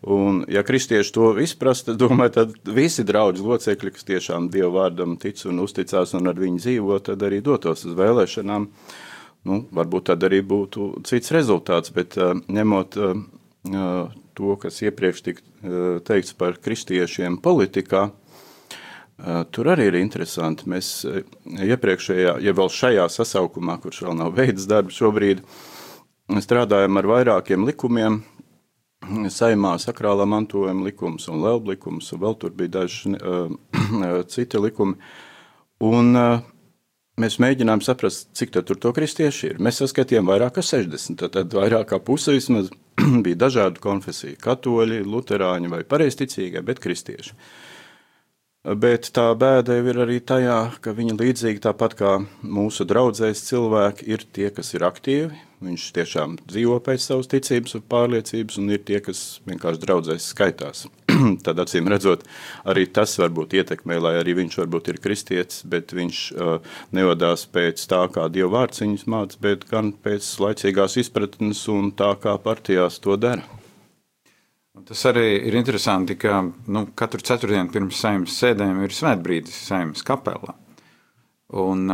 Un, 0.00 0.44
ja 0.48 0.62
kristieši 0.64 1.12
to 1.12 1.32
izprast, 1.42 1.88
tad, 1.88 2.00
domāju, 2.04 2.34
tad 2.38 2.56
visi 2.64 3.04
draugi 3.04 3.44
locekļi, 3.44 3.94
kas 3.96 4.08
tiešām 4.08 4.48
Dieva 4.52 4.72
vārdam 4.84 5.16
tic 5.20 5.42
un 5.48 5.60
uzticās 5.64 6.14
un 6.16 6.30
ar 6.30 6.40
viņu 6.40 6.62
dzīvo, 6.64 7.00
tad 7.04 7.24
arī 7.26 7.42
dotos 7.44 7.84
uz 7.88 7.96
vēlēšanām. 7.98 8.68
Nu, 9.48 9.62
varbūt 9.72 10.10
tad 10.10 10.24
arī 10.28 10.42
būtu 10.44 10.90
cits 11.08 11.32
rezultāts, 11.32 11.92
bet 11.96 12.16
uh, 12.20 12.34
ņemot 12.52 12.96
uh, 13.00 13.14
to, 14.36 14.56
kas 14.60 14.82
iepriekš 14.84 15.22
tika 15.24 15.40
uh, 15.40 15.94
teikts 16.04 16.36
par 16.36 16.58
kristiešiem 16.60 17.38
politikā, 17.40 18.10
tur 19.52 19.70
arī 19.72 19.88
ir 19.90 19.98
interesanti. 20.00 20.68
Mēs 20.70 20.90
eh, 21.08 21.22
iepriekšējā, 21.70 22.36
ja 22.44 22.54
vēl 22.56 22.70
šajā 22.72 23.06
sasaukumā, 23.12 23.78
kurš 23.82 24.04
vēl 24.06 24.18
nav 24.20 24.34
veids 24.36 24.68
darbu 24.70 24.94
šobrīd, 24.94 25.42
strādājam 26.40 27.00
ar 27.00 27.10
vairākiem 27.10 27.66
likumiem. 27.68 28.22
Saimā 29.32 29.74
sakrālā 29.80 30.26
mantojuma 30.28 30.84
likums 30.84 31.24
un 31.32 31.40
lelba 31.40 31.72
likums, 31.72 32.10
un 32.12 32.20
vēl 32.20 32.34
tur 32.40 32.52
bija 32.56 32.74
daži 32.82 33.14
uh, 33.16 33.48
citi 34.32 34.60
likumi. 34.60 34.98
Un 35.88 36.12
uh, 36.20 36.42
mēs 37.20 37.38
mēģinājām 37.40 37.80
saprast, 37.84 38.28
cik 38.36 38.52
tur 38.58 38.76
to 38.76 38.92
kristieši 38.96 39.54
ir. 39.54 39.62
Mēs 39.64 39.80
saskatījām 39.80 40.28
vairāk 40.28 40.58
kā 40.58 40.64
60, 40.64 41.16
tad, 41.16 41.32
tad 41.38 41.56
vairāk 41.56 41.88
kā 41.94 42.00
puse 42.04 42.36
vismaz 42.36 42.68
bija 43.24 43.40
dažādu 43.46 43.80
konfesiju- 43.82 44.36
katoļi, 44.46 45.00
luterāņi 45.08 45.72
vai 45.72 45.80
pareizticīgie, 45.88 46.60
bet 46.60 46.84
kristieši. 46.84 47.32
Uh, 47.32 47.69
Bet 48.60 49.06
tā 49.16 49.30
bēda 49.40 49.78
jau 49.78 49.86
ir 49.88 49.98
arī 50.04 50.18
tajā, 50.20 50.56
ka 50.84 50.92
viņi 50.92 51.14
līdzīgi 51.16 51.62
tāpat 51.64 51.94
kā 51.96 52.10
mūsu 52.44 52.84
draudzēs 52.84 53.40
cilvēki 53.46 54.08
ir 54.12 54.26
tie, 54.36 54.50
kas 54.52 54.74
ir 54.76 54.82
aktīvi. 54.84 55.38
Viņš 55.64 55.86
tiešām 55.96 56.34
dzīvo 56.44 56.76
pēc 56.84 57.06
savas 57.06 57.30
ticības 57.32 57.78
un 57.78 57.84
pārliecības, 57.88 58.58
un 58.60 58.68
ir 58.76 58.82
tie, 58.84 58.98
kas 59.04 59.40
vienkārši 59.48 59.80
draudzēs 59.80 60.26
skaitās. 60.34 60.82
Tad, 61.46 61.62
acīm 61.64 61.88
redzot, 61.88 62.26
arī 62.68 62.84
tas 62.84 63.16
varbūt 63.22 63.56
ietekmē, 63.62 63.96
lai 63.96 64.12
arī 64.20 64.36
viņš 64.42 64.58
varbūt 64.60 64.92
ir 64.92 65.00
kristietis, 65.04 65.62
bet 65.64 65.96
viņš 65.96 66.20
uh, 66.36 66.76
nevadās 66.96 67.46
pēc 67.48 67.86
tā, 67.88 68.02
kā 68.12 68.28
Dieva 68.28 68.58
vārds 68.58 68.84
viņus 68.84 69.06
māca, 69.08 69.40
bet 69.40 69.64
gan 69.72 69.94
pēc 70.04 70.28
laicīgās 70.44 71.00
izpratnes 71.00 71.64
un 71.72 71.94
tā, 71.96 72.12
kā 72.20 72.36
partijās 72.44 73.00
to 73.00 73.16
dara. 73.20 73.59
Tas 74.88 75.02
arī 75.10 75.26
ir 75.48 75.56
interesanti, 75.58 76.16
ka 76.20 76.40
nu, 76.70 76.84
katru 76.98 77.22
ceturtdienu 77.24 77.72
pirms 77.74 77.98
saimnes 78.02 78.36
sēdēm 78.38 78.84
ir 78.84 78.94
svētbrīdis 78.94 79.56
saimnes 79.66 80.04
kapelā. 80.06 80.54
Un, 81.60 81.86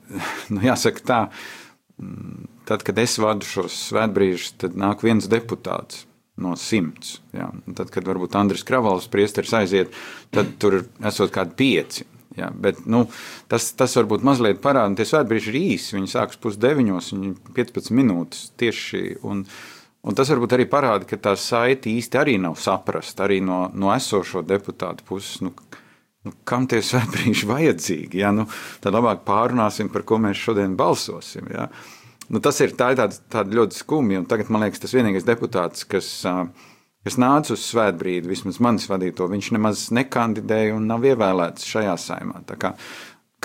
nu, 0.52 0.64
jāsaka 0.64 1.04
tā, 1.06 1.20
mm, 2.02 2.48
tad, 2.68 2.82
kad 2.86 2.98
es 3.02 3.16
vadu 3.22 3.46
šos 3.46 3.78
svētbrīžus, 3.92 4.56
tad 4.64 4.76
nāk 4.80 5.04
viens 5.06 5.28
deputāts 5.30 6.04
no 6.42 6.56
simts. 6.60 7.20
Jā. 7.36 7.48
Tad, 7.78 7.92
kad 7.94 8.08
varbūt 8.08 8.36
Andris 8.36 8.66
Kravals 8.66 9.08
priesteris 9.12 9.54
aiziet, 9.56 9.94
tad 10.34 10.56
tur 10.60 10.82
esot 11.06 11.32
kādi 11.34 11.56
pieci. 11.56 12.08
Jā, 12.36 12.50
bet, 12.52 12.82
nu, 12.90 13.06
tas, 13.48 13.70
tas 13.78 13.94
varbūt 13.96 14.26
mazliet 14.26 14.58
parāda, 14.60 14.90
ka 14.92 15.00
tie 15.00 15.08
svētbrīži 15.08 15.48
ir 15.54 15.56
īsi. 15.62 15.94
Viņi 15.96 16.10
sākas 16.12 16.42
pusdeviņos, 16.42 17.14
viņi 17.14 17.32
15 17.56 17.94
minūtes 17.96 18.50
tieši. 18.60 19.06
Un, 19.24 19.46
uh, 19.46 19.75
Un 20.06 20.14
tas 20.14 20.30
varbūt 20.30 20.54
arī 20.54 20.68
parāda, 20.70 21.06
ka 21.08 21.18
tā 21.18 21.32
saite 21.40 21.90
īsti 21.90 22.20
arī 22.20 22.36
nav 22.38 22.60
saprasta 22.62 23.24
arī 23.26 23.40
no, 23.42 23.66
no 23.74 23.90
esošo 23.94 24.44
deputātu 24.46 25.02
puses. 25.08 25.40
Nu, 25.42 25.50
nu, 26.26 26.34
kam 26.46 26.68
tie 26.70 26.78
svētbrīži 26.84 27.48
vajadzīgi? 27.52 28.22
Ja? 28.22 28.30
Nu, 28.34 28.46
tad 28.84 28.94
labāk 28.94 29.24
pārunāsim, 29.26 29.90
par 29.92 30.06
ko 30.06 30.20
mēs 30.22 30.38
šodien 30.38 30.78
balsosim. 30.78 31.50
Ja? 31.50 31.66
Nu, 32.30 32.42
tas 32.42 32.62
ir, 32.62 32.76
tā 32.78 32.92
ir 32.94 33.02
tāda, 33.02 33.18
tāda 33.34 33.58
ļoti 33.58 33.80
skumja. 33.80 34.22
Tagad 34.30 34.54
man 34.54 34.66
liekas, 34.66 34.82
tas 34.82 34.94
vienīgais 34.94 35.26
deputāts, 35.26 35.82
kas, 35.90 36.12
kas 37.06 37.18
nāca 37.22 37.56
uz 37.58 37.66
svētbrīdi, 37.66 38.30
vismaz 38.30 38.62
manis 38.62 38.86
vadīto, 38.90 39.26
viņš 39.30 39.52
nemaz 39.58 39.88
nekandidēja 39.94 40.78
un 40.78 40.86
nav 40.90 41.06
ievēlēts 41.06 41.66
šajā 41.66 41.98
saimā 42.02 42.44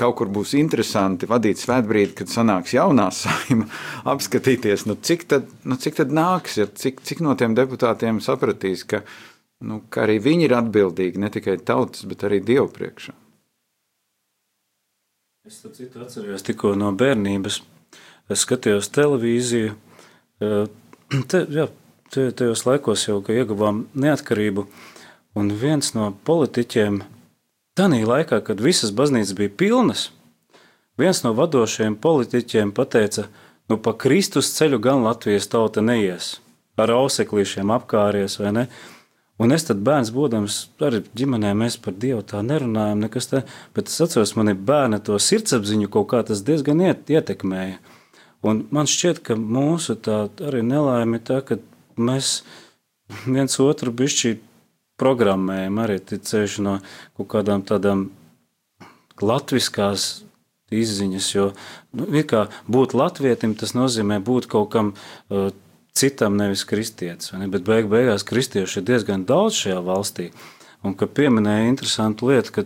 kaut 0.02 0.18
kur 0.20 0.32
būs 0.34 0.56
interesanti 0.60 1.30
vadīt 1.30 1.62
svētbrīdi, 1.62 2.16
kad 2.22 2.32
sanāks 2.32 2.76
jaunā 2.76 3.08
saima, 3.16 3.68
apskatīties, 4.14 4.88
nu 4.90 4.98
cik, 4.98 5.28
tad, 5.32 5.50
nu 5.64 5.78
cik 5.82 6.02
tad 6.02 6.14
nāks, 6.16 6.58
ja 6.62 6.68
cik, 6.68 7.04
cik 7.08 7.24
no 7.26 7.38
tiem 7.40 7.58
deputātiem 7.58 8.22
sapratīs, 8.24 8.86
ka, 8.90 9.04
nu, 9.68 9.84
ka 9.94 10.06
arī 10.08 10.20
viņi 10.24 10.50
ir 10.50 10.58
atbildīgi 10.58 11.22
ne 11.22 11.32
tikai 11.34 11.60
tautas, 11.66 12.08
bet 12.10 12.26
arī 12.28 12.42
Dievu 12.46 12.72
priekšā. 12.74 13.18
Es 15.48 15.62
tam 15.64 15.74
citu 15.74 16.04
atceros 16.04 16.44
tikko 16.46 16.76
no 16.78 16.92
bērnības. 16.94 17.64
Es 18.30 18.44
skatījos 18.46 18.92
televīziju. 18.94 19.74
Te, 21.32 21.40
jā, 21.52 21.66
te, 22.08 22.30
tajos 22.32 22.62
laikos 22.64 23.02
jau 23.04 23.18
ieguvām 23.34 23.82
neatkarību, 24.00 24.64
un 25.36 25.50
viens 25.60 25.92
no 25.92 26.06
politiķiem 26.30 27.02
Tanī 27.72 28.02
laikā, 28.04 28.42
kad 28.44 28.60
visas 28.60 28.92
baznīcas 28.92 29.32
bija 29.38 29.52
pilnas, 29.56 30.10
viens 31.00 31.22
no 31.24 31.32
vadošajiem 31.38 31.96
politiķiem 32.04 32.74
pateica, 32.76 33.30
nu 33.72 33.78
pa 33.80 33.94
Kristus 33.96 34.50
ceļu 34.58 34.80
gan 34.84 35.06
Latvijas 35.06 35.48
tauta 35.48 35.80
neies, 35.80 36.34
ar 36.76 36.92
auseklīšiem 36.98 37.72
apkāries 37.72 38.36
vai 38.42 38.52
ne. 38.58 38.66
Un 39.42 39.56
es 39.56 39.64
tad 39.66 39.80
bērns, 39.88 40.12
būdams 40.12 40.58
arī 40.84 41.00
ģimenē, 41.18 41.54
mēs 41.58 41.80
par 41.82 41.96
Dievu 41.96 42.26
tā 42.28 42.44
nerunājam, 42.44 43.00
nekas 43.06 43.32
tā, 43.32 43.42
bet 43.74 43.88
es 43.88 44.04
atceros, 44.04 44.36
man 44.36 44.52
ir 44.52 44.60
bērna 44.60 45.00
to 45.00 45.16
sirdsapziņu 45.16 45.88
kaut 45.96 46.12
kā 46.12 46.22
tas 46.28 46.44
diezgan 46.46 46.84
iet, 46.84 47.08
ietekmēja. 47.10 47.80
Un 48.44 48.66
man 48.76 48.90
šķiet, 48.90 49.24
ka 49.24 49.40
mūsu 49.40 49.96
tā 49.96 50.26
arī 50.44 50.60
nelaime 50.68 51.24
tā, 51.24 51.40
ka 51.40 51.58
mēs 51.96 52.42
viens 53.24 53.58
otru 53.64 53.96
bišķi 53.96 54.36
programmējam 55.02 55.82
arī 55.82 55.98
ticējuši 56.12 56.66
no 56.68 56.78
kaut 57.18 57.32
kādām 57.34 57.66
tādām 57.68 58.10
latviskās 59.22 60.24
izziņas, 60.72 61.28
jo 61.36 61.50
nu, 61.98 62.08
kā 62.28 62.46
būt 62.72 62.96
latvietim, 62.96 63.58
tas 63.60 63.76
nozīmē 63.76 64.22
būt 64.24 64.48
kaut 64.52 64.72
kam 64.74 64.94
uh, 64.94 65.52
citam, 65.98 66.38
nevis 66.40 66.64
kristietis. 66.68 67.34
Ne? 67.36 67.50
Bet 67.52 67.68
beig 67.68 67.90
beigās 67.92 68.26
kristieši 68.28 68.80
ir 68.80 68.88
diezgan 68.88 69.28
daudz 69.28 69.60
šajā 69.60 69.82
valstī. 69.86 70.32
Un 70.88 70.96
ka 70.98 71.06
pieminēja 71.06 71.68
interesantu 71.70 72.32
lietu, 72.32 72.56
ka 72.56 72.66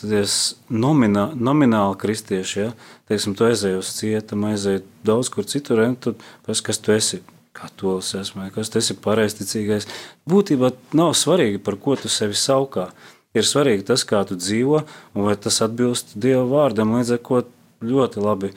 tas 0.00 0.36
nominā, 0.72 1.28
nomināli 1.36 1.98
kristieši, 2.00 2.60
ja, 2.62 2.70
teiksim, 3.10 3.36
tu 3.36 3.46
aizēji 3.46 3.82
uz 3.82 3.90
cietumu, 3.98 4.52
aizēji 4.54 4.84
daudz 5.06 5.30
kur 5.32 5.46
citur, 5.46 5.82
un 5.84 5.98
tad 6.00 6.22
pēc 6.46 6.62
kas 6.68 6.80
tu 6.82 6.94
esi. 6.94 7.20
Katolis 7.52 8.14
esmu, 8.16 8.46
kas 8.54 8.70
tas 8.72 8.88
ir 8.92 9.00
pareizticīgais. 9.04 9.88
Būtībā 10.28 10.72
nav 10.96 11.12
svarīgi, 11.18 11.60
par 11.60 11.76
ko 11.76 11.98
tu 12.00 12.08
sevi 12.12 12.36
saukā. 12.38 12.88
Ir 13.36 13.48
svarīgi 13.48 13.86
tas, 13.88 14.04
kā 14.08 14.22
tu 14.28 14.36
dzīvo, 14.36 14.82
un 15.16 15.26
vai 15.28 15.36
tas 15.40 15.60
atbilst 15.64 16.16
Dieva 16.20 16.44
vārdam. 16.48 16.96
Līdz 16.96 17.16
ar 17.16 17.22
to 17.28 17.42
ļoti 17.82 18.24
labi 18.24 18.52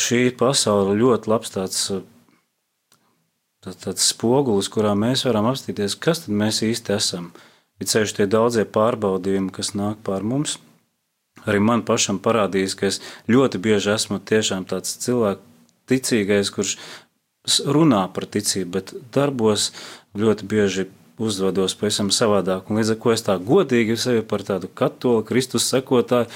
šī 0.00 0.30
pasaule 0.36 0.94
ir 0.94 1.02
ļoti 1.02 1.30
labs 1.30 1.52
tāds 1.52 1.82
tā, 3.64 3.72
tāds 3.72 4.08
spogulis, 4.08 4.70
kurā 4.72 4.94
mēs 4.96 5.26
varam 5.28 5.50
apstīties, 5.50 5.98
kas 6.00 6.24
tad 6.24 6.36
mēs 6.36 6.62
īsti 6.66 6.96
esam. 6.96 7.30
Ir 7.80 7.88
ceļš 7.88 8.16
tie 8.16 8.26
daudzie 8.28 8.66
pārbaudījumi, 8.68 9.52
kas 9.56 9.72
nāk 9.76 10.00
pār 10.04 10.24
mums. 10.26 10.58
Arī 11.48 11.60
man 11.64 11.84
pašam 11.88 12.18
parādījās, 12.20 12.76
ka 12.76 12.88
es 12.90 13.00
ļoti 13.30 13.60
bieži 13.64 13.94
esmu 13.94 14.20
tiešām 14.28 14.66
tāds 14.68 14.98
cilvēks, 15.00 15.46
ticīgais, 15.88 16.50
kurš 16.54 16.76
runā 17.66 18.04
par 18.14 18.28
ticību, 18.30 18.70
bet 18.78 18.92
darbos 19.14 19.70
ļoti 20.18 20.46
bieži 20.50 20.86
uzvedos 21.20 21.74
pavisam 21.76 22.08
savādāk. 22.14 22.70
Un 22.70 22.80
līdz 22.80 22.94
ar 22.94 23.00
to 23.02 23.14
es 23.14 23.24
tā 23.26 23.36
godīgi 23.50 23.98
sevi 24.00 24.22
par 24.26 24.44
tādu 24.46 24.70
katoļu, 24.80 25.26
Kristus 25.28 25.68
sekotāju, 25.72 26.30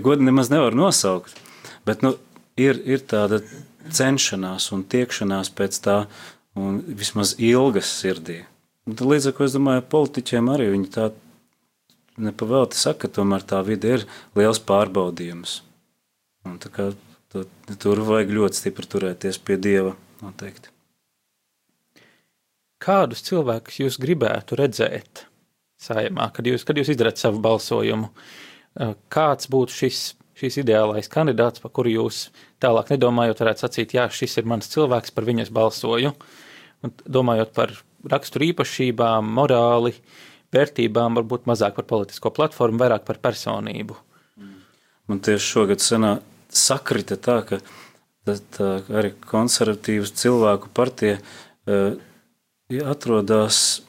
godi 0.00 0.28
nemaz 0.28 0.50
nevaru 0.52 0.78
nosaukt. 0.84 1.36
Bet 1.86 2.04
nu, 2.06 2.14
ir, 2.56 2.78
ir 2.86 3.02
tāda 3.08 3.42
cenšanās 3.92 4.70
un 4.74 4.86
tiekšanās 4.88 5.50
pēc 5.56 5.80
tā, 5.84 5.98
un 6.58 6.80
vismaz 6.86 7.34
ilgas 7.40 7.90
sirdī. 8.00 8.42
Un 8.86 8.96
tad, 8.96 9.06
līdz 9.10 9.30
ar 9.30 9.36
to 9.36 9.46
es 9.46 9.56
domāju, 9.56 9.84
politiķiem 9.92 10.48
arī 10.52 10.70
viņi 10.72 10.90
tā 10.94 11.10
nepavēlti 12.22 12.78
saka, 12.78 13.06
ka 13.06 13.16
tomēr 13.20 13.44
tā 13.46 13.60
vide 13.66 13.98
ir 13.98 14.06
liels 14.38 14.60
pārbaudījums. 14.68 15.60
Un 16.48 16.58
kā 16.58 16.90
tu, 17.32 17.44
tur 17.78 18.02
vajag 18.06 18.32
ļoti 18.36 18.58
stipri 18.58 18.88
turēties 18.94 19.38
pie 19.42 19.58
Dieva 19.60 19.94
noteikti. 20.22 20.72
Kādus 22.82 23.22
cilvēkus 23.26 23.78
jūs 23.82 23.98
gribētu 24.02 24.58
redzēt 24.58 25.26
saimā, 25.82 26.30
kad 26.34 26.48
jūs, 26.48 26.64
kad 26.66 26.78
jūs 26.78 26.90
izdarāt 26.94 27.20
savu 27.20 27.38
balsojumu? 27.42 28.10
Kāds 29.12 29.50
būtu 29.52 29.76
šis, 29.76 30.00
šis 30.38 30.58
ideālais 30.64 31.10
kandidāts, 31.12 31.62
par 31.62 31.70
kuru 31.76 31.92
jūs 31.92 32.24
tālāk 32.62 32.90
nedomājot, 32.94 33.42
varētu 33.44 33.66
sacīt, 33.66 33.94
jā, 33.98 34.08
šis 34.10 34.38
ir 34.40 34.48
mans 34.50 34.70
cilvēks, 34.72 35.14
par 35.14 35.28
viņu 35.28 35.44
es 35.44 35.52
balsoju? 35.54 36.14
Un 36.82 36.94
domājot 37.06 37.54
par 37.54 37.76
raksturu 38.10 38.48
īpašībām, 38.50 39.30
morāli, 39.36 39.94
vērtībām, 40.54 41.20
varbūt 41.20 41.46
mazāk 41.50 41.78
par 41.78 41.86
politisko 41.92 42.32
platformu, 42.34 42.82
vairāk 42.82 43.06
par 43.06 43.20
personību. 43.22 43.98
Man 45.10 45.22
tieši 45.22 45.48
šogad 45.54 45.82
senā 45.82 46.16
sakrita 46.52 47.18
tā, 47.20 47.38
ka 47.46 47.58
tā, 48.26 48.70
arī 48.92 49.12
konservatīvas 49.28 50.14
cilvēku 50.18 50.70
partija 50.74 51.18
uh, 51.18 51.98
atrodas, 52.88 53.82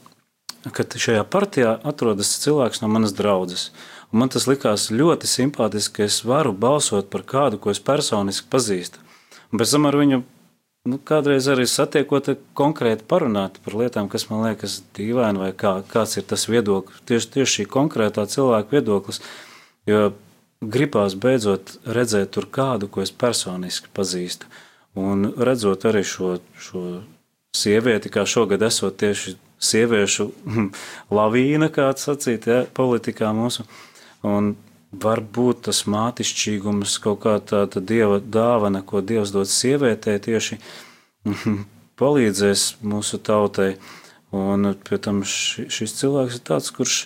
ka 0.73 0.85
šajā 0.85 1.23
partijā 1.27 1.77
atrodas 1.83 2.35
cilvēks 2.43 2.83
no 2.83 2.91
manas 2.91 3.15
draudzes. 3.15 3.71
Un 4.13 4.21
man 4.21 4.29
tas 4.29 4.45
likās 4.45 4.91
ļoti 4.93 5.29
simpātiski, 5.29 6.01
ka 6.01 6.05
es 6.05 6.19
varu 6.27 6.53
balsot 6.53 7.09
par 7.09 7.23
kādu, 7.25 7.57
ko 7.57 7.73
es 7.73 7.81
personiski 7.81 8.49
pazīstu. 8.51 9.01
Un 9.51 9.61
pēc 9.61 9.73
tam 9.73 9.87
ar 9.89 9.97
viņu 9.97 10.19
nu, 10.89 10.99
kādreiz 11.07 11.47
arī 11.49 11.65
satiekot, 11.69 12.29
konkrēti 12.57 13.07
parunāt 13.09 13.57
par 13.65 13.77
lietām, 13.79 14.09
kas 14.11 14.27
man 14.29 14.43
liekas 14.47 14.81
dīvaini, 14.97 15.41
vai 15.41 15.51
kā, 15.57 15.79
kāds 15.89 16.19
ir 16.19 16.27
tas 16.29 16.45
viedoklis, 16.49 17.01
tieši, 17.09 17.31
tieši 17.37 17.55
šī 17.57 17.67
konkrētā 17.73 18.27
cilvēka 18.29 18.77
viedoklis. 18.77 19.21
Jo 19.89 20.11
gribās 20.71 21.15
beidzot 21.19 21.77
redzēt 21.85 22.33
tur 22.35 22.47
kādu, 22.51 22.89
ko 22.91 23.03
es 23.03 23.11
personiski 23.11 23.91
pazīstu. 23.93 24.49
Un 24.99 25.25
redzot 25.37 25.87
arī 25.89 26.03
šo, 26.05 26.37
šo 26.59 26.83
sievieti, 27.57 28.11
kā 28.13 28.25
šogad 28.29 28.61
esot 28.65 28.99
tieši 29.01 29.35
sieviešu 29.63 30.29
lavīna, 31.17 31.71
kāds 31.73 32.07
sacīt, 32.09 32.47
ja, 32.49 32.63
politikā 32.77 33.31
mūsu. 33.35 33.65
Un 34.27 34.53
varbūt 34.93 35.65
tas 35.67 35.83
mātišķīgums, 35.89 36.99
kaut 37.03 37.23
kā 37.25 37.37
tāda 37.41 37.81
dieva 37.81 38.19
dāvana, 38.21 38.83
ko 38.85 39.01
dievs 39.01 39.33
dod 39.33 39.49
sievietē, 39.49 40.19
tieši 40.21 40.59
palīdzēs 41.99 42.69
mūsu 42.85 43.19
tautai. 43.23 43.73
Un, 44.33 44.71
protams, 44.81 45.29
šis 45.69 45.93
cilvēks 45.99 46.39
ir 46.39 46.45
tāds, 46.47 46.71
kurš 46.73 47.03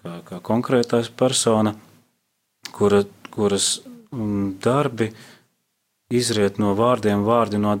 kā, 0.00 0.20
kā 0.24 0.38
konkrētais 0.44 1.10
persona, 1.12 1.74
kura, 2.74 3.04
kuras 3.34 3.78
mm, 4.12 4.58
darbi 4.64 5.10
izriet 6.08 6.58
no 6.62 6.72
vārdiem, 6.78 7.24
vārdi, 7.26 7.60
no, 7.60 7.76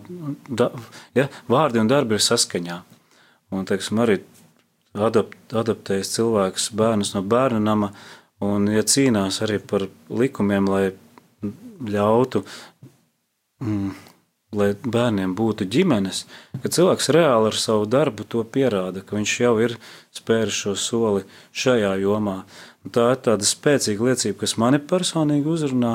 da, 0.48 0.70
ja, 1.16 1.28
vārdi 1.48 1.80
un 1.80 1.88
darbi 1.88 2.18
ir 2.18 2.24
saskaņā. 2.24 2.82
Un, 3.56 3.64
teiksim, 3.68 4.02
arī 4.04 4.18
adapt, 4.92 5.38
adaptējas 5.56 6.12
cilvēks 6.12 6.70
bērnus 6.76 7.14
no 7.14 7.22
bērnu 7.24 7.62
nama, 7.64 7.88
uh, 7.88 8.18
un 8.44 8.68
ja 8.70 8.84
cīnās 8.86 9.40
arī 9.46 9.58
par 9.58 9.88
likumiem, 10.08 10.68
lai 10.70 10.84
ļautu, 11.88 12.44
mm, 13.62 13.90
lai 14.58 14.68
bērniem 14.74 15.34
būtu 15.38 15.66
ģimenes, 15.68 16.24
ka 16.62 16.70
cilvēks 16.72 17.10
reāli 17.14 17.50
ar 17.50 17.58
savu 17.58 17.86
darbu 17.90 18.24
to 18.24 18.44
pierāda, 18.44 19.02
ka 19.02 19.18
viņš 19.18 19.34
jau 19.42 19.54
ir 19.62 19.76
spēris 20.14 20.62
šo 20.64 20.74
soli 20.78 21.26
šajā 21.52 21.96
jomā. 22.02 22.42
Un 22.42 22.46
tā 22.94 23.10
ir 23.14 23.22
tāda 23.28 23.46
spēcīga 23.46 24.10
liecība, 24.10 24.40
kas 24.42 24.56
mani 24.60 24.80
personīgi 24.80 25.52
uzrunā, 25.54 25.94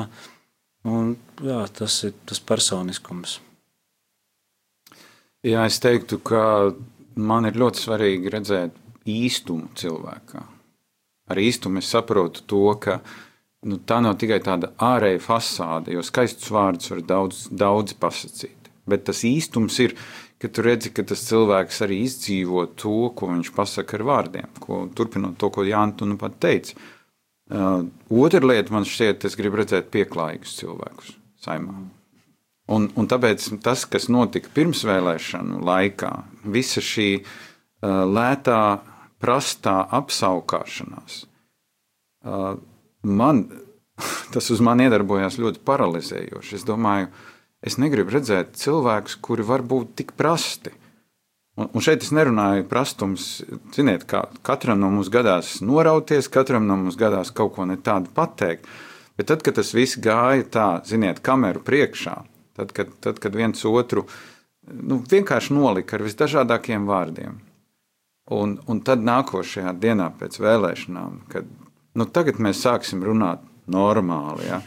un 0.88 1.14
jā, 1.42 1.60
tas 1.80 2.00
ir 2.08 2.16
tas 2.28 2.40
personiskums. 2.40 3.38
Jā, 5.44 5.66
es 5.68 5.78
teiktu, 5.84 6.22
ka 6.24 6.72
man 7.20 7.50
ir 7.50 7.60
ļoti 7.60 7.84
svarīgi 7.84 8.32
redzēt 8.32 8.82
īstumu 9.04 9.70
cilvēkā 9.76 10.44
ar 11.30 11.40
īstumu 11.40 11.80
es 11.80 11.90
saprotu 11.92 12.44
to, 12.50 12.64
ka 12.80 12.98
nu, 13.68 13.78
tā 13.88 14.00
nav 14.04 14.18
tikai 14.20 14.40
tāda 14.44 14.72
ārēja 14.82 15.22
fasāde, 15.24 15.94
jo 15.96 16.04
skaistus 16.04 16.52
vārdus 16.52 16.92
var 16.92 17.02
daudz, 17.08 17.46
daudz 17.50 17.96
pasakīt. 18.00 18.70
Bet 18.88 19.06
tas 19.08 19.22
īstums 19.24 19.78
ir, 19.80 19.94
ka 20.44 20.50
tu 20.52 20.64
redzi, 20.66 20.92
ka 20.92 21.06
tas 21.08 21.24
cilvēks 21.24 21.80
arī 21.86 22.02
izdzīvo 22.04 22.66
to, 22.76 22.96
ko 23.16 23.30
viņš 23.32 23.50
pasaka 23.56 23.96
ar 23.96 24.06
vārdiem, 24.10 24.50
ko, 24.60 24.84
turpinot 24.92 25.38
to, 25.40 25.48
ko 25.54 25.64
Jānis 25.64 26.04
nu 26.04 26.18
pat 26.20 26.36
teica. 26.44 26.76
Uh, 27.44 27.84
otra 28.12 28.40
lieta 28.44 28.72
man 28.72 28.86
šķiet, 28.88 29.24
es 29.28 29.36
gribu 29.36 29.60
redzēt 29.60 29.90
pieklājīgus 29.92 30.56
cilvēkus 30.60 31.12
saimā. 31.44 31.74
Un, 32.72 32.88
un 32.96 33.08
tāpēc 33.08 33.44
tas, 33.64 33.84
kas 33.88 34.08
notika 34.12 34.52
pirmsvēlēšanu 34.56 35.60
laikā, 35.64 36.12
visa 36.52 36.80
šī 36.84 37.08
uh, 37.20 38.04
lētā 38.08 38.60
prastā 39.24 39.78
apskaukšanās. 39.96 41.22
Man 43.04 43.44
tas 44.34 44.50
uz 44.52 44.60
mani 44.64 44.88
iedarbojās 44.88 45.38
ļoti 45.40 45.62
paralizējoši. 45.68 46.58
Es 46.58 46.66
domāju, 46.68 47.10
es 47.64 47.78
negribu 47.80 48.14
redzēt 48.14 48.54
cilvēkus, 48.60 49.18
kuri 49.24 49.46
var 49.46 49.64
būt 49.66 49.94
tik 50.00 50.12
prasti. 50.18 50.74
Un, 51.54 51.68
un 51.70 51.84
šeit 51.84 52.02
es 52.02 52.10
nerunāju 52.14 52.66
par 52.66 52.70
prastumu. 52.72 53.20
Ziniet, 53.74 54.04
kā 54.10 54.24
katram 54.46 54.82
no 54.82 54.90
mums 54.92 55.10
gadās 55.12 55.56
norauties, 55.62 56.28
katram 56.32 56.66
no 56.68 56.76
mums 56.80 56.98
gadās 57.00 57.32
kaut 57.34 57.54
ko 57.56 57.66
ne 57.68 57.78
tādu 57.78 58.10
pateikt. 58.14 58.68
Bet 59.14 59.30
tad, 59.30 59.44
kad 59.46 59.56
tas 59.60 59.70
viss 59.76 60.00
gāja 60.02 60.44
tā, 60.50 60.68
ziniet, 60.88 61.22
kameru 61.22 61.62
priekšā, 61.62 62.18
tad, 62.58 62.74
kad, 62.74 62.90
tad, 63.00 63.22
kad 63.22 63.36
viens 63.38 63.62
otru 63.70 64.08
nu, 64.66 64.98
vienkārši 65.10 65.54
nolika 65.54 65.94
ar 65.94 66.06
visdažādākiem 66.08 66.88
vārdiem, 66.90 67.38
Un, 68.32 68.54
un 68.72 68.78
tad 68.80 69.02
nākošajā 69.04 69.74
dienā 69.76 70.06
pēc 70.16 70.38
vēlēšanām, 70.40 71.16
kad 71.28 71.48
nu, 71.98 72.06
tagad 72.08 72.38
mēs 72.40 72.62
sāksim 72.64 73.02
runāt 73.04 73.42
normāli. 73.68 74.46
Ja. 74.48 74.62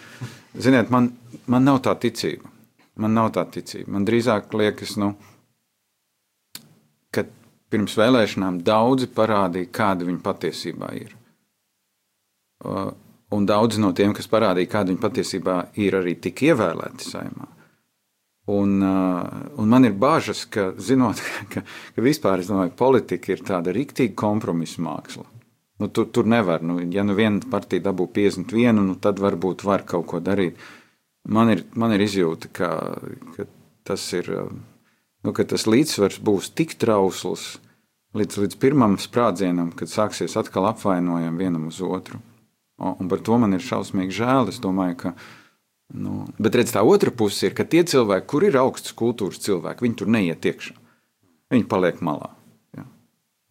Ziniet, 0.53 0.91
man, 0.93 1.09
man 1.49 1.65
nav 1.65 1.81
tā 1.87 1.95
ticība. 1.97 2.51
Man 2.97 3.13
nav 3.13 3.31
tā 3.35 3.43
ticība. 3.53 3.91
Man 3.93 4.05
drīzāk 4.07 4.53
liekas, 4.57 4.95
nu, 5.01 5.11
ka 7.13 7.27
pirms 7.71 7.97
vēlēšanām 7.99 8.61
daudzi 8.65 9.09
parādīja, 9.13 9.73
kāda 9.79 10.07
viņa 10.07 10.23
patiesībā 10.25 10.93
ir. 10.97 11.13
Un 13.37 13.45
daudzi 13.45 13.83
no 13.83 13.91
tiem, 13.93 14.15
kas 14.17 14.29
parādīja, 14.31 14.71
kāda 14.71 14.93
viņa 14.93 15.03
patiesībā 15.03 15.59
ir, 15.83 15.99
arī 15.99 16.15
tika 16.21 16.49
ievēlēti 16.49 17.11
saimā. 17.11 17.51
Un, 18.47 18.77
un 18.79 19.67
man 19.67 19.85
ir 19.85 19.95
bažas, 19.99 20.45
ka, 20.47 20.71
zinot, 20.79 21.19
ka, 21.51 21.65
ka 21.95 22.03
vispār 22.03 22.45
domāju, 22.47 22.73
politika 22.79 23.33
ir 23.33 23.43
tāda 23.45 23.75
rīktīva 23.75 24.15
kompromisa 24.17 24.81
māksla. 24.85 25.27
Nu, 25.77 25.91
tur, 25.93 26.07
tur 26.09 26.25
nevar, 26.25 26.63
nu, 26.65 26.79
ja 26.89 27.03
nu 27.05 27.13
viena 27.13 27.43
partija 27.51 27.83
dabū 27.91 28.07
51, 28.15 28.79
nu, 28.79 28.95
tad 29.01 29.19
varbūt 29.21 29.61
var 29.67 29.83
kaut 29.85 30.07
ko 30.09 30.21
darīt. 30.23 30.57
Man 31.27 31.51
ir, 31.51 31.63
man 31.75 31.91
ir 31.95 32.03
izjūta, 32.05 32.49
ka, 32.55 32.69
ka, 33.35 33.47
tas 33.87 34.03
ir, 34.15 34.29
nu, 35.23 35.33
ka 35.35 35.43
tas 35.43 35.67
līdzsvars 35.67 36.21
būs 36.23 36.53
tik 36.55 36.77
trausls 36.79 37.57
līdz, 38.15 38.39
līdz 38.45 38.59
pirmam 38.61 38.95
sprādzienam, 39.01 39.73
kad 39.75 39.91
sāksies 39.91 40.37
atkal 40.39 40.69
apvainojumi 40.69 41.43
vienam 41.43 41.67
uz 41.67 41.81
otru. 41.83 42.21
Un, 42.79 42.95
un 42.95 43.11
par 43.11 43.19
to 43.25 43.35
man 43.41 43.57
ir 43.57 43.65
šausmīgi 43.65 44.15
žēl. 44.21 44.53
Es 44.53 44.61
domāju, 44.63 45.01
ka 45.03 45.13
Nu, 45.95 46.25
bet 46.35 46.55
redz, 46.59 46.73
tā 46.75 46.81
otra 46.83 47.13
puse 47.15 47.47
ir, 47.47 47.53
ka 47.55 47.63
tie 47.63 47.85
cilvēki, 47.87 48.27
kur 48.27 48.43
ir 48.43 48.57
augstas 48.59 48.95
kultūras 48.97 49.39
cilvēki, 49.45 49.85
viņi 49.85 49.95
tur 50.01 50.09
neiet 50.11 50.47
iekšā. 50.49 50.73
Viņi 51.53 51.67
paliek 51.71 52.01
malā. 52.03 52.33
Ja? 52.75 52.83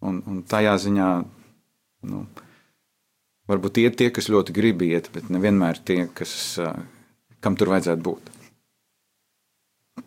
Un, 0.04 0.20
un 0.28 0.42
tajā 0.44 0.74
ziņā 0.82 1.06
nu, 2.12 2.26
varbūt 3.48 3.80
iet 3.80 3.96
tie, 3.96 4.10
kas 4.12 4.28
ļoti 4.28 4.52
grib 4.56 4.84
iet, 4.84 5.08
bet 5.14 5.32
nevienmēr 5.32 5.80
tie, 5.80 6.02
kas, 6.12 6.34
kam 7.46 7.58
tur 7.58 7.70
vajadzētu 7.70 8.02
būt. 8.02 8.32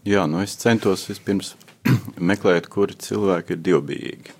Jā, 0.07 0.25
nu 0.27 0.43
es 0.43 0.57
centos 0.59 1.07
vispirms 1.09 1.55
meklēt, 2.31 2.67
kuri 2.71 2.97
cilvēki 2.99 3.55
ir 3.55 3.63
dievbijīgi. 3.63 4.35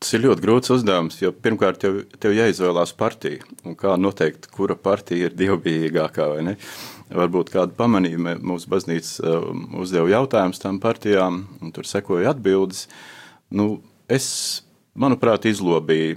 Tas 0.00 0.14
ir 0.16 0.22
ļoti 0.24 0.40
grūts 0.40 0.72
uzdevums, 0.72 1.18
jo 1.20 1.28
pirmkārt 1.44 1.82
tev, 1.82 1.98
tev 2.22 2.32
jāizvēlās 2.32 2.94
partija. 2.96 3.44
Un 3.68 3.76
kā 3.76 3.98
noteikt, 4.00 4.48
kura 4.54 4.72
partija 4.80 5.28
ir 5.28 5.36
dievbijīgākā 5.36 6.28
vai 6.32 6.46
ne? 6.46 6.54
Varbūt 7.12 7.52
kāda 7.52 7.76
pamanīja, 7.76 8.38
mūsu 8.40 8.70
baznīca 8.72 9.34
um, 9.36 9.66
uzdeva 9.82 10.08
jautājumus 10.08 10.62
tām 10.62 10.78
partijām, 10.80 11.42
un 11.60 11.74
tur 11.76 11.88
sekoja 11.88 12.32
atbildes. 12.32 12.86
Nu, 13.52 13.82
es, 14.08 14.30
manuprāt, 14.96 15.50
izlobīju, 15.50 16.16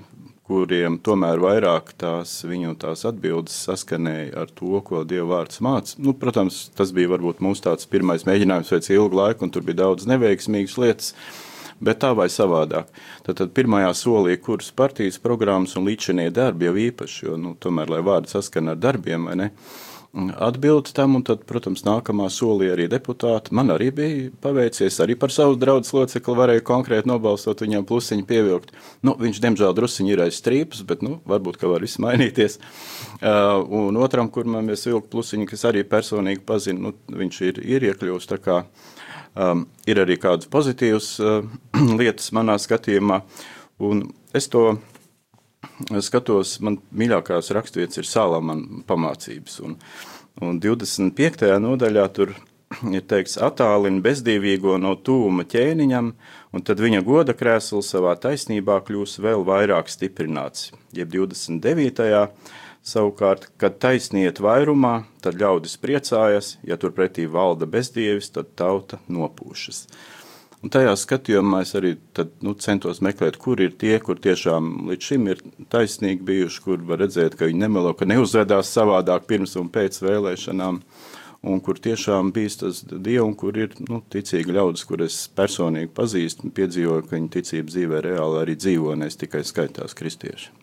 kuriem 0.54 1.00
tomēr 1.02 1.42
vairāk 1.42 1.94
tās 1.98 2.36
viņu 2.46 2.76
tās 2.82 3.06
atbildes 3.10 3.56
saskanēja 3.66 4.44
ar 4.44 4.52
to, 4.54 4.76
ko 4.86 5.02
Dieva 5.08 5.40
vārds 5.40 5.64
māca. 5.66 5.96
Nu, 5.98 6.14
protams, 6.18 6.68
tas 6.78 6.94
bija 6.94 7.10
varbūt 7.16 7.42
mūsu 7.42 7.66
tāds 7.66 7.90
pirmais 7.90 8.28
mēģinājums 8.30 8.70
pēc 8.76 8.92
ilga 8.94 9.20
laika, 9.22 9.46
un 9.46 9.54
tur 9.54 9.66
bija 9.66 9.82
daudz 9.82 10.06
neveiksmīgas 10.10 10.78
lietas 10.82 11.16
bet 11.84 12.00
tā 12.00 12.14
vai 12.16 12.30
savādāk. 12.32 12.92
Tad, 13.26 13.40
tad 13.40 13.50
pirmajā 13.58 13.90
solī, 13.98 14.38
kuras 14.40 14.70
partijas 14.76 15.18
programmas 15.20 15.74
un 15.80 15.90
līdzinie 15.90 16.30
darbi 16.32 16.70
jau 16.70 16.76
īpaši, 16.86 17.26
jo 17.26 17.40
nu, 17.40 17.56
tomēr, 17.60 17.90
lai 17.92 18.04
vārdi 18.06 18.32
saskana 18.32 18.78
ar 18.78 18.80
darbiem, 18.80 19.26
vai 19.28 19.40
ne? 19.42 19.50
Atbildi 20.14 20.94
tam, 20.94 21.16
un 21.18 21.24
tad, 21.26 21.42
protams, 21.50 21.82
nākamā 21.88 22.28
solī 22.30 22.68
arī 22.70 22.86
deputāti. 22.92 23.50
Man 23.58 23.74
arī 23.74 23.88
bija 23.98 24.28
paveicies, 24.44 25.00
arī 25.02 25.16
par 25.18 25.34
savu 25.34 25.56
draugu 25.58 25.90
locekli 25.98 26.36
varēju 26.38 26.66
konkrēti 26.68 27.10
nobalstot, 27.10 27.64
viņam 27.66 27.88
plusiņu 27.90 28.28
pievilkt. 28.30 28.76
Nu, 29.02 29.16
viņš, 29.18 29.40
diemžēl, 29.42 29.74
drusiņi 29.74 30.14
ir 30.14 30.22
aiz 30.28 30.38
strīpas, 30.38 30.84
bet, 30.86 31.02
nu, 31.02 31.18
varbūt, 31.26 31.58
ka 31.58 31.72
var 31.72 31.82
viss 31.82 31.98
mainīties. 32.04 32.60
Uh, 33.24 33.64
un 33.66 33.98
otram, 33.98 34.30
kur 34.30 34.46
man 34.46 34.70
mēs 34.70 34.86
vilkt 34.86 35.10
plusiņu, 35.10 35.50
kas 35.50 35.66
arī 35.72 35.82
personīgi 35.82 36.46
pazina, 36.46 36.92
nu, 36.92 37.18
viņš 37.24 37.42
ir, 37.50 37.64
ir 37.74 37.90
iekļūst 37.90 38.38
Um, 39.34 39.64
ir 39.90 39.98
arī 39.98 40.20
kādas 40.22 40.46
pozitīvas 40.46 41.08
uh, 41.18 41.40
lietas 42.00 42.30
manā 42.38 42.54
skatījumā, 42.62 43.24
un 43.82 44.04
es 44.38 44.46
to 44.54 44.76
skatos, 46.04 46.58
man 46.64 46.80
mīļākās 46.96 47.52
raksturvietas 47.56 48.02
ir 48.02 48.10
Salamana 48.10 48.84
pamācības, 48.88 49.60
un, 49.66 49.78
un 50.42 50.60
25. 50.64 51.48
nodaļā 51.64 52.08
tur 52.16 52.34
ir 52.96 53.06
teikts, 53.10 53.38
attālina 53.42 54.04
bezdīvīgo 54.04 54.78
no 54.82 54.96
tūma 54.96 55.46
ķēniņam, 55.50 56.12
un 56.54 56.66
tad 56.66 56.82
viņa 56.84 57.04
goda 57.06 57.36
krēsls 57.38 57.94
savā 57.94 58.16
taisnībā 58.20 58.80
kļūs 58.88 59.20
vēl 59.24 59.46
vairāk 59.48 59.92
stiprināts. 59.92 60.72
Jeb 60.96 61.14
29. 61.14 62.30
Savukārt, 62.84 63.46
kad 63.56 63.78
taisniet 63.80 64.42
vairumā, 64.44 65.06
tad 65.24 65.38
ļaudis 65.40 65.78
priecājas, 65.80 66.58
ja 66.68 66.76
turpretī 66.76 67.30
valda 67.32 67.64
bezdievis, 67.64 68.28
tad 68.36 68.50
tauta 68.60 69.00
nopūšas. 69.08 69.86
Un 70.64 70.72
tajā 70.72 70.94
skatījumā 70.96 71.60
es 71.66 71.74
arī 71.76 71.98
tad, 72.16 72.30
nu, 72.46 72.54
centos 72.56 73.02
meklēt, 73.04 73.36
kur 73.42 73.60
ir 73.60 73.74
tie, 73.76 73.98
kur 74.00 74.16
tiešām 74.24 74.88
līdz 74.88 75.10
šim 75.10 75.26
ir 75.34 75.42
taisnīgi 75.74 76.24
bijuši, 76.24 76.62
kur 76.64 76.86
var 76.88 77.02
redzēt, 77.04 77.36
ka 77.36 77.50
viņi 77.50 77.66
nemelo, 77.66 77.92
ka 78.00 78.08
neuzvedās 78.08 78.72
savādāk 78.72 79.28
pirms 79.28 79.58
un 79.60 79.68
pēc 79.74 80.00
vēlēšanām, 80.06 80.80
un 81.52 81.60
kur 81.66 81.82
tiešām 81.84 82.32
bijis 82.32 82.62
tas 82.62 82.80
dievu, 82.88 83.28
un 83.28 83.36
kur 83.36 83.60
ir 83.60 83.76
nu, 83.90 84.00
ticīgi 84.16 84.56
ļaudis, 84.56 84.86
kur 84.88 85.04
es 85.04 85.20
personīgi 85.36 85.92
pazīstu, 86.00 86.54
piedzīvoju, 86.56 87.10
ka 87.10 87.18
viņa 87.18 87.32
ticība 87.36 87.76
dzīvē 87.76 88.02
reāli 88.08 88.42
arī 88.46 88.56
dzīvo, 88.64 88.96
nevis 89.04 89.20
tikai 89.20 89.44
skaitās 89.44 90.00
kristieši. 90.00 90.54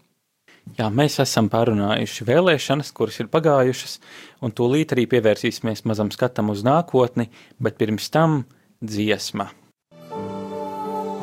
Jā, 0.81 0.89
mēs 0.89 1.21
esam 1.21 1.53
pārunājuši 1.53 2.25
vēlēšanas, 2.29 2.97
kuras 2.97 3.21
ir 3.21 3.29
pagājušas, 3.33 4.01
un 4.41 4.57
tūlīt 4.57 4.97
arī 4.97 5.05
pievērsīsimies 5.13 5.85
mazam 5.89 6.13
skatam 6.15 6.53
uz 6.57 6.65
nākotni, 6.65 7.29
bet 7.61 7.77
pirms 7.81 8.09
tam 8.13 8.47
dziesma. 8.81 9.51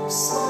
Mūsu. 0.08 0.47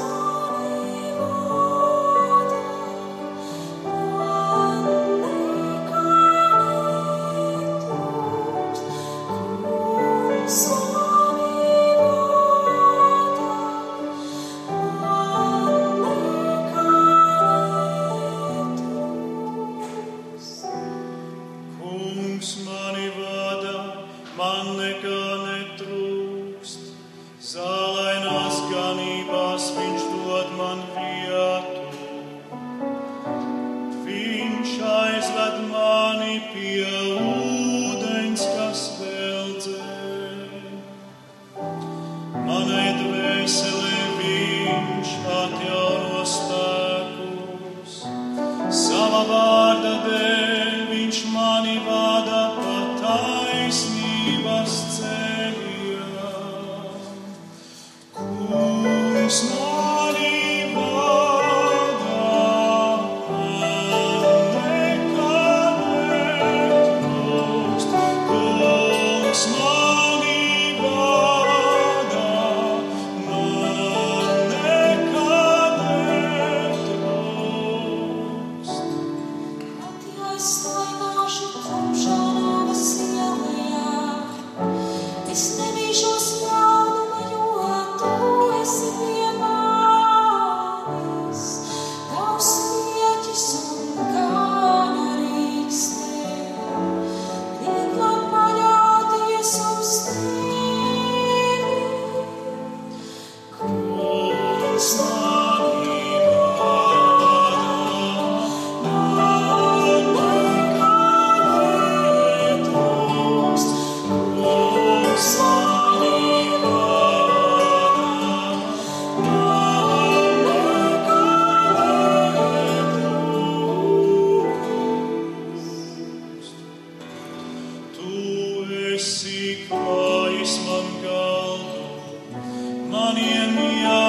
Savienots 133.18 134.07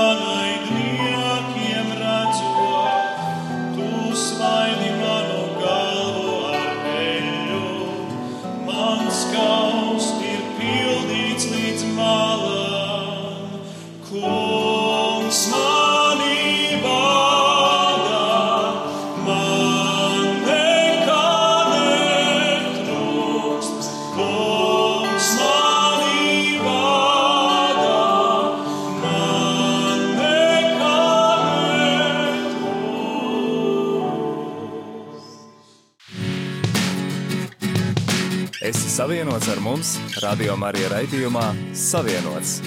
Radio 40.19 40.55
Marija 40.59 40.89
raidījumā 40.91 41.43
Savienots. 41.77 42.57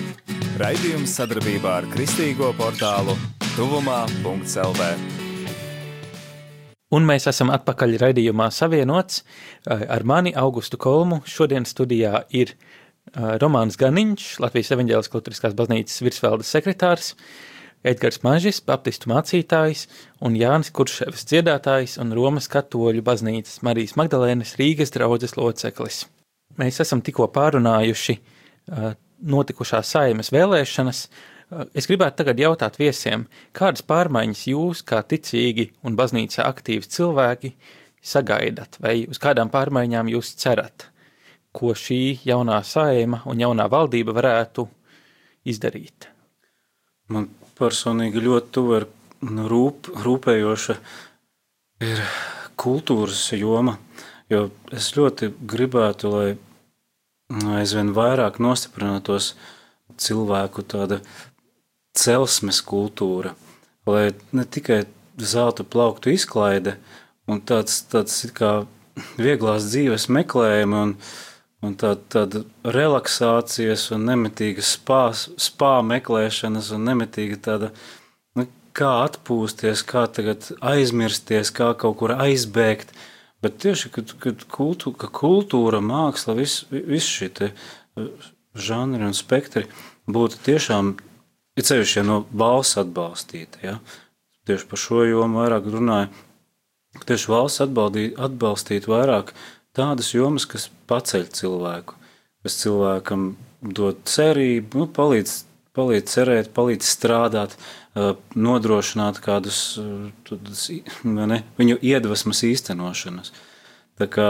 Raidījums 0.57 1.12
sadarbībā 1.18 1.72
ar 1.82 1.86
Kristīgo 1.90 2.48
portālu 2.57 3.12
Tuvumā.CLV. 3.53 4.86
Un 6.96 7.09
mēs 7.09 7.28
esam 7.28 7.53
atpakaļ 7.53 7.98
raidījumā 8.00 8.46
Savienots 8.55 9.20
ar 9.68 10.07
mani 10.09 10.32
Augustu 10.32 10.80
Kolmu. 10.80 11.20
Šodien 11.28 11.68
studijā 11.68 12.22
ir 12.32 12.55
Romāns 13.42 13.76
Ganiņš, 13.80 14.30
Latvijas 14.40 14.72
evaņģēliskās 14.78 15.20
Lutriskās 15.20 15.59
baznīcas 15.59 16.00
virsvaldes 16.07 16.55
sekretārs, 16.57 17.12
Edgars 17.84 18.22
Mažis, 18.24 18.62
baptistu 18.64 19.12
mācītājs 19.12 19.88
un 20.24 20.40
Jānis 20.40 20.72
Kurševs 20.72 21.28
dziedātājs 21.28 21.98
un 22.00 22.16
Romas 22.16 22.48
katoļu 22.48 23.05
baznīcas 23.05 23.61
Marijas 23.66 23.98
Magdalēnas 24.00 24.57
Rīgas 24.62 24.96
draudzes 24.96 25.36
loceklis. 25.36 26.07
Mēs 26.61 26.80
esam 26.84 27.00
tikko 27.05 27.28
pārunājuši 27.32 28.16
notikušās 29.22 29.92
saimas 29.94 30.32
vēlēšanas. 30.34 31.05
Es 31.76 31.88
gribētu 31.88 32.22
tagad 32.22 32.40
jautāt 32.40 32.78
viesiem, 32.80 33.26
kādas 33.57 33.84
pārmaiņas 33.84 34.46
jūs, 34.48 34.80
kā 34.88 35.03
ticīgi 35.05 35.68
un 35.84 35.96
baznīcā 35.98 36.46
aktīvi 36.48 36.88
cilvēki, 36.88 37.53
sagaidat, 38.03 38.80
vai 38.82 39.03
uz 39.05 39.20
kādām 39.22 39.53
pārmaiņām 39.53 40.09
jūs 40.14 40.32
cerat, 40.40 40.88
ko 41.53 41.74
šī 41.76 42.24
jaunā 42.24 42.62
saima 42.64 43.20
un 43.28 43.44
jaunā 43.44 43.68
valdība 43.70 44.16
varētu 44.16 44.66
izdarīt? 45.53 46.09
Man 47.12 47.28
personīgi 47.59 48.24
ļoti 48.24 48.53
tuva 48.57 48.80
ir 48.80 48.88
rūp, 49.53 49.92
rūpējoša 50.03 50.76
ir 51.84 52.03
kultūras 52.59 53.26
joma. 53.36 53.76
Jo 54.33 54.47
es 54.72 54.87
ļoti 54.97 55.28
gribētu, 55.45 56.09
lai 56.09 56.28
aizvien 57.59 57.91
vairāk 57.93 58.39
nostiprinātos 58.41 59.33
cilvēku 60.01 60.64
tāda 60.64 61.03
celsmes 61.99 62.62
kultūra, 62.64 63.35
lai 63.85 64.12
ne 64.33 64.47
tikai 64.49 64.85
zelta 65.20 65.66
plauktu 65.68 66.14
izklaide 66.14 66.78
un 67.28 67.43
tāds, 67.45 67.83
tāds 67.93 68.24
kā 68.33 68.62
vieglās 69.20 69.68
dzīves 69.68 70.09
meklējumi 70.09 70.80
un, 70.80 70.97
un 71.61 71.76
tāda, 71.76 72.01
tāda 72.16 72.45
relaksācijas 72.78 73.91
un 73.93 74.09
nemitīga 74.09 74.64
spā, 74.64 75.05
spā 75.12 75.74
meklēšanas 75.93 76.72
un 76.72 76.89
nemitīga 76.89 77.41
tāda, 77.51 77.72
nu, 78.39 78.49
kā 78.72 78.97
atpūsties, 79.05 79.85
kā 79.85 80.09
tagad 80.09 80.55
aizmirsties, 80.72 81.53
kā 81.53 81.74
kaut 81.76 82.01
kur 82.01 82.16
aizbēgt– 82.16 82.97
Bet 83.43 83.59
tieši 83.62 83.90
kad, 83.95 84.12
kad 84.22 84.45
kultūra, 84.51 84.97
ka 85.03 85.09
kultūra, 85.11 85.80
māksla, 85.82 86.36
visi 86.38 86.68
vis 86.70 87.09
šie 87.09 87.30
eh, 87.49 87.55
žanri 88.55 89.03
un 89.09 89.16
spektri 89.18 89.66
būtu 90.07 90.38
tiešām 90.47 90.93
ir 91.59 91.66
ceļš 91.66 91.97
no 92.07 92.22
valsts 92.30 92.78
atbalstīta. 92.82 93.62
Ja? 93.64 93.78
Tieši 94.47 94.68
par 94.70 94.80
šo 94.80 95.03
jomu 95.07 95.43
vairāk 95.43 95.68
runāja. 95.74 96.11
Tieši 97.07 97.30
valsts 97.32 97.64
atbaldīt, 97.64 98.18
atbalstīt 98.20 98.88
vairāk 98.90 99.32
tādas 99.76 100.12
jomas, 100.12 100.47
kas 100.47 100.68
paceļ 100.90 101.28
cilvēku, 101.32 101.97
kas 102.45 102.59
cilvēkam 102.61 103.32
dod 103.62 104.03
cerību, 104.09 104.82
nu, 104.82 104.88
palīdz, 104.93 105.36
palīdz 105.76 106.12
cerēt, 106.12 106.51
palīdz 106.57 106.90
strādāt, 106.90 107.57
nodrošināt 107.95 109.20
kādus 109.20 109.78
ne, 111.05 111.43
viņu 111.59 111.78
iedvesmas 111.84 112.43
īstenošanas. 112.49 113.32
Tā 114.01 114.09
kā 114.09 114.28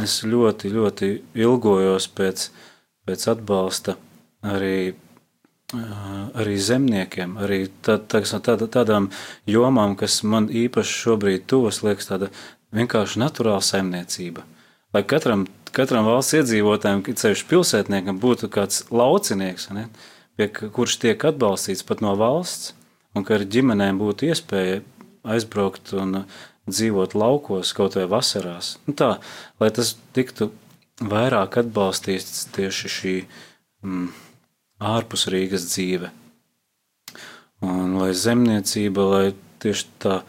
es 0.00 0.20
ļoti, 0.22 0.70
ļoti 0.72 1.08
ilgojos 1.42 2.06
pēc, 2.14 2.48
pēc 3.06 3.24
atbalsta 3.34 3.96
arī, 4.46 4.94
arī 5.74 6.56
zemniekiem, 6.62 7.36
arī 7.42 7.64
tā, 7.82 7.98
tā, 7.98 8.22
tā, 8.22 8.56
tādām 8.62 9.10
jomām, 9.50 9.96
kas 9.98 10.20
man 10.22 10.46
īpaši 10.48 10.98
šobrīd 11.02 11.46
tuvas, 11.50 11.82
liekas 11.82 12.10
tāda 12.12 12.30
vienkārši 12.72 13.20
naturāla 13.20 13.62
saimniecība. 13.66 14.46
Lai 14.94 15.02
katram, 15.08 15.46
katram 15.74 16.06
valsts 16.06 16.36
iedzīvotājam, 16.38 17.02
ceļš 17.02 17.46
pilsētniekam, 17.50 18.20
būtu 18.22 18.50
kāds 18.52 18.84
laucinieks, 18.92 19.70
ne, 19.74 19.88
pie 20.36 20.46
kurš 20.52 20.98
tiek 21.02 21.26
atbalstīts 21.32 21.84
pat 21.88 22.04
no 22.04 22.14
valsts, 22.20 22.76
un 23.14 23.26
ka 23.26 23.36
ar 23.36 23.44
ģimenēm 23.48 24.00
būtu 24.00 24.30
iespēja 24.30 24.80
aizbraukt 25.34 25.92
un 25.98 26.24
dzīvot 26.70 27.16
laukos 27.18 27.72
kaut 27.76 27.96
vai 27.98 28.06
vasarās. 28.10 28.76
Nu 28.86 28.94
tā, 28.98 29.16
lai 29.60 29.70
tas 29.74 29.94
tiktu 30.16 30.50
vairāk 31.02 31.58
atbalstīts 31.62 32.46
tieši 32.54 32.92
šī 32.96 33.14
mm, 33.82 34.08
ārpus 34.92 35.28
Rīgas 35.32 35.66
dzīve. 35.70 36.12
Un 37.62 37.98
lai 38.00 38.10
zemniecība, 38.18 39.06
lai 39.06 39.26
tieši 39.62 39.86
tā 40.02 40.20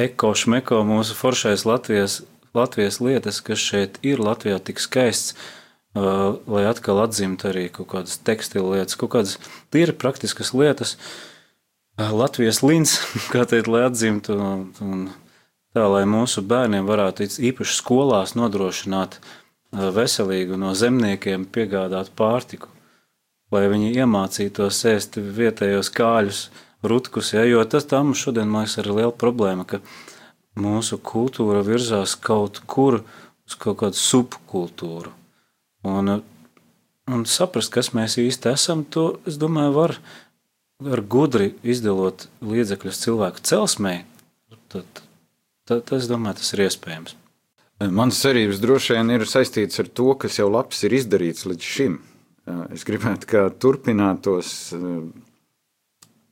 ekošmeko 0.00 0.82
mūsu 0.88 1.16
foršais 1.16 1.64
Latvijas, 1.68 2.20
Latvijas 2.56 3.00
lietas, 3.00 3.40
kas 3.44 3.60
šeit 3.60 3.96
ir 4.04 4.20
Latvijā 4.20 4.58
tik 4.60 4.80
skaists, 4.80 5.32
uh, 5.96 6.40
lai 6.48 6.64
atkal 6.68 7.00
atzīmtu 7.04 7.48
arī 7.48 7.66
kaut 7.72 7.88
kādas 7.94 8.18
tekstilu 8.20 8.74
lietas, 8.74 8.96
kaut 9.00 9.14
kādas 9.14 9.38
tīri 9.72 9.96
praktiskas 9.96 10.52
lietas, 10.56 10.96
uh, 10.96 11.31
Latvijas 12.00 12.62
līnijas, 12.64 12.96
kā 13.32 13.44
teikt, 13.48 13.68
lai 13.68 13.84
atzimtu, 13.88 14.36
un, 14.38 14.66
un 14.80 15.06
tā, 15.76 15.86
lai 15.92 16.04
mūsu 16.08 16.44
bērniem 16.44 16.88
varētu 16.88 17.28
īpaši 17.50 17.78
skolās 17.78 18.36
nodrošināt 18.38 19.18
veselīgu 19.72 20.58
no 20.60 20.72
zemniekiem 20.76 21.46
piegādāt 21.52 22.12
pārtiku, 22.16 22.68
lai 23.52 23.66
viņi 23.72 23.92
iemācītos 24.00 24.80
ēst 24.88 25.16
vietējos 25.16 25.92
kāļus, 25.92 26.42
rutkus, 26.82 27.32
ja, 27.36 27.44
jo 27.46 27.62
tas 27.64 27.86
mums 27.92 28.24
šodien, 28.24 28.48
man 28.48 28.66
liekas, 28.66 28.78
ir 28.80 28.90
liela 28.90 29.12
problēma, 29.12 29.64
ka 29.68 29.80
mūsu 30.58 30.98
kultūra 30.98 31.62
virzās 31.64 32.16
kaut 32.16 32.60
kur 32.66 33.02
uz 33.46 33.56
kaut 33.56 33.80
kādu 33.84 34.00
subkultūru. 34.00 35.12
Un, 35.88 36.18
un 37.10 37.24
saprast, 37.26 37.72
kas 37.72 37.92
mēs 37.96 38.18
īsti 38.20 38.52
esam, 38.52 38.84
to, 38.84 39.18
es 39.26 39.38
domāju, 39.40 39.72
var 39.76 39.96
var 40.86 41.02
gudri 41.06 41.52
izdalot 41.62 42.26
līdzekļus 42.44 43.00
cilvēku 43.04 43.42
celsmē, 43.46 43.94
tad, 44.72 45.02
tad, 45.68 45.92
es 45.96 46.08
domāju, 46.10 46.40
tas 46.40 46.54
ir 46.54 46.64
iespējams. 46.66 47.16
Manas 47.82 48.20
cerības 48.22 48.60
droši 48.62 48.94
vien 48.94 49.10
ir 49.16 49.26
saistītas 49.26 49.80
ar 49.82 49.88
to, 49.90 50.12
kas 50.22 50.38
jau 50.38 50.46
labs 50.52 50.84
ir 50.86 50.94
izdarīts 50.94 51.46
līdz 51.48 51.66
šim. 51.66 51.98
Es 52.74 52.86
gribētu, 52.86 53.26
ka 53.30 53.48
turpinātos 53.62 54.72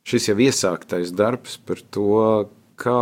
šis 0.07 0.29
jau 0.31 0.37
iesāktais 0.43 1.11
darbs 1.15 1.57
par 1.67 1.83
to, 1.95 2.13
kā, 2.79 3.01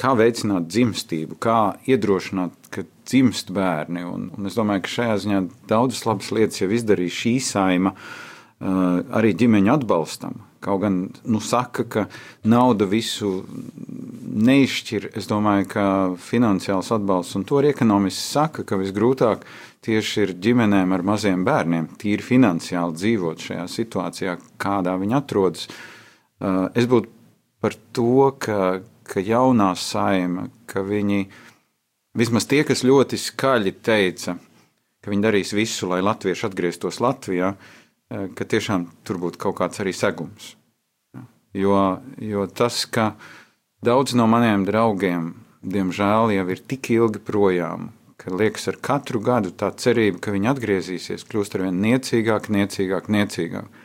kā 0.00 0.14
veicināt 0.16 0.70
dzimstību, 0.72 1.36
kā 1.40 1.58
iedrošināt, 1.88 2.72
ka 2.72 2.84
dzimst 3.08 3.52
bērni. 3.56 4.04
Un, 4.08 4.30
un 4.36 4.48
es 4.48 4.56
domāju, 4.56 4.84
ka 4.84 4.94
šajā 4.96 5.20
ziņā 5.24 5.42
daudzas 5.68 6.04
labas 6.08 6.32
lietas 6.32 6.62
jau 6.62 6.72
izdarīja 6.72 7.18
šī 7.20 7.36
saima. 7.44 7.92
Uh, 7.92 8.16
Eh, 8.18 8.27
arī 8.58 9.34
ģimeņa 9.38 9.78
atbalstam. 9.78 10.40
Kaut 10.58 10.80
gan 10.82 10.96
nu, 11.30 11.38
saka, 11.38 11.84
ka 11.86 12.04
nauda 12.42 12.88
visu 12.90 13.44
neizšķir, 14.38 15.12
es 15.18 15.28
domāju, 15.30 15.68
ka 15.70 15.84
finansiāls 16.18 16.90
atbalsts, 16.94 17.36
un 17.38 17.44
to 17.46 17.60
arī 17.60 17.70
ekonomisti 17.70 18.24
saka, 18.24 18.64
ka 18.66 18.78
visgrūtāk 18.80 19.44
tieši 19.86 20.24
ir 20.24 20.34
ģimenēm 20.42 20.96
ar 20.96 21.06
maziem 21.06 21.44
bērniem, 21.46 21.92
tīri 22.00 22.26
finansiāli 22.26 22.98
dzīvot 22.98 23.46
šajā 23.46 23.68
situācijā, 23.70 24.34
kādā 24.58 24.96
viņi 24.98 25.18
atrodas. 25.20 25.68
Eh, 25.70 26.66
es 26.74 26.90
būtu 26.90 27.14
par 27.62 27.78
to, 27.94 28.26
ka, 28.42 28.82
ka 29.06 29.22
jaunā 29.22 29.72
saima, 29.78 30.48
ka 30.66 30.82
viņi, 30.82 31.28
vismaz 32.18 32.50
tie, 32.50 32.64
kas 32.66 32.82
ļoti 32.82 33.18
skaļi 33.22 33.78
teica, 33.78 34.34
ka 34.98 35.14
viņi 35.14 35.22
darīs 35.22 35.54
visu, 35.54 35.86
lai 35.86 36.02
latvieši 36.02 36.46
atgrieztos 36.50 36.98
Latvijā, 36.98 37.54
uh, 37.54 37.77
ka 38.08 38.44
tiešām 38.48 38.88
tur 39.04 39.20
būtu 39.20 39.40
kaut 39.40 39.58
kāds 39.60 39.82
arī 39.82 39.92
segums. 39.96 40.54
Jo, 41.56 42.00
jo 42.20 42.46
tas, 42.46 42.84
ka 42.86 43.14
daudz 43.84 44.14
no 44.16 44.28
maniem 44.30 44.66
draugiem, 44.68 45.32
diemžēl, 45.64 46.34
jau 46.36 46.46
ir 46.52 46.60
tik 46.70 46.90
ilgi 46.94 47.22
projām, 47.24 47.90
ka 48.20 48.32
liekas, 48.34 48.68
ar 48.70 48.78
katru 48.82 49.20
gadu 49.24 49.52
tā 49.54 49.70
cerība, 49.78 50.20
ka 50.22 50.34
viņi 50.34 50.50
atgriezīsies, 50.52 51.26
kļūst 51.28 51.56
ar 51.56 51.68
vien 51.68 51.82
niecīgāk, 51.84 52.50
niecīgāk, 52.52 53.10
niecīgāk. 53.14 53.84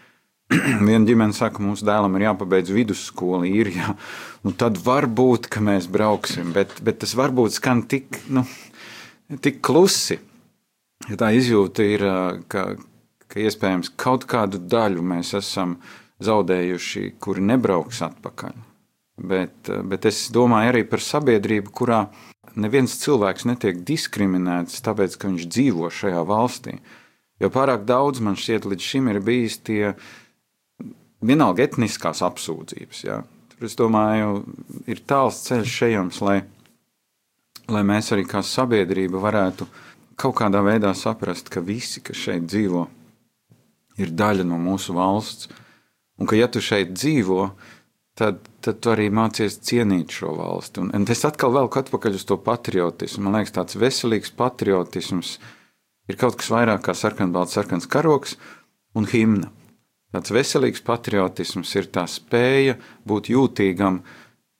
Viena 0.87 1.05
ģimene 1.07 1.35
saka, 1.35 1.63
mūsu 1.63 1.85
dēlam 1.87 2.17
ir 2.17 2.27
jāpabeidz 2.27 2.73
vidusskola 2.75 3.47
īrijā. 3.47 3.93
Nu, 4.43 4.53
tad 4.57 4.77
varbūt, 4.83 5.47
ka 5.51 5.63
mēs 5.63 5.87
brauksim, 5.91 6.51
bet, 6.55 6.75
bet 6.83 6.99
tas 7.03 7.15
varbūt 7.17 7.57
skan 7.57 7.85
tik, 7.89 8.19
nu, 8.33 8.43
tik 9.41 9.61
klusi. 9.65 10.19
Ja 11.09 11.19
tā 11.19 11.31
izjūta 11.35 11.85
ir, 11.87 12.03
ka, 12.51 12.73
ka 13.33 13.41
iespējams 13.41 13.93
kaut 13.97 14.27
kādu 14.29 14.61
daļu 14.61 15.03
mēs 15.13 15.33
esam 15.39 15.79
zaudējuši, 16.23 17.15
kuri 17.21 17.43
nebrauks 17.49 18.03
atpakaļ. 18.05 18.53
Bet, 19.29 19.69
bet 19.89 20.05
es 20.09 20.27
domāju 20.33 20.71
arī 20.71 20.83
par 20.89 21.01
sabiedrību, 21.03 21.73
kurā 21.73 22.03
neviens 22.57 22.95
cilvēks 23.01 23.47
netiek 23.49 23.81
diskriminēts, 23.85 24.81
tāpēc, 24.85 25.17
ka 25.17 25.29
viņš 25.29 25.47
dzīvo 25.49 25.89
šajā 25.93 26.21
valstī. 26.29 26.77
Jo 27.41 27.49
pārāk 27.53 27.85
daudz 27.89 28.21
man 28.23 28.37
šķiet, 28.39 28.67
līdz 28.69 28.89
šim 28.89 29.09
ir 29.11 29.19
bijis 29.25 29.59
tie 29.65 29.93
vienalga 31.23 31.65
etniskās 31.65 32.21
apsūdzības. 32.25 33.03
Ja? 33.05 33.21
Tur 33.53 33.67
es 33.67 33.77
domāju, 33.79 34.43
ir 34.89 35.01
tāls 35.09 35.41
ceļš 35.47 35.77
ejams, 35.89 36.21
lai, 36.25 36.39
lai 37.69 37.83
mēs 37.87 38.13
arī 38.13 38.25
kā 38.29 38.43
sabiedrība 38.45 39.21
varētu 39.23 39.67
kaut 40.19 40.37
kādā 40.41 40.61
veidā 40.65 40.93
saprast, 40.97 41.49
ka 41.49 41.61
visi, 41.65 42.01
kas 42.05 42.19
šeit 42.21 42.45
dzīvo, 42.49 42.85
ir 42.85 43.02
daļa 43.99 44.45
no 44.47 44.57
mūsu 44.61 44.95
valsts, 44.97 45.49
un 46.17 46.29
ka 46.29 46.37
ja 46.37 46.47
tu 46.51 46.61
šeit 46.63 46.93
dzīvo, 46.95 47.51
tad, 48.17 48.41
tad 48.63 48.79
tu 48.81 48.93
arī 48.93 49.09
mācies 49.13 49.59
cienīt 49.65 50.13
šo 50.13 50.33
valsti. 50.37 50.83
Un, 50.83 50.91
un 50.95 51.05
es 51.09 51.25
atkal 51.27 51.53
velku 51.55 51.81
atpakaļ 51.81 52.17
uz 52.19 52.25
to 52.29 52.37
patriotismu. 52.41 53.27
Man 53.27 53.39
liekas, 53.39 53.55
tāds 53.57 53.77
veselīgs 53.79 54.33
patriotisms 54.37 55.37
ir 56.09 56.19
kaut 56.19 56.37
kas 56.39 56.51
vairāk 56.53 56.83
kā 56.87 56.95
sarkanbalts, 56.97 57.55
sarkans 57.57 57.89
karoks 57.89 58.37
un 58.97 59.09
himna. 59.09 59.51
Tāds 60.13 60.33
veselīgs 60.33 60.83
patriotisms 60.85 61.71
ir 61.79 61.89
tā 61.93 62.05
spēja 62.09 62.77
būt 63.09 63.31
jūtīgam 63.33 64.03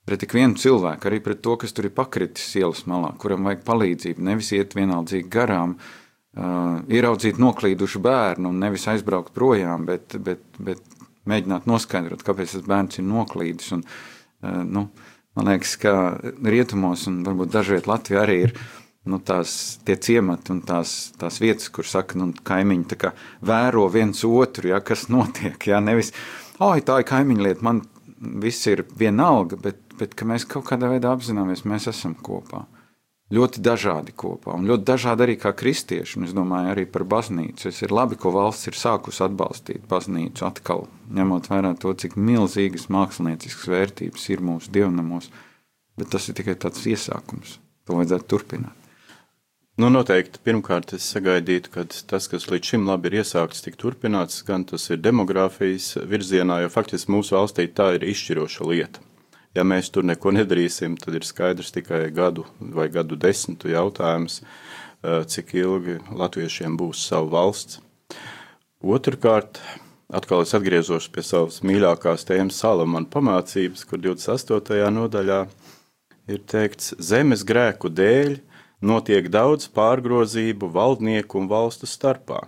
pret 0.04 0.26
ik 0.26 0.34
vienu 0.36 0.58
cilvēku, 0.60 1.08
arī 1.08 1.20
pret 1.24 1.44
to, 1.46 1.54
kas 1.62 1.76
tur 1.76 1.88
ir 1.88 1.94
pakritis 1.96 2.56
ielas 2.60 2.82
malā, 2.90 3.14
kuram 3.22 3.46
vajag 3.48 3.62
palīdzību, 3.68 4.26
nevis 4.26 4.50
iet 4.58 4.74
vienaldzīgi 4.76 5.30
garām, 5.32 5.78
uh, 5.78 6.03
ieraudzīt 6.34 7.38
noklīdušu 7.42 8.02
bērnu 8.02 8.50
un 8.50 8.62
nevis 8.64 8.88
aizbraukt 8.90 9.34
projām, 9.36 9.86
bet, 9.86 10.16
bet, 10.18 10.42
bet 10.58 10.82
mēģināt 11.30 11.68
noskaidrot, 11.70 12.24
kāpēc 12.26 12.56
tas 12.56 12.66
bērns 12.66 13.00
ir 13.00 13.06
noklīdis. 13.06 13.74
Un, 13.78 13.84
uh, 13.86 14.64
nu, 14.66 14.88
man 15.38 15.52
liekas, 15.52 15.76
ka 15.82 15.94
rietumos 16.42 17.06
un 17.12 17.22
varbūt 17.28 17.54
dažviet 17.54 17.90
Latvijā 17.90 18.26
arī 18.26 18.40
ir 18.48 18.56
nu, 19.10 19.20
tās 19.22 19.78
ciemati 19.86 20.56
un 20.56 20.64
tās, 20.66 21.14
tās 21.20 21.38
vietas, 21.44 21.70
kur 21.70 21.86
saka, 21.86 22.18
nu, 22.18 22.32
kaimiņi 22.34 23.14
vēro 23.46 23.88
viens 23.94 24.26
otru, 24.26 24.72
ja, 24.74 24.82
kas 24.82 25.10
notiek. 25.14 25.60
Ja, 25.70 25.84
nevis, 25.84 26.14
oh, 26.58 26.74
tā 26.82 27.02
ir 27.04 27.10
kaimiņa 27.14 27.50
lieta, 27.50 27.68
man 27.68 27.86
viss 28.42 28.66
ir 28.72 28.88
vienalga, 28.98 29.60
bet, 29.60 29.84
bet 30.00 30.16
mēs 30.26 30.48
kaut 30.50 30.66
kādā 30.72 30.90
veidā 30.90 31.14
apzināmies, 31.14 31.68
mēs 31.68 31.92
esam 31.92 32.16
kopā 32.16 32.66
ļoti 33.34 33.62
dažādi 33.66 34.14
kopā 34.16 34.54
un 34.58 34.68
ļoti 34.70 34.86
dažādi 34.88 35.26
arī 35.26 35.36
kā 35.42 35.54
kristieši. 35.58 36.20
Un 36.20 36.28
es 36.28 36.36
domāju 36.38 36.74
arī 36.74 36.86
par 36.90 37.06
baznīcu. 37.10 37.70
Es 37.70 37.82
ir 37.86 37.96
labi, 37.96 38.18
ko 38.20 38.34
valsts 38.36 38.70
ir 38.70 38.78
sākusi 38.78 39.24
atbalstīt 39.26 39.88
baznīcu 39.90 40.46
atkal, 40.48 40.88
ņemot 41.14 41.50
vērā 41.52 41.74
to, 41.82 41.96
cik 41.98 42.16
milzīgas 42.20 42.90
mākslinieciskas 42.94 43.72
vērtības 43.74 44.30
ir 44.34 44.46
mūsu 44.46 44.72
dievnamos. 44.74 45.32
Bet 45.98 46.14
tas 46.14 46.30
ir 46.30 46.38
tikai 46.38 46.58
tāds 46.58 46.86
iesākums. 46.90 47.60
To 47.86 48.00
vajadzētu 48.00 48.30
turpināt. 48.32 48.80
Nu, 49.82 49.88
noteikti. 49.90 50.38
Pirmkārt, 50.46 50.92
es 50.94 51.06
sagaidītu, 51.10 51.72
ka 51.74 51.84
tas, 51.90 52.28
kas 52.30 52.46
līdz 52.52 52.74
šim 52.74 52.84
labi 52.86 53.10
ir 53.10 53.24
iesākts, 53.24 53.64
tik 53.66 53.80
turpināts, 53.82 54.44
gan 54.46 54.68
tas 54.70 54.86
ir 54.94 55.02
demogrāfijas 55.02 55.96
virzienā, 56.10 56.60
jo 56.62 56.70
faktiski 56.70 57.10
mūsu 57.14 57.34
valstī 57.40 57.66
tā 57.74 57.96
ir 57.98 58.06
izšķiroša 58.12 58.70
lieta. 58.70 59.03
Ja 59.54 59.62
mēs 59.62 59.92
tur 59.94 60.06
neko 60.06 60.32
nedarīsim, 60.34 60.96
tad 60.98 61.14
ir 61.14 61.26
skaidrs 61.28 61.70
tikai 61.76 62.08
gadu 62.10 62.48
vai 62.58 62.88
gadu 62.90 63.14
desmitu 63.20 63.70
jautājums, 63.70 64.40
cik 65.04 65.54
ilgi 65.60 66.00
latviešiem 66.10 66.78
būs 66.80 67.04
sava 67.06 67.30
valsts. 67.36 67.78
Otrkārt, 68.84 69.60
atkal 70.10 70.42
es 70.44 70.56
atgriezos 70.58 71.06
pie 71.14 71.22
savas 71.24 71.62
mīļākās 71.64 72.26
tēmas 72.28 72.58
Salamana 72.64 73.08
pamācības, 73.14 73.86
kur 73.88 74.02
28. 74.02 74.82
nodaļā 74.96 75.44
ir 76.34 76.42
teikts, 76.50 76.96
zemes 76.98 77.46
grēku 77.46 77.92
dēļ 77.94 78.40
notiek 78.84 79.30
daudz 79.32 79.70
pārgrozību 79.72 80.72
valdnieku 80.74 81.40
un 81.40 81.48
valstu 81.52 81.88
starpā, 81.88 82.42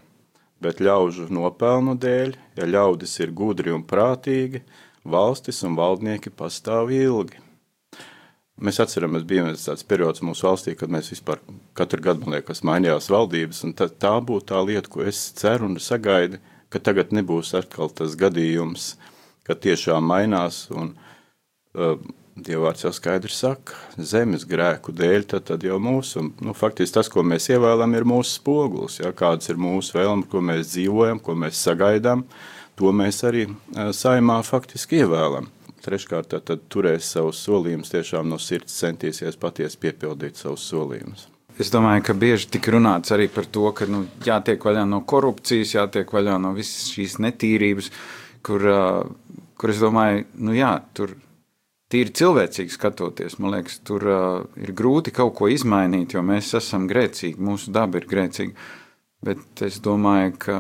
bet 0.64 0.82
ļaužu 0.84 1.30
nopelnu 1.32 1.96
dēļ, 2.02 2.36
ja 2.58 2.68
ļaudis 2.68 3.16
ir 3.22 3.32
gudri 3.36 3.72
un 3.76 3.86
prātīgi, 3.88 4.66
valstis 5.06 5.64
un 5.66 5.78
valdnieki 5.78 6.34
pastāv 6.34 6.92
ilgi. 6.94 7.42
Mēs 8.56 8.80
atceramies, 8.80 9.26
bija 9.28 9.50
tāds 9.52 9.84
periods 9.84 10.24
mūsu 10.24 10.48
valstī, 10.48 10.76
kad 10.80 10.92
mēs 10.92 11.12
vispār 11.12 11.42
katru 11.76 12.00
gadu, 12.04 12.24
man 12.24 12.38
liekas, 12.38 12.64
mainījās 12.64 13.10
valdības, 13.12 13.66
un 13.68 13.74
tā, 13.76 13.90
tā 13.92 14.14
būtu 14.24 14.48
tā 14.54 14.62
lieta, 14.64 14.92
ko 14.92 15.04
es 15.04 15.20
ceru 15.36 15.68
un 15.68 15.76
sagaidu, 15.84 16.40
ka 16.72 16.80
tagad 16.80 17.12
nebūs 17.16 17.52
atkal 17.60 17.92
tas 17.92 18.16
gadījums, 18.20 18.94
ka 19.44 19.58
tiešām 19.60 20.08
mainās, 20.12 20.66
un 20.72 20.94
uh, 21.76 21.98
Dievvvārds 22.36 22.84
jau 22.84 22.90
skaidri 22.92 23.32
saka, 23.32 23.78
zemes 23.96 24.42
grēku 24.44 24.92
dēļ, 24.92 25.22
tad, 25.32 25.46
tad 25.48 25.62
jau 25.64 25.78
mūsu, 25.80 26.20
nu, 26.44 26.56
faktiski 26.56 26.98
tas, 26.98 27.08
ko 27.12 27.24
mēs 27.24 27.48
ievēlam, 27.48 27.94
ir 27.96 28.04
mūsu 28.08 28.42
spogulis, 28.42 28.98
ja, 29.00 29.14
kādas 29.16 29.48
ir 29.52 29.60
mūsu 29.60 29.96
vēlme, 29.96 30.28
ko 30.28 30.42
mēs 30.44 30.74
dzīvojam, 30.74 31.22
ko 31.24 31.36
mēs 31.40 31.62
sagaidām, 31.64 32.26
uh, 32.28 32.55
to 32.80 32.92
mēs 32.96 33.22
arī 33.28 33.48
saimā 33.96 34.42
faktiski 34.46 35.04
ievēlam. 35.04 35.52
Treškārt, 35.86 36.34
tad 36.48 36.64
turēs 36.74 37.12
savus 37.14 37.44
solījumus, 37.46 37.92
tiešām 37.94 38.30
no 38.32 38.40
sirds 38.42 38.74
centīsies 38.82 39.38
patiesi 39.38 39.78
piepildīt 39.84 40.40
savus 40.42 40.66
solījumus. 40.72 41.28
Es 41.62 41.70
domāju, 41.72 42.02
ka 42.08 42.16
bieži 42.20 42.50
tika 42.52 42.74
runāts 42.74 43.14
arī 43.16 43.30
par 43.32 43.46
to, 43.48 43.70
ka 43.72 43.86
nu, 43.88 44.02
jātiek 44.26 44.66
vaļā 44.66 44.84
no 44.90 45.04
korupcijas, 45.08 45.76
jātiek 45.78 46.10
vaļā 46.12 46.40
no 46.42 46.52
visas 46.58 46.90
šīs 46.92 47.20
netīrības, 47.24 47.92
kur, 48.44 48.66
kur 49.56 49.72
es 49.72 49.80
domāju, 49.80 50.26
nu 50.44 50.58
jā, 50.58 50.74
tur 50.98 51.14
tīri 51.94 52.12
cilvēcīgi 52.18 52.76
skatoties, 52.76 53.38
man 53.40 53.56
liekas, 53.56 53.78
tur 53.88 54.04
uh, 54.10 54.42
ir 54.60 54.74
grūti 54.76 55.14
kaut 55.16 55.36
ko 55.38 55.48
izmainīt, 55.52 56.18
jo 56.18 56.26
mēs 56.26 56.52
esam 56.60 56.90
grēcīgi, 56.92 57.40
mūsu 57.40 57.72
daba 57.76 58.02
ir 58.02 58.10
grēcīga. 58.10 58.68
Bet 59.26 59.64
es 59.66 59.80
domāju, 59.86 60.36
ka 60.42 60.58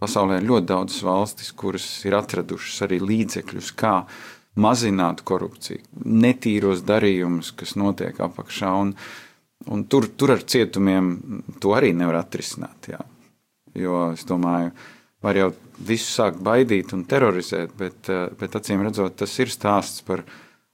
Pasaulē 0.00 0.38
ir 0.40 0.46
ļoti 0.48 0.68
daudzas 0.70 1.02
valstis, 1.04 1.50
kuras 1.52 1.86
ir 2.08 2.16
atradušas 2.16 2.86
arī 2.86 3.00
līdzekļus, 3.04 3.72
kā 3.76 3.94
mazināt 4.60 5.20
korupciju, 5.28 5.82
netīros 6.04 6.84
darījumus, 6.88 7.52
kas 7.56 7.76
notiek 7.76 8.16
apakšā. 8.24 8.70
Un, 8.80 8.94
un 9.68 9.84
tur, 9.92 10.08
tur 10.16 10.34
ar 10.36 10.44
cietumiem 10.48 11.10
to 11.60 11.74
arī 11.76 11.92
nevar 11.96 12.22
atrisināt. 12.22 12.88
Jā. 12.94 13.02
Jo 13.76 14.06
es 14.14 14.24
domāju, 14.26 14.72
var 15.22 15.36
jau 15.36 15.50
visu 15.86 16.08
sākt 16.08 16.40
baidīt 16.44 16.94
un 16.96 17.04
terorizēt, 17.08 17.74
bet, 17.78 18.08
bet 18.40 18.56
acīm 18.56 18.82
redzot, 18.86 19.18
tas 19.20 19.36
ir 19.42 19.52
stāsts 19.52 20.00
par, 20.06 20.24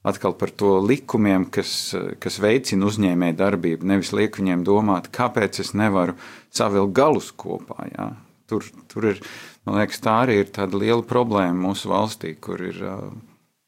atkal 0.07 0.37
par 0.39 0.55
to 0.55 0.77
likumiem, 0.87 1.49
kas, 1.51 1.97
kas 2.23 2.39
veicina 2.43 2.87
uzņēmēju 2.87 3.39
darbību. 3.43 3.91
Nevis 3.91 4.15
liek 4.15 4.39
viņiem 4.39 4.63
domāt, 4.67 5.11
kāpēc 5.15 5.61
es 5.67 5.75
nevaru 5.75 6.15
savilkt 6.55 6.95
galus 6.97 7.33
kopā. 7.35 7.91
Jā. 7.91 8.13
Tur, 8.47 8.67
tur 8.87 9.09
ir, 9.11 9.23
man 9.67 9.81
liekas, 9.81 9.99
tā 10.05 10.21
arī 10.23 10.41
ir 10.43 10.51
tāda 10.55 10.79
liela 10.79 11.03
problēma 11.03 11.69
mūsu 11.69 11.91
valstī, 11.91 12.37
kur 12.39 12.63
ir, 12.63 12.79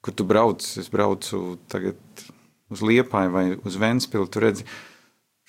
kur 0.05 0.14
tu 0.14 0.26
brauc, 0.29 0.62
es 0.62 0.91
braucu 0.93 1.57
tagad 1.70 1.99
uz 2.70 2.85
Liepāju 2.85 3.33
vai 3.35 3.47
uz 3.57 3.79
Ventspilu, 3.81 4.29
tu 4.31 4.43
redzi, 4.45 4.66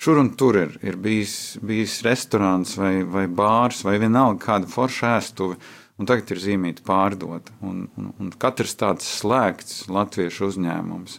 šur 0.00 0.22
un 0.22 0.32
tur 0.40 0.58
ir, 0.58 0.74
ir 0.82 0.98
bijis, 1.00 1.58
bijis 1.62 2.00
restorāns 2.06 2.74
vai, 2.80 3.00
vai 3.04 3.26
bārs 3.28 3.84
vai 3.86 3.98
vienalga 4.02 4.40
kāda 4.46 4.70
forša 4.70 5.14
ēstuve, 5.18 5.60
un 6.00 6.08
tagad 6.08 6.32
ir 6.32 6.40
zīmīta 6.40 6.84
pārdota. 6.86 7.54
Un, 7.60 7.84
un, 8.00 8.12
un 8.18 8.30
katrs 8.40 8.74
tāds 8.80 9.08
slēgts 9.20 9.84
latviešu 9.92 10.48
uzņēmums, 10.48 11.18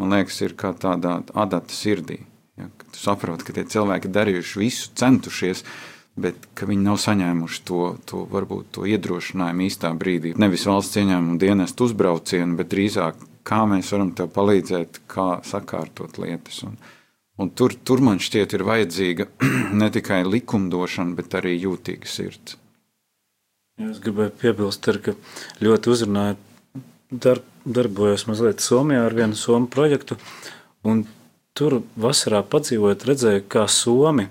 man 0.00 0.16
liekas, 0.16 0.40
ir 0.46 0.56
kā 0.58 0.72
tādā 0.74 1.18
adata 1.34 1.76
sirdī. 1.76 2.22
Ja, 2.58 2.68
tu 2.70 3.00
saproti, 3.00 3.44
ka 3.46 3.56
tie 3.56 3.64
cilvēki 3.66 4.12
darījuši 4.14 4.60
visu, 4.62 4.92
centušies, 4.98 5.64
bet 6.16 6.46
viņi 6.60 6.84
nav 6.86 6.98
saņēmuši 7.02 7.62
to, 7.66 7.84
to, 8.06 8.24
varbūt, 8.30 8.70
to 8.76 8.88
iedrošinājumu 8.88 9.66
īstā 9.66 9.90
brīdī. 9.98 10.34
Nevis 10.38 10.66
valsts 10.70 11.00
ieņēmuma 11.00 11.40
dienestu 11.42 11.88
uzbraucienu, 11.88 12.58
bet 12.58 12.70
drīzāk 12.70 13.22
kā 13.46 13.62
mēs 13.68 13.92
varam 13.94 14.12
tev 14.16 14.30
palīdzēt, 14.34 15.02
kā 15.10 15.38
sakārtot 15.46 16.18
lietas. 16.22 16.62
Un, 16.66 16.76
un 17.40 17.50
tur, 17.56 17.76
tur 17.84 18.02
man 18.04 18.20
šķiet, 18.22 18.56
ir 18.56 18.66
vajadzīga 18.66 19.28
ne 19.80 19.90
tikai 19.94 20.22
likumdošana, 20.28 21.16
bet 21.18 21.36
arī 21.40 21.56
jūtīga 21.58 22.10
sirds. 22.10 22.58
Es 23.82 23.98
gribēju 23.98 24.36
piebilst, 24.38 24.86
ar, 24.90 25.00
ka 25.02 25.16
ļoti 25.64 25.90
uzrunāju, 25.90 26.38
dar, 27.10 27.40
darbojos 27.66 28.28
mazliet 28.28 28.62
Somijā 28.62 29.02
ar 29.02 29.16
vienu 29.16 29.34
somu 29.38 29.66
projektu, 29.70 30.14
tur 31.58 31.80
vasarā 31.98 32.44
padzīvojot, 32.46 33.06
redzēju, 33.10 33.42
kā 33.50 33.66
Somi 33.70 34.28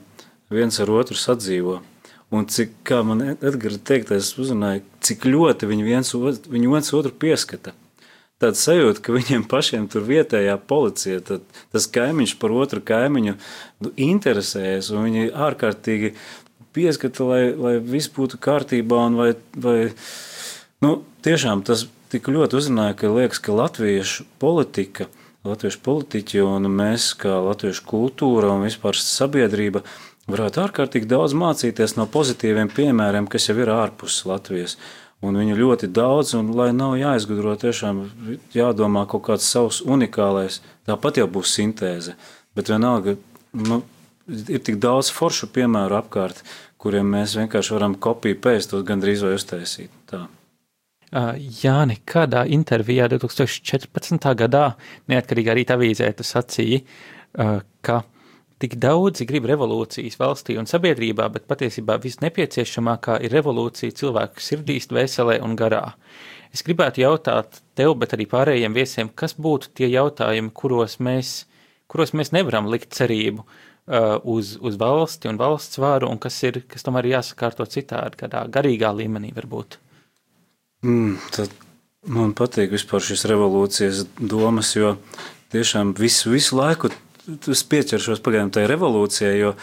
viens 0.53 0.79
ar 0.79 0.91
otru 0.93 1.17
sadzīvo. 1.19 1.81
Un 2.33 2.47
cik, 2.49 2.71
kā 2.87 3.03
man 3.05 3.21
Edgars 3.35 3.77
teiktais 3.85 4.31
uzrunāja, 4.41 4.81
cik 5.05 5.27
ļoti 5.29 5.69
viņi 5.69 5.83
viens, 5.85 6.13
viņu 6.49 6.71
viens 6.71 6.93
otru 6.97 7.13
pieskata. 7.21 7.75
Tāda 8.41 8.57
sajūta, 8.57 9.03
ka 9.05 9.13
viņiem 9.13 9.45
pašiem 9.51 9.85
tur 9.91 10.03
vietējā 10.07 10.55
policija, 10.67 11.21
tad, 11.23 11.43
tas 11.71 11.85
kaimiņš 11.93 12.33
par 12.41 12.55
otru 12.57 12.81
kaimiņu 12.83 13.35
nu, 13.37 13.91
interesējas, 14.09 14.89
un 14.91 15.05
viņi 15.05 15.29
ārkārtīgi 15.45 16.15
pieskata, 16.73 17.27
lai, 17.29 17.43
lai 17.53 17.75
viss 17.77 18.11
būtu 18.11 18.41
kārtībā. 18.41 19.03
Vai, 19.13 19.29
vai, 19.53 19.77
nu, 20.83 20.95
tiešām 21.23 21.61
tas 21.67 21.85
tik 22.11 22.31
ļoti 22.33 22.57
uzrunāja, 22.57 22.97
ka 22.97 23.13
liekas, 23.13 23.43
ka 23.45 23.53
latviešu 23.55 24.25
politika, 24.41 25.05
latviešu 25.45 25.83
politiķi 25.85 26.41
un 26.47 26.65
mēs 26.81 27.11
kā 27.21 27.37
latviešu 27.45 27.85
kultūra 27.93 28.55
un 28.57 28.65
vispār 28.65 28.97
sabiedrība– 28.97 29.85
varētu 30.31 30.61
ārkārtīgi 30.63 31.09
daudz 31.09 31.35
mācīties 31.37 31.97
no 31.97 32.07
pozitīviem 32.11 32.71
piemēriem, 32.73 33.27
kas 33.31 33.49
jau 33.49 33.57
ir 33.59 33.71
ārpus 33.73 34.23
Latvijas. 34.29 34.77
Un 35.23 35.37
viņu 35.39 35.55
ļoti 35.55 35.87
daudz, 35.95 36.33
un 36.35 36.51
lai 36.57 36.73
nav 36.75 36.97
jāizgudro, 36.99 37.55
tiešām 37.59 38.01
jādomā 38.55 39.05
kaut 39.07 39.23
kāds 39.29 39.47
savs 39.47 39.79
unikālais, 39.79 40.59
tāpat 40.87 41.21
jau 41.21 41.29
būs 41.31 41.53
sintēze. 41.55 42.17
Bet 42.57 42.71
vienalga, 42.73 43.15
nu, 43.55 43.79
ir 44.27 44.59
tik 44.67 44.81
daudz 44.83 45.13
foršu 45.15 45.47
piemēru 45.55 45.95
apkārt, 46.01 46.43
kuriem 46.75 47.07
mēs 47.15 47.37
vienkārši 47.39 47.75
varam 47.77 47.95
kopiju 47.95 48.41
pēst, 48.43 48.73
to 48.73 48.83
gandrīz 48.83 49.23
vai 49.23 49.37
uztaisīt. 49.37 49.91
Tā. 50.11 50.25
Jāni, 51.63 51.99
kādā 52.09 52.43
intervijā 52.49 53.07
2014. 53.11 54.31
gadā 54.43 54.73
neatkarīgā 55.11 55.55
rīta 55.55 55.77
avīzē 55.77 56.09
tu 56.17 56.25
sacīji, 56.27 56.81
ka 57.85 58.01
Tik 58.63 58.77
daudzi 58.79 59.25
grib 59.27 59.43
revolūcijas 59.49 60.15
valstī 60.21 60.53
un 60.55 60.69
sabiedrībā, 60.69 61.25
bet 61.33 61.49
patiesībā 61.49 61.97
visnepieciešamākā 61.99 63.17
ir 63.25 63.33
revolūcija 63.35 63.91
cilvēku 63.99 64.39
sirdīs, 64.39 64.87
dvēselē 64.87 65.41
un 65.43 65.57
garā. 65.59 65.81
Es 66.55 66.63
gribētu 66.63 67.01
jautāt 67.03 67.59
tev, 67.75 67.97
bet 67.99 68.15
arī 68.15 68.23
pārējiem 68.31 68.77
viesiem, 68.77 69.09
kas 69.11 69.35
būtu 69.35 69.73
tie 69.75 69.89
jautājumi, 69.91 70.53
kuros 70.55 70.95
mēs, 71.03 71.33
kuros 71.91 72.15
mēs 72.15 72.31
nevaram 72.31 72.71
likt 72.71 72.95
cerību 72.95 73.43
uh, 73.43 74.23
uz, 74.31 74.55
uz 74.63 74.79
valsti 74.79 75.33
un 75.33 75.43
valsts 75.43 75.83
vāru, 75.83 76.07
un 76.07 76.23
kas, 76.23 76.39
ir, 76.47 76.61
kas 76.63 76.87
tomēr 76.87 77.09
ir 77.09 77.17
jāsakārto 77.17 77.67
citādi, 77.67 78.21
kādā 78.23 78.45
garīgā 78.47 78.95
līmenī 78.95 79.35
varbūt. 79.35 79.75
Mm, 80.87 81.17
tad 81.35 81.51
man 82.07 82.31
patīk 82.31 82.71
vispār 82.77 83.03
šis 83.03 83.27
revolūcijas 83.27 84.05
domas, 84.23 84.71
jo 84.79 84.95
tiešām 85.51 85.97
visu, 85.99 86.31
visu 86.31 86.63
laiku 86.63 86.95
es 87.27 87.63
pieķeršos 87.69 88.21
pagaidām 88.23 88.51
tai 88.53 88.65
revolūcijai, 88.69 89.35
jo 89.39 89.53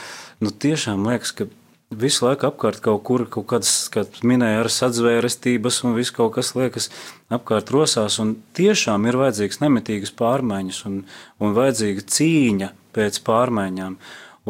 nu, 0.41 0.53
tiešām 0.53 1.05
liekas, 1.09 1.35
ka 1.37 1.47
visu 1.91 2.25
laiku 2.25 2.47
apkārt 2.47 2.81
kaut 2.85 3.03
kur 3.07 3.25
kaut 3.31 3.49
kādas, 3.51 3.73
kā 3.93 4.05
minēja, 4.27 4.63
ar 4.63 4.71
sadzvērestības 4.71 5.83
un 5.85 5.97
viss 5.97 6.15
kaut 6.15 6.37
kas 6.37 6.55
liekas 6.55 6.89
apkārt 7.33 7.73
rosās. 7.75 8.21
Un 8.23 8.37
tiešām 8.57 9.09
ir 9.11 9.19
vajadzīgas 9.21 9.61
nemitīgas 9.65 10.15
pārmaiņas 10.19 10.85
un, 10.89 11.03
un 11.43 11.57
vajadzīga 11.57 12.07
cīņa 12.07 12.71
pēc 12.97 13.21
pārmaiņām. 13.27 13.99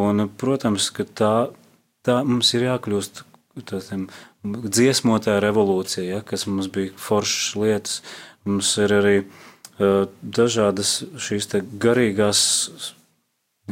Un, 0.00 0.26
protams, 0.40 0.90
ka 0.94 1.04
tā, 1.04 1.34
tā 2.06 2.20
mums 2.24 2.52
ir 2.54 2.68
jākļūst 2.68 3.24
tādiem 3.66 4.06
dziesmotāja 4.44 5.40
revolūcija, 5.42 6.06
ja, 6.06 6.20
kas 6.24 6.46
mums 6.48 6.70
bija 6.72 6.94
foršas 6.96 7.56
lietas. 7.60 8.00
Mums 8.48 8.70
ir 8.80 8.94
arī 8.96 9.16
uh, 9.20 10.06
dažādas 10.22 11.00
šīs 11.20 11.50
garīgās 11.80 12.40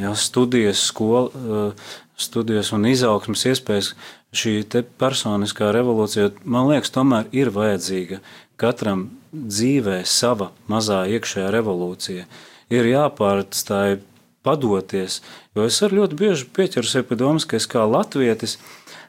ja, 0.01 0.15
studijas, 0.15 0.83
skola, 0.91 1.31
eh, 1.35 1.89
studijas 2.19 2.73
un 2.73 2.87
izaugsmas 2.91 3.45
iespējas, 3.47 3.93
šī 4.35 4.61
personiskā 5.01 5.71
revolūcija, 5.73 6.33
man 6.45 6.69
liekas, 6.69 6.93
tomēr 6.93 7.31
ir 7.33 7.51
vajadzīga. 7.55 8.21
Katram 8.61 9.09
dzīvē 9.33 10.03
sava 10.05 10.51
mazā 10.69 11.05
iekšējā 11.09 11.49
revolūcija. 11.55 12.27
Ir 12.75 12.91
jāpārstāj 12.91 14.01
padoties, 14.45 15.21
jo 15.57 15.65
es 15.69 15.79
arī 15.85 16.01
ļoti 16.01 16.19
bieži 16.19 16.49
pieķeru 16.57 16.89
sev 16.89 17.07
pie 17.09 17.17
domas, 17.21 17.47
ka 17.49 17.57
es 17.57 17.69
kā 17.71 17.85
latvietis 17.89 18.59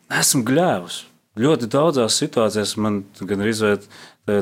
esmu 0.09 0.45
gļēvs. 0.47 1.03
Ļoti 1.39 1.69
daudzās 1.71 2.17
situācijās 2.19 2.73
man 2.81 3.03
gan 3.19 3.43
izvērt, 3.47 3.85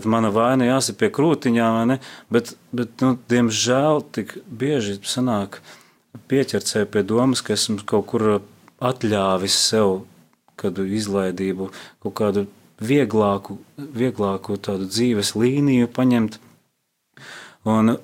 mana 0.08 0.32
vaina 0.34 0.70
jāsaka 0.70 1.04
pie 1.04 1.10
krūtiņām, 1.14 1.98
bet, 2.34 2.56
bet 2.76 3.04
nu, 3.04 3.18
diemžēl 3.30 4.02
tik 4.16 4.38
bieži 4.48 4.98
sanāk, 5.06 5.60
sevi 6.68 6.86
pie 6.92 7.04
domas, 7.04 7.42
ka 7.42 7.54
esmu 7.54 7.84
kaut 7.86 8.08
kur 8.12 8.42
atļāvis 8.84 9.58
sev 9.70 10.04
kādu 10.58 10.86
izlaidību, 10.98 11.70
kaut 12.04 12.16
kādu 12.18 12.46
vieglāku, 12.82 13.58
vieglāku 13.78 14.58
tādu 14.58 14.88
dzīves 14.90 15.36
līniju 15.36 15.90
paņemt. 15.94 16.40
Un 17.68 17.98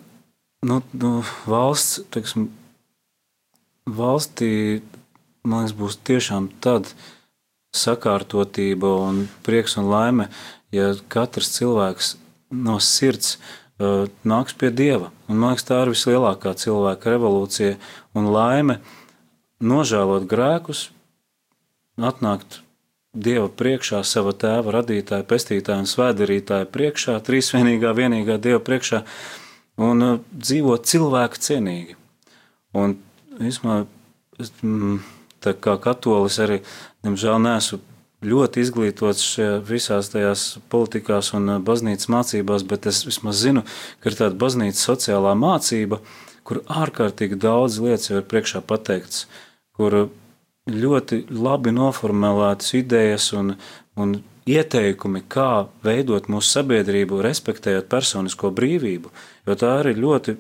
nu, 0.64 0.82
nu, 0.92 1.12
valsts, 1.46 2.04
teiksim, 2.14 2.50
valstī, 3.88 4.82
man 5.44 5.64
liekas, 5.66 5.78
būs 5.78 6.00
tiešām 6.08 6.50
tad 6.64 6.94
sakārtotība 7.74 8.92
un 9.08 9.26
prieks 9.46 9.78
un 9.82 9.90
laime, 9.90 10.30
ja 10.74 10.94
katrs 11.10 11.56
cilvēks 11.56 12.16
no 12.54 12.78
sirds 12.84 13.38
uh, 13.38 13.63
nāks 14.28 14.56
pie 14.58 14.72
Dieva. 14.74 15.12
Un, 15.28 15.38
man 15.38 15.54
liekas, 15.54 15.68
tā 15.68 15.84
ir 15.84 15.94
vislielākā 15.94 16.54
cilvēka 16.60 17.14
revolūcija 17.14 17.78
un 18.18 18.30
laime 18.34 18.80
nožēlot 19.64 20.28
grēkus, 20.30 20.90
atnākt 21.98 22.62
Dieva 23.14 23.46
priekšā, 23.46 24.00
sava 24.10 24.34
tēva, 24.34 24.80
radītāja, 24.80 25.26
pestītāja 25.30 25.84
un 25.84 25.90
svētdarītāja 25.90 26.66
priekšā, 26.74 27.20
trīsvienīgā, 27.22 27.92
vienīgā 27.94 28.40
Dieva 28.42 28.58
priekšā 28.66 29.04
un 29.86 30.06
uh, 30.06 30.16
dzīvot 30.34 30.88
cilvēku 30.90 31.42
cienīgi. 31.46 31.94
Un, 32.74 32.96
vismā, 33.38 33.84
es, 34.42 34.50
mm, 34.66 34.98
tā 35.46 35.54
kā 35.54 35.78
katolis 35.82 36.40
arī, 36.42 36.64
diemžēl, 37.06 37.38
neesmu 37.46 37.84
ļoti 38.24 38.64
izglītots 38.64 39.24
šajā 39.36 39.60
visās 39.68 40.10
tajās 40.14 40.46
politikās 40.72 41.34
un 41.38 41.56
uh, 41.56 41.62
baznīcas 41.64 42.10
mācībās, 42.12 42.66
bet 42.68 42.88
es 42.92 43.04
vismaz 43.08 43.42
zinu, 43.44 43.64
ka 44.00 44.12
ir 44.12 44.20
tāda 44.20 44.40
baznīcas 44.40 44.84
sociālā 44.90 45.34
mācība, 45.40 46.02
kur 46.44 46.62
ārkārtīgi 46.68 47.40
daudz 47.40 47.80
lietas 47.84 48.12
jau 48.12 48.20
ir 48.20 48.28
priekšā 48.28 48.64
pateikts, 48.68 49.26
kur 49.76 50.08
ļoti 50.70 51.26
labi 51.32 51.74
noformulētas 51.76 52.74
idejas 52.80 53.30
un, 53.36 53.56
un 54.00 54.16
ieteikumi, 54.50 55.24
kā 55.32 55.66
veidot 55.84 56.30
mūsu 56.32 56.60
sabiedrību, 56.60 57.22
respektējot 57.24 57.90
personisko 57.92 58.52
brīvību. 58.56 59.12
Jo 59.48 59.58
tā 59.60 59.76
ir 59.84 60.00
ļoti, 60.00 60.38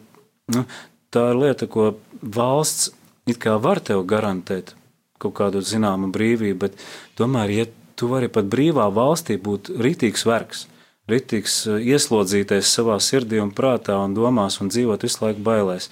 nu, 0.56 0.66
tā 1.14 1.30
ir 1.32 1.42
lieta, 1.44 1.68
ko 1.72 1.94
valsts 2.22 2.92
it 3.28 3.40
kā 3.44 3.56
var 3.62 3.80
tev 3.84 4.04
garantēt 4.08 4.76
kaut 5.24 5.38
kādu 5.40 5.64
zināmu 5.66 6.12
brīvību, 6.14 6.60
bet 6.66 6.86
tomēr, 7.20 7.56
ja 7.56 7.66
tu 8.00 8.10
vari 8.12 8.30
pat 8.32 8.50
brīvā 8.52 8.90
valstī 8.94 9.38
būt 9.42 9.72
rītīgs 9.84 10.26
vergs, 10.28 10.66
ritīgs 11.10 11.64
eh, 11.68 11.80
ieslodzīties 11.94 12.72
savā 12.78 13.00
sirdī 13.04 13.42
un 13.44 13.54
prātā 13.56 13.98
un 14.04 14.16
domās 14.18 14.60
un 14.64 14.72
dzīvot 14.74 15.06
visu 15.06 15.26
laiku 15.26 15.46
bailēs. 15.46 15.90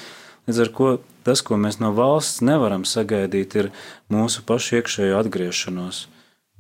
Līdz 0.50 0.64
ar 0.64 0.74
to 0.76 0.92
tas, 1.28 1.44
ko 1.46 1.58
mēs 1.62 1.80
no 1.82 1.92
valsts 1.96 2.42
nevaram 2.46 2.86
sagaidīt, 2.88 3.56
ir 3.56 3.72
mūsu 4.12 4.44
pašu 4.48 4.80
iekšējo 4.80 5.20
atgriešanos, 5.22 6.06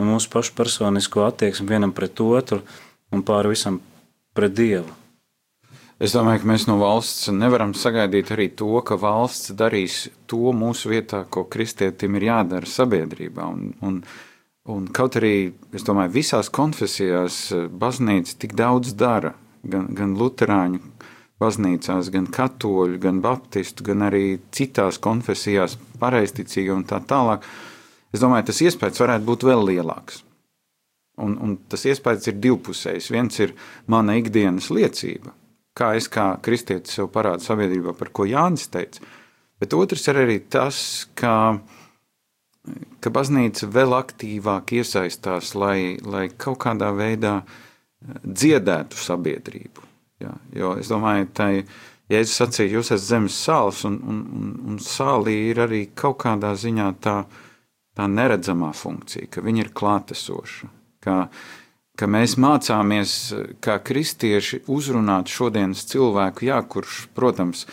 mūsu 0.01 0.31
pašu 0.33 0.55
personisko 0.57 1.25
attieksmi 1.27 1.69
vienam 1.73 1.93
pret 1.95 2.21
otru 2.21 2.61
un 3.11 3.25
pāri 3.25 3.55
visam 3.55 3.81
pret 4.37 4.53
Dievu. 4.57 5.00
Es 6.01 6.15
domāju, 6.17 6.41
ka 6.41 6.49
mēs 6.49 6.65
no 6.65 6.79
valsts 6.81 7.29
nevaram 7.35 7.75
sagaidīt 7.77 8.31
arī 8.33 8.47
to, 8.57 8.71
ka 8.81 8.97
valsts 8.97 9.53
darīs 9.53 10.07
to 10.25 10.49
mūsu 10.57 10.89
vietā, 10.89 11.21
ko 11.29 11.45
kristietim 11.45 12.17
ir 12.17 12.29
jādara 12.31 12.69
sabiedrībā. 12.69 13.45
Un, 13.45 13.73
un, 13.85 14.01
Un 14.69 14.85
kaut 14.93 15.15
arī, 15.17 15.55
domāju, 15.73 16.11
visās 16.13 16.51
konfesijās 16.53 17.37
eh, 17.55 17.63
baznīca 17.65 18.35
tik 18.43 18.53
daudz 18.53 18.93
dara, 18.93 19.33
gan, 19.65 19.87
gan 19.97 20.13
luterāņu 20.19 20.81
baznīcās, 21.41 22.11
gan 22.13 22.27
katoļu, 22.29 22.99
gan 23.01 23.23
baptistu, 23.23 23.87
gan 23.87 24.05
arī 24.05 24.37
citās 24.53 25.01
konfesijās, 25.01 25.79
pareizticīgi 26.01 26.69
un 26.75 26.85
tā 26.85 27.01
tālāk. 27.09 27.47
Es 28.13 28.21
domāju, 28.21 28.51
tas 28.51 28.61
iespējas 28.61 29.01
varētu 29.01 29.25
būt 29.31 29.47
vēl 29.49 29.65
lielāks. 29.71 30.21
Un, 31.21 31.33
un 31.41 31.57
tas 31.69 31.81
iespējas 31.89 32.29
ir 32.29 32.37
divpusējs. 32.43 33.09
Viens 33.13 33.41
ir 33.41 33.55
mana 33.89 34.13
ikdienas 34.21 34.69
liecība, 34.69 35.33
kā 35.77 35.93
es 35.99 36.09
kā 36.11 36.33
kristietis 36.43 36.97
sev 36.97 37.11
parādu 37.13 37.45
sabiedrībā, 37.45 37.95
par 37.97 38.11
ko 38.13 38.27
Jānis 38.27 38.67
teica, 38.71 39.03
bet 39.61 39.75
otrs 39.77 40.07
ir 40.11 40.23
arī 40.25 40.41
tas, 40.51 40.81
ka 41.15 41.61
ka 43.01 43.09
baznīca 43.13 43.69
vēl 43.73 43.95
aktīvāk 43.97 44.75
iesaistās, 44.77 45.55
lai, 45.57 45.97
lai 46.05 46.27
kaut 46.29 46.59
kādā 46.65 46.91
veidā 46.93 47.39
dziedētu 48.21 48.99
sabiedrību. 49.01 49.87
Ja, 50.21 50.35
jo 50.53 50.75
es 50.77 50.91
domāju, 50.91 51.29
ka 51.33 51.49
Jēzus 52.11 52.41
sacīja, 52.41 52.75
jūs 52.75 52.91
esat 52.91 53.07
zemes 53.07 53.37
sāls, 53.39 53.85
un, 53.87 53.97
un, 54.03 54.19
un, 54.37 54.51
un 54.67 54.79
sālī 54.83 55.37
ir 55.49 55.61
arī 55.63 55.85
kaut 55.97 56.19
kādā 56.25 56.51
ziņā 56.59 56.89
tā, 57.01 57.15
tā 57.97 58.07
neredzamā 58.11 58.73
funkcija, 58.75 59.29
ka 59.31 59.43
viņa 59.45 59.63
ir 59.63 59.71
klātesoša. 59.77 60.69
Ka, 61.01 61.15
ka 62.01 62.09
mēs 62.09 62.33
mācāmies, 62.41 63.15
kā 63.61 63.77
kristieši, 63.85 64.63
uzrunāt 64.73 65.29
šodienas 65.29 65.85
cilvēku, 65.91 66.47
jā, 66.49 66.57
kurš, 66.65 67.05
protams, 67.13 67.67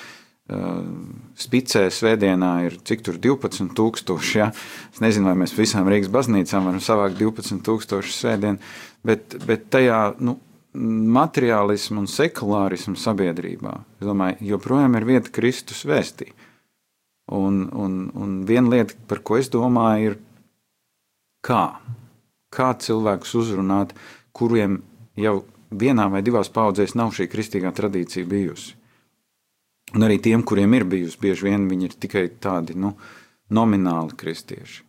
spicē 1.37 1.87
svētdienā 1.93 2.51
ir 2.65 2.77
cik 2.89 3.03
tur 3.05 3.19
12,000. 3.21 4.37
Ja? 4.37 4.51
Es 4.93 5.01
nezinu, 5.05 5.29
vai 5.29 5.37
mēs 5.45 5.53
visām 5.57 5.89
Rīgas 5.89 6.13
baznīcām 6.13 6.69
varam 6.71 6.81
savākt 6.85 7.19
12,000 7.21 8.13
svētdienu, 8.17 8.61
bet, 9.05 9.37
bet 9.49 9.69
tajā 9.73 10.01
nu, 10.25 10.39
materiālismu 11.19 12.05
un 12.05 12.09
sekulārismu 12.11 12.97
sabiedrībā, 13.01 13.75
es 14.01 14.09
domāju, 14.09 14.41
joprojām 14.53 14.97
ir 14.97 15.09
vieta 15.09 15.33
Kristus 15.35 15.85
vēstī. 15.89 16.31
Un, 17.35 17.67
un, 17.77 17.97
un 18.17 18.37
viena 18.49 18.73
lieta, 18.73 18.97
par 19.09 19.21
ko 19.21 19.37
es 19.37 19.51
domāju, 19.53 20.15
ir 20.15 20.19
kā, 21.45 21.65
kā 22.49 22.71
cilvēkus 22.81 23.35
uzrunāt, 23.37 23.93
kuriem 24.39 24.81
jau 25.19 25.41
vienā 25.71 26.09
vai 26.13 26.23
divās 26.25 26.51
paudzēs 26.53 26.97
nav 26.99 27.13
šī 27.17 27.29
kristīgā 27.31 27.73
tradīcija 27.75 28.29
bijusi. 28.29 28.75
Un 29.97 30.05
arī 30.05 30.19
tiem, 30.21 30.43
kuriem 30.45 30.75
ir 30.77 30.85
bijusi, 30.85 31.21
bieži 31.21 31.49
vien 31.49 31.65
viņi 31.69 31.89
ir 31.89 31.95
tikai 32.01 32.27
tādi 32.43 32.77
nu, 32.77 32.93
nomināli 33.55 34.17
kristieši. 34.21 34.83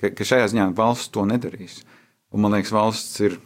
Ka, 0.00 0.10
ka 0.16 0.26
šajā 0.26 0.48
ziņā 0.52 0.70
valsts 0.76 1.12
to 1.12 1.26
nedarīs. 1.28 1.82
Un, 2.32 2.44
man 2.44 2.56
liekas, 2.56 2.72
valsts 2.74 3.20
ir 3.24 3.36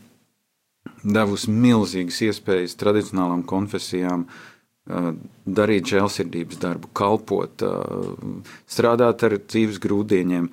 devusi 1.03 1.51
milzīgas 1.53 2.20
iespējas 2.29 2.79
tradicionālām 2.81 3.43
konfesijām 3.49 4.24
uh, 4.29 5.11
darīt 5.45 5.91
žēlsirdības 5.93 6.62
darbu, 6.62 6.91
kalpot, 6.97 7.66
uh, 7.66 8.55
strādāt 8.70 9.26
ar 9.26 9.37
dzīves 9.43 9.83
grūdieniem. 9.83 10.49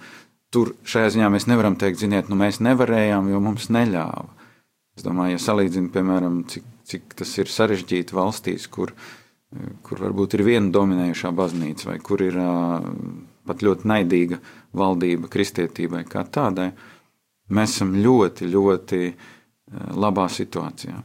Tur 0.54 0.74
šajā 0.88 1.16
ziņā 1.16 1.30
mēs 1.32 1.48
nevaram 1.52 1.78
teikt, 1.80 2.02
ziniet, 2.02 2.32
nu 2.32 2.38
mēs 2.40 2.62
nevarējām, 2.66 3.30
jo 3.32 3.42
mums 3.44 3.70
neļāva. 3.74 4.35
Es 4.96 5.04
domāju, 5.04 5.36
ja 5.36 5.44
salīdzinu, 5.44 5.92
piemēram, 5.92 6.42
cik, 6.52 6.68
cik 6.88 7.16
tas 7.20 7.32
ir 7.42 7.52
sarežģīti 7.52 8.16
valstīs, 8.16 8.68
kur, 8.72 8.94
kur 9.84 10.04
varbūt 10.06 10.38
ir 10.38 10.46
viena 10.48 10.72
dominējošā 10.72 11.34
baznīca 11.36 11.90
vai 11.90 11.98
kur 12.04 12.24
ir 12.24 12.38
pat 13.46 13.66
ļoti 13.66 13.90
naidīga 13.92 14.40
valdība 14.76 15.30
kristietībai 15.32 16.06
kā 16.10 16.24
tādai, 16.24 16.70
mēs 17.52 17.76
esam 17.76 17.92
ļoti, 18.00 18.48
ļoti 18.54 19.02
labā 20.00 20.30
situācijā. 20.32 20.96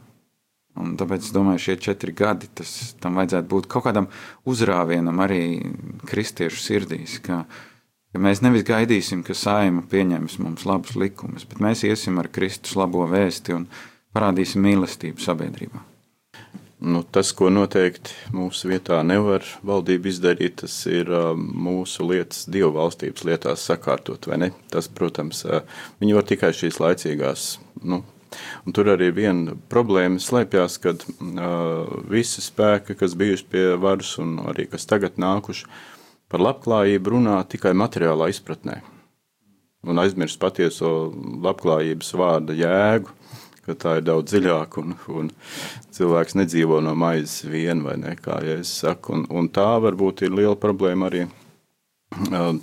Un 0.81 0.95
tāpēc 0.97 1.27
es 1.27 1.35
domāju, 1.35 1.61
šie 1.65 1.77
četri 1.83 2.15
gadi 2.17 2.49
tas, 2.55 2.95
tam 3.03 3.19
vajadzētu 3.19 3.51
būt 3.51 3.67
kaut 3.71 3.89
kādam 3.89 4.07
uzrāvienam 4.49 5.19
arī 5.21 5.43
kristiešu 6.09 6.63
sirdīs. 6.63 7.19
Ka, 7.25 7.43
ka 8.13 8.23
mēs 8.23 8.43
nevis 8.45 8.67
gaidīsim, 8.69 9.23
ka 9.27 9.37
saima 9.37 9.85
pieņems 9.91 10.39
mums 10.43 10.67
labus 10.69 10.97
likumus, 10.99 11.47
bet 11.49 11.63
mēs 11.63 11.85
iesim 11.89 12.19
ar 12.23 12.31
Kristus 12.33 12.77
labo 12.79 13.07
vēsti 13.11 13.57
un 13.57 13.69
parādīsim 14.17 14.65
mīlestību 14.67 15.23
sabiedrībā. 15.23 15.87
Nu, 16.81 17.03
tas, 17.05 17.35
ko 17.37 17.51
noteikti 17.53 18.15
mūsu 18.33 18.71
vietā 18.71 19.03
nevar 19.05 19.45
valdība 19.69 20.09
izdarīt, 20.09 20.63
tas 20.63 20.79
ir 20.89 21.11
uh, 21.13 21.35
mūsu 21.37 22.07
lietas, 22.09 22.47
divu 22.49 22.71
valstības 22.79 23.27
lietās 23.29 23.67
sakārtot, 23.69 24.31
vai 24.31 24.39
ne? 24.41 24.49
Tas, 24.73 24.89
protams, 24.89 25.43
uh, 25.45 25.61
viņi 26.01 26.17
var 26.17 26.25
tikai 26.31 26.55
šīs 26.57 26.81
laicīgās 26.81 27.51
nu, 27.85 28.01
Un 28.65 28.75
tur 28.77 28.91
arī 28.93 29.11
viena 29.15 29.57
problēma 29.73 30.21
slēpjas, 30.23 30.77
kad 30.83 31.03
uh, 31.03 31.89
visi 32.11 32.43
spēki, 32.45 32.97
kas 32.99 33.17
bijuši 33.19 33.47
pie 33.51 33.65
varas 33.81 34.13
un 34.23 34.37
arī 34.53 34.69
kas 34.71 34.87
tagad 34.91 35.19
nākuši, 35.21 35.67
par 36.31 36.45
labklājību 36.47 37.17
runā 37.17 37.41
tikai 37.51 37.75
materiālā 37.77 38.31
izpratnē. 38.31 38.81
Un 39.91 39.99
aizmirst 40.03 40.39
patieso 40.41 41.11
labklājības 41.45 42.13
vārda 42.21 42.55
jēgu, 42.57 43.15
ka 43.65 43.77
tā 43.81 43.97
ir 43.99 44.07
daudz 44.07 44.33
dziļāka 44.33 44.83
un, 44.83 44.97
un 45.09 45.31
cilvēks 45.97 46.37
nedzīvo 46.37 46.81
no 46.85 46.95
maizes 46.99 47.47
vien 47.49 47.83
vai 47.87 47.97
ne, 48.01 48.15
kā 48.21 48.41
ja 48.45 48.59
es 48.61 48.73
saku. 48.83 49.17
Un, 49.17 49.25
un 49.31 49.49
tā 49.53 49.71
varbūt 49.83 50.27
ir 50.27 50.37
liela 50.37 50.59
problēma 50.61 51.09
arī 51.09 51.25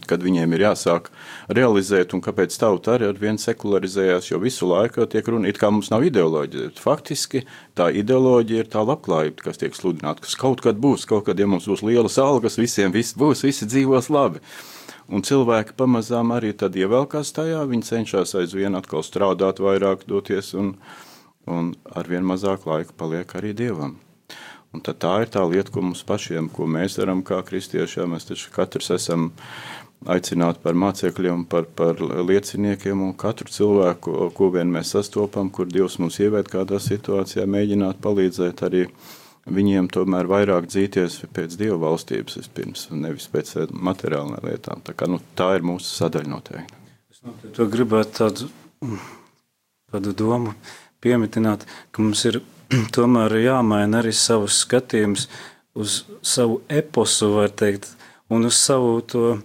kad 0.09 0.23
viņiem 0.23 0.53
ir 0.57 0.65
jāsāk 0.65 1.07
realizēt, 1.55 2.11
un 2.13 2.21
kāpēc 2.23 2.55
tauta 2.59 2.97
arī 2.97 3.07
ar 3.07 3.19
vienu 3.19 3.39
sekularizējās, 3.39 4.31
jo 4.31 4.39
visu 4.43 4.67
laiku 4.67 5.05
tiek 5.07 5.27
runa, 5.31 5.47
it 5.47 5.59
kā 5.61 5.69
mums 5.71 5.87
nav 5.93 6.03
ideoloģija. 6.03 6.73
Faktiski 6.81 7.45
tā 7.77 7.87
ideoloģija 7.95 8.65
ir 8.65 8.71
tā 8.73 8.83
labklājība, 8.83 9.45
kas 9.45 9.61
tiek 9.61 9.77
sludināta, 9.77 10.25
kas 10.25 10.35
kaut 10.39 10.63
kad 10.65 10.79
būs, 10.83 11.07
kaut 11.07 11.29
kad, 11.29 11.39
ja 11.39 11.47
mums 11.47 11.67
būs 11.69 11.85
lielas 11.87 12.19
algas, 12.19 12.59
visiem 12.59 12.91
viss 12.91 13.15
būs, 13.17 13.45
visi 13.47 13.69
dzīvos 13.69 14.11
labi. 14.11 14.43
Un 15.07 15.23
cilvēki 15.23 15.77
pamazām 15.79 16.33
arī 16.35 16.51
tad 16.51 16.75
ievelkās 16.75 17.31
tajā, 17.31 17.61
viņi 17.69 17.87
cenšas 17.87 18.35
aizvien 18.41 18.75
atkal 18.75 19.05
strādāt 19.07 19.63
vairāk, 19.63 20.03
doties, 20.11 20.51
un, 20.59 20.73
un 21.47 21.71
arvien 21.95 22.27
mazāk 22.27 22.67
laika 22.67 22.91
paliek 22.99 23.31
arī 23.39 23.55
dievam. 23.55 23.95
Un 24.77 24.83
tā 24.85 25.13
ir 25.23 25.31
tā 25.33 25.41
lieta, 25.49 25.73
ko 25.73 25.81
mums 25.81 26.03
pašiem, 26.05 26.51
ko 26.53 26.67
mēs 26.69 26.99
darām 26.99 27.23
kā 27.25 27.39
kristieši. 27.45 28.03
Jā, 28.03 28.05
mēs 28.09 28.27
taču 28.29 28.51
katrs 28.53 28.91
esam 28.93 29.31
aicināti 30.05 30.61
par 30.61 30.77
mācekļiem, 30.77 31.47
par, 31.49 31.65
par 31.73 31.97
lieciniekiem, 32.01 33.01
un 33.01 33.15
katru 33.17 33.49
cilvēku, 33.49 34.13
ko, 34.13 34.27
ko 34.37 34.49
vien 34.53 34.69
mēs 34.69 34.93
sastopam, 34.93 35.49
kur 35.49 35.69
Dievs 35.71 35.97
mums 35.97 36.19
ievērt 36.21 36.51
kādā 36.53 36.77
situācijā, 36.83 37.47
mēģināt 37.49 37.97
palīdzēt 38.03 38.61
arī 38.67 38.83
viņiem 39.49 39.89
tomēr 39.89 40.29
vairāk 40.29 40.67
dzīties 40.69 41.21
pēc 41.33 41.55
Dieva 41.57 41.79
valstības 41.87 42.37
vispirms, 42.41 42.87
nevis 42.93 43.25
pēc 43.33 43.55
materiālām 43.73 44.37
lietām. 44.45 44.83
Tā, 44.85 44.93
kā, 44.93 45.09
nu, 45.09 45.17
tā 45.39 45.55
ir 45.57 45.65
mūsu 45.65 45.89
sadaļa 45.95 46.33
noteikti. 46.35 46.83
Es 47.09 47.23
noteikti 47.25 47.69
gribētu 47.73 48.19
tādu, 48.19 48.51
tādu 49.89 50.13
domu 50.21 50.53
piemitināt, 51.01 51.65
ka 51.89 52.05
mums 52.05 52.21
ir 52.29 52.43
tomēr 52.95 53.37
ir 53.37 53.47
jāmaina 53.47 54.01
arī 54.01 54.13
savus 54.15 54.61
skatījumus 54.65 55.27
uz 55.77 56.01
savu 56.25 56.61
eposu, 56.69 57.31
var 57.35 57.53
teikt, 57.53 57.89
un 58.33 58.47
uz 58.49 58.57
savu 58.59 58.99
to, 59.05 59.37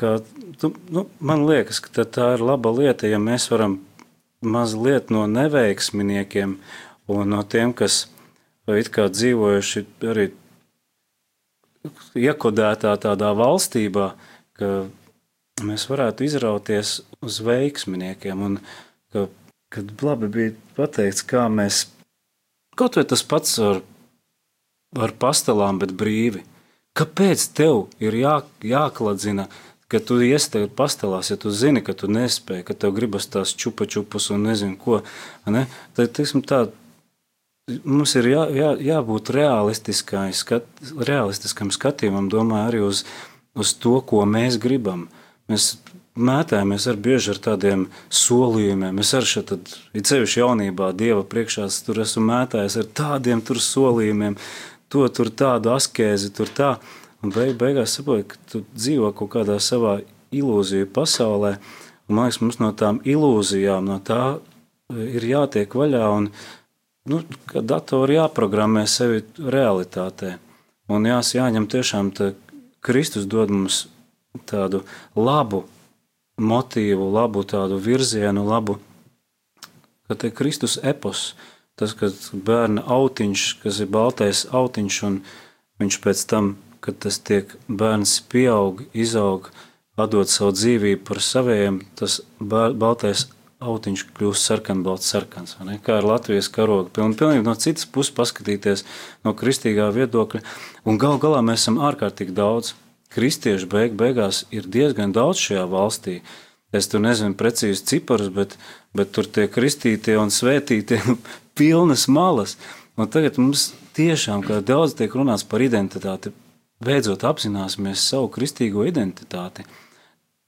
kā, 0.00 0.18
tu, 0.60 0.72
nu, 0.92 1.06
man 1.22 1.46
liekas, 1.48 1.80
ka 1.84 2.04
tā 2.04 2.32
ir 2.36 2.44
laba 2.44 2.72
lieta, 2.74 3.08
ja 3.08 3.20
mēs 3.22 3.48
varam 3.52 3.78
mazliet 4.42 5.12
no 5.14 5.26
neveiksminiekiem 5.30 6.56
un 7.12 7.30
no 7.30 7.42
tiem, 7.46 7.72
kas 7.72 8.06
it 8.66 8.90
kā 8.94 9.06
dzīvojuši 9.10 9.84
arī 10.10 10.30
iekodētā 12.18 12.92
tādā 13.02 13.30
valstībā, 13.38 14.12
ka 14.58 14.70
mēs 15.62 15.86
varētu 15.90 16.26
izrauties 16.26 17.00
uz 17.22 17.38
veiksminiekiem 17.46 18.44
un 18.46 18.58
ka, 19.14 19.26
kad 19.72 20.04
labi 20.04 20.30
bija 20.36 20.54
pateikts, 20.76 21.24
kā 21.26 21.46
mēs 21.50 21.86
Kaut 22.78 22.96
vai 22.96 23.04
tas 23.04 23.22
pats 23.28 23.58
ar, 23.60 23.82
ar 24.96 25.12
pastelām, 25.20 25.80
bet 25.82 25.92
brīvi. 25.96 26.44
Kāpēc 26.96 27.44
tev 27.56 27.86
ir 28.00 28.16
jā, 28.16 28.38
jākladzina, 28.64 29.46
ka 29.92 30.00
tu 30.00 30.18
iestēji 30.24 30.70
pastelās, 30.76 31.28
ja 31.32 31.36
tu 31.40 31.52
zini, 31.52 31.82
ka 31.84 31.92
tu 31.96 32.08
nespēji, 32.08 32.64
ka 32.68 32.76
tev 32.76 32.94
gribas 32.96 33.28
tās 33.28 33.52
čupa 33.52 33.84
čupas 33.88 34.30
un 34.32 34.46
nezinu 34.48 34.78
ko? 34.80 35.02
Ne? 35.44 35.66
Tad, 35.96 36.14
teiksim, 36.16 36.44
tā, 36.48 36.66
mums 37.84 38.16
ir 38.16 38.30
jā, 38.32 38.46
jā, 38.56 38.70
jābūt 38.88 39.32
skat, 40.32 40.68
realistiskam 40.96 41.72
skatījumam, 41.72 42.30
domāju 42.32 42.68
arī 42.68 42.80
uz, 42.88 43.04
uz 43.52 43.74
to, 43.76 43.98
ko 44.00 44.24
mēs 44.24 44.56
gribam. 44.60 45.08
Mēs 45.50 45.74
mētājamies 46.16 46.86
ar 46.90 46.98
bieži 47.00 47.32
ar 47.32 47.40
tādiem 47.46 47.86
solījumiem. 48.12 49.00
Es 49.00 49.12
arī 49.16 49.28
šeit, 49.28 49.52
ir 49.96 50.04
ceļš 50.08 50.36
jaunībā, 50.42 50.92
Dieva 50.96 51.22
priekšā, 51.24 51.68
tur 51.86 52.02
esmu 52.04 52.24
mētājis 52.28 52.78
ar 52.82 52.90
tādiem 53.00 53.42
solījumiem, 53.42 54.36
to 54.92 55.06
tur 55.08 55.30
tādu 55.30 55.72
askēzi, 55.72 56.32
tur 56.36 56.52
tā. 56.52 56.76
Un 57.22 57.30
beig, 57.30 57.54
beigās 57.56 57.94
saprotu, 57.96 58.32
ka 58.32 58.36
tu 58.50 58.64
dzīvo 58.74 59.12
kaut 59.14 59.30
kādā 59.36 59.58
savā 59.62 60.00
ilūziju 60.34 60.88
pasaulē. 60.92 61.56
Un, 62.08 62.16
man 62.16 62.26
liekas, 62.26 62.40
mums 62.42 62.58
no 62.58 62.72
tām 62.74 62.98
ilūzijām, 63.06 63.86
no 63.86 64.00
tā 64.02 64.22
e, 64.90 65.06
ir 65.16 65.28
jātiek 65.30 65.70
vaļā. 65.70 66.02
Un, 66.16 66.26
nu, 67.08 67.20
ka 67.46 67.62
datori 67.62 68.18
jāprogrammē 68.18 68.88
sevi 68.90 69.22
realitātē. 69.38 70.34
Un 70.90 71.06
jās, 71.06 71.30
jāņem 71.38 71.68
tiešām 71.70 72.10
tā, 72.16 72.32
Kristus 72.82 73.28
dod 73.30 73.54
mums 73.54 73.84
tādu 74.50 74.82
labu 75.14 75.62
motīvu, 76.42 77.08
labu 77.14 77.44
tādu 77.48 77.78
virzienu, 77.82 78.44
labu, 78.48 78.78
ka 80.08 80.18
te 80.18 80.32
Kristus 80.34 80.78
epos, 80.82 81.32
tas, 81.78 81.94
kad 81.96 82.16
bērna 82.32 82.84
autiņš, 82.84 83.46
kas 83.62 83.80
ir 83.82 83.90
baltais 83.92 84.44
autiņš, 84.52 85.02
un 85.08 85.20
viņš 85.82 86.00
pēc 86.04 86.24
tam, 86.30 86.56
kad 86.82 86.98
tas 87.02 87.20
tiek 87.22 87.54
bērns 87.68 88.18
pieaug, 88.32 88.82
izaug, 88.92 89.48
atdot 89.96 90.30
savu 90.32 90.54
dzīvību 90.56 91.04
par 91.06 91.22
saviem, 91.22 91.80
tas 91.98 92.20
baltais 92.40 93.28
autiņš 93.62 94.04
kļūst 94.16 94.48
sarkanbalts, 94.48 95.08
sarkans. 95.12 95.56
Kā 95.84 96.00
ar 96.00 96.06
Latvijas 96.06 96.50
karogu. 96.52 96.90
Piln, 96.94 97.14
pilnīgi 97.18 97.46
no 97.46 97.54
citas 97.58 97.86
puses 97.86 98.14
paskatīties 98.16 98.84
no 99.26 99.34
kristīgā 99.38 99.88
viedokļa. 99.94 100.42
Un 100.88 100.98
gal 101.02 101.20
galā 101.22 101.42
mēs 101.46 101.62
esam 101.62 101.78
ārkārtīgi 101.82 102.34
daudz. 102.36 102.74
Kristiešu 103.12 103.68
beig, 103.68 103.96
beigās 103.98 104.46
ir 104.54 104.64
diezgan 104.64 105.12
daudz 105.12 105.40
šajā 105.42 105.66
valstī. 105.68 106.20
Es 106.72 106.88
tur 106.88 107.02
nezinu 107.04 107.36
precīzi 107.36 107.84
ciparus, 107.90 108.30
bet, 108.32 108.56
bet 108.96 109.12
tur 109.12 109.28
tie 109.28 109.44
kristītie 109.52 110.16
un 110.16 110.32
svētītie 110.32 111.02
pilnas 111.58 112.06
malas. 112.08 112.56
Un 112.96 113.08
tagad 113.12 113.36
mums 113.40 113.70
tiešām, 113.96 114.44
kā 114.44 114.60
daudz 114.64 114.96
tiek 114.96 115.12
runāts 115.16 115.44
par 115.48 115.64
identitāti, 115.64 116.32
beidzot 116.82 117.24
apzināsimies 117.28 118.04
savu 118.08 118.30
kristīgo 118.32 118.86
identitāti. 118.88 119.66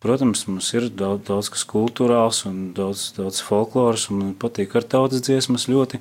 Protams, 0.04 0.42
mums 0.48 0.68
ir 0.76 0.90
daudz, 0.92 1.22
daudz 1.24 1.48
kas 1.52 1.64
kultūrāls 1.68 2.42
un 2.48 2.72
daudz, 2.76 3.06
daudz 3.16 3.40
folkloras, 3.40 4.10
un 4.12 4.20
man 4.20 4.34
patīk 4.36 4.74
ar 4.76 4.84
tautas 4.84 5.24
dziesmas 5.24 5.64
ļoti. 5.70 6.00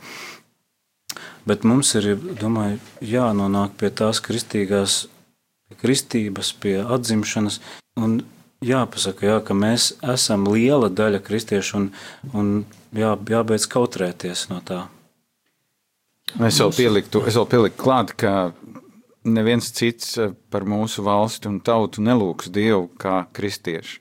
Bet 1.48 1.64
mums 1.68 1.94
ir, 2.00 2.10
domāju, 2.40 2.82
jānonāk 3.04 3.78
pie 3.80 3.92
tās 3.96 4.20
kristīgās, 4.24 5.06
kristības, 5.80 6.54
pie 6.64 6.78
atzimšanas, 6.82 7.60
un 8.00 8.22
jāpasaka, 8.64 9.28
jā, 9.28 9.38
ka 9.46 9.56
mēs 9.58 9.94
esam 10.14 10.48
liela 10.50 10.90
daļa 10.90 11.22
kristiešu, 11.26 11.80
un, 11.80 11.90
un 12.34 12.52
jā, 12.96 13.16
jābeidz 13.36 13.68
kautrēties 13.72 14.48
no 14.52 14.62
tā. 14.66 14.86
Es 16.40 16.58
vēl 16.62 16.72
pieliktu, 16.74 17.22
es 17.28 17.36
vēl 17.38 17.50
pieliktu 17.52 17.84
klāt, 17.84 18.14
ka 18.18 18.54
neviens 19.24 19.70
cits 19.76 20.16
par 20.52 20.66
mūsu 20.68 21.04
valsti 21.06 21.50
un 21.52 21.60
tautu 21.64 22.04
nelūgs 22.04 22.50
Dievu 22.54 22.88
kā 23.00 23.24
kristieši. 23.36 24.00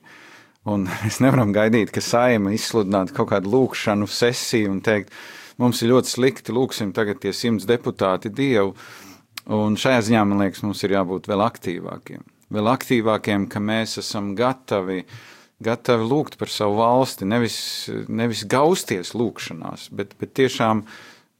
Un 0.70 0.86
mēs 1.02 1.20
nevaram 1.24 1.52
gaidīt, 1.54 1.92
ka 1.94 2.02
saima 2.04 2.54
izsludinātu 2.54 3.16
kaut 3.16 3.32
kādu 3.34 3.52
lūkšanu 3.52 4.08
sesiju 4.10 4.76
un 4.76 4.82
teikt, 4.84 5.12
mums 5.62 5.82
ir 5.82 5.92
ļoti 5.92 6.14
slikti, 6.14 6.54
lūksim 6.54 6.94
tagad 6.96 7.20
tie 7.22 7.34
simts 7.36 7.66
deputāti 7.68 8.32
Dievu. 8.32 8.76
Un 9.50 9.74
šajā 9.80 10.04
ziņā, 10.06 10.22
man 10.28 10.44
liekas, 10.44 10.62
mums 10.62 10.82
ir 10.86 10.94
jābūt 10.94 11.26
vēl 11.30 11.42
aktīvākiem. 11.42 12.22
Vēl 12.52 12.68
aktīvākiem, 12.70 13.48
ka 13.50 13.62
mēs 13.64 13.96
esam 13.98 14.34
gatavi, 14.38 15.02
gatavi 15.64 16.06
lūgt 16.06 16.36
par 16.38 16.52
savu 16.52 16.78
valsti, 16.78 17.26
nevis, 17.26 17.56
nevis 18.06 18.44
gausties 18.46 19.14
lūkšanās, 19.16 19.88
bet, 19.96 20.14
bet 20.20 20.34
tiešām 20.38 20.84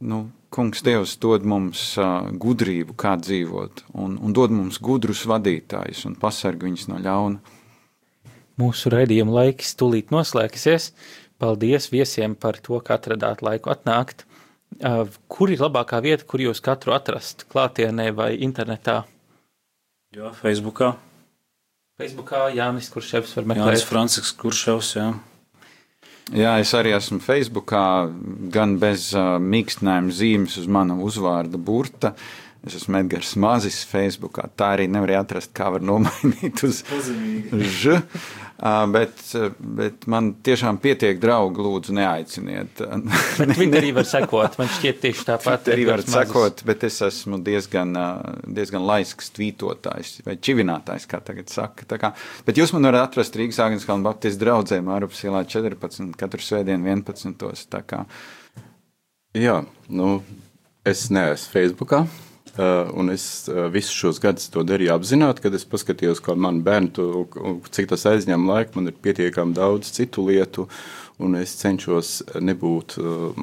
nu, 0.09 0.25
Kungs, 0.53 0.83
Dievs 0.85 1.15
dod 1.17 1.47
mums 1.49 1.95
gudrību, 1.97 2.93
kā 3.01 3.15
dzīvot, 3.17 3.87
un, 3.97 4.19
un 4.21 4.35
dod 4.37 4.53
mums 4.53 4.77
gudrus 4.85 5.23
vadītājus 5.25 6.03
un 6.11 6.17
pasarg 6.21 6.67
viņus 6.67 6.91
no 6.91 6.99
ļauna. 7.01 7.55
Mūsu 8.61 8.93
raidījuma 8.93 9.33
laiks 9.39 9.73
tūlīt 9.81 10.13
noslēgsies. 10.13 10.91
Paldies 11.41 11.89
viesiem 11.91 12.35
par 12.37 12.61
to, 12.61 12.83
ka 12.85 12.99
atradāt 12.99 13.41
laiku 13.41 13.73
atnākt. 13.73 14.27
Kur 14.81 15.53
ir 15.53 15.61
labākā 15.63 16.01
vieta, 16.05 16.27
kur 16.29 16.43
jūs 16.43 16.63
katru 16.65 16.95
atrast? 16.97 17.47
Klātienē 17.53 18.11
vai 18.17 18.33
internetā? 18.45 19.03
Jā, 20.13 20.33
Facebookā. 20.37 20.95
Facebookā 22.01 22.47
Jānis 22.57 22.89
Kurševs 22.93 23.37
var 23.37 23.47
meklēt. 23.51 23.69
Jānis 23.69 23.85
Francisks 23.89 24.33
Kurševs, 24.41 24.95
jā. 24.97 25.11
Jā, 26.33 26.55
es 26.63 26.71
arī 26.79 26.95
esmu 26.97 27.19
Facebookā, 27.21 27.85
gan 28.55 28.77
bez 28.81 29.11
uh, 29.17 29.37
mīkstinājuma 29.43 30.15
zīmes 30.15 30.57
uz 30.61 30.69
mana 30.71 30.97
uzvārda 31.03 31.59
burta. 31.61 32.15
Es 32.63 32.77
esmu 32.79 33.01
Edgars 33.01 33.33
Mazis 33.43 33.81
Facebookā. 33.91 34.47
Tā 34.57 34.71
arī 34.77 34.87
nevar 34.91 35.17
atrast, 35.19 35.51
kā 35.57 35.67
var 35.75 35.83
nomainīt 35.83 36.63
uz 36.69 36.85
ž. 37.51 37.99
Bet, 38.63 39.19
bet 39.59 40.05
man 40.07 40.29
tiešām 40.47 40.77
pietiek 40.83 41.17
draugi, 41.19 41.59
lūdzu, 41.65 41.95
neaiciniet. 41.99 42.79
Twitterī 43.41 43.89
var 43.97 44.07
sekot, 44.07 44.55
man 44.61 44.71
šķiet 44.71 45.01
tieši 45.03 45.25
tāpat. 45.27 45.65
Twitterī 45.65 45.87
var 45.89 46.05
sekot, 46.07 46.63
bet 46.69 46.87
es 46.87 47.01
esmu 47.03 47.41
diezgan, 47.43 47.91
diezgan 48.47 48.87
laisks 48.87 49.33
tvītotājs 49.35 50.21
vai 50.29 50.37
čivinātājs, 50.39 51.09
kā 51.11 51.19
tagad 51.27 51.51
saka. 51.51 51.89
Tā 51.91 51.99
kā, 51.99 52.13
bet 52.47 52.63
jūs 52.63 52.71
man 52.77 52.87
varat 52.87 53.09
atrast 53.09 53.35
Rīgas 53.41 53.59
Āgenskalna 53.67 54.07
Baptistu 54.07 54.45
draugzē 54.45 54.79
Mārupas 54.87 55.27
ielā 55.27 55.43
14, 55.43 56.15
katru 56.21 56.47
svētdienu 56.47 56.87
11. 56.95 57.67
Tā 57.73 57.83
kā. 57.83 58.05
Jā, 59.35 59.65
nu, 59.91 60.21
es 60.87 61.09
neesmu 61.11 61.57
Facebookā. 61.57 62.07
Uh, 62.53 62.91
un 63.01 63.09
es 63.09 63.47
uh, 63.49 63.63
visus 63.73 63.95
šos 63.97 64.19
gadus 64.21 64.51
to 64.53 64.61
darīju 64.69 64.93
apzināti, 64.93 65.41
kad 65.41 65.55
es 65.57 65.63
paskatījos, 65.65 66.19
kā 66.21 66.35
man 66.37 66.59
bērnu, 66.67 66.91
to, 66.93 67.07
cik 67.73 67.89
tas 67.89 68.05
aizņem 68.11 68.45
laiku. 68.45 68.77
Man 68.77 68.91
ir 68.91 68.99
pietiekami 69.01 69.57
daudz 69.57 69.89
citu 69.97 70.27
lietu, 70.27 70.67
un 71.23 71.39
es 71.41 71.55
cenšos 71.63 72.19
nebūt 72.45 72.99
uh, 73.01 73.41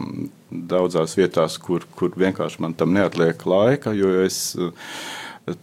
daudzās 0.51 1.18
vietās, 1.18 1.57
kur, 1.57 1.88
kur 1.97 2.14
vienkārši 2.22 2.62
man 2.62 2.78
tam 2.78 2.93
neatliek 2.93 3.41
laika, 3.49 3.95
jo 3.97 4.14
es 4.22 4.53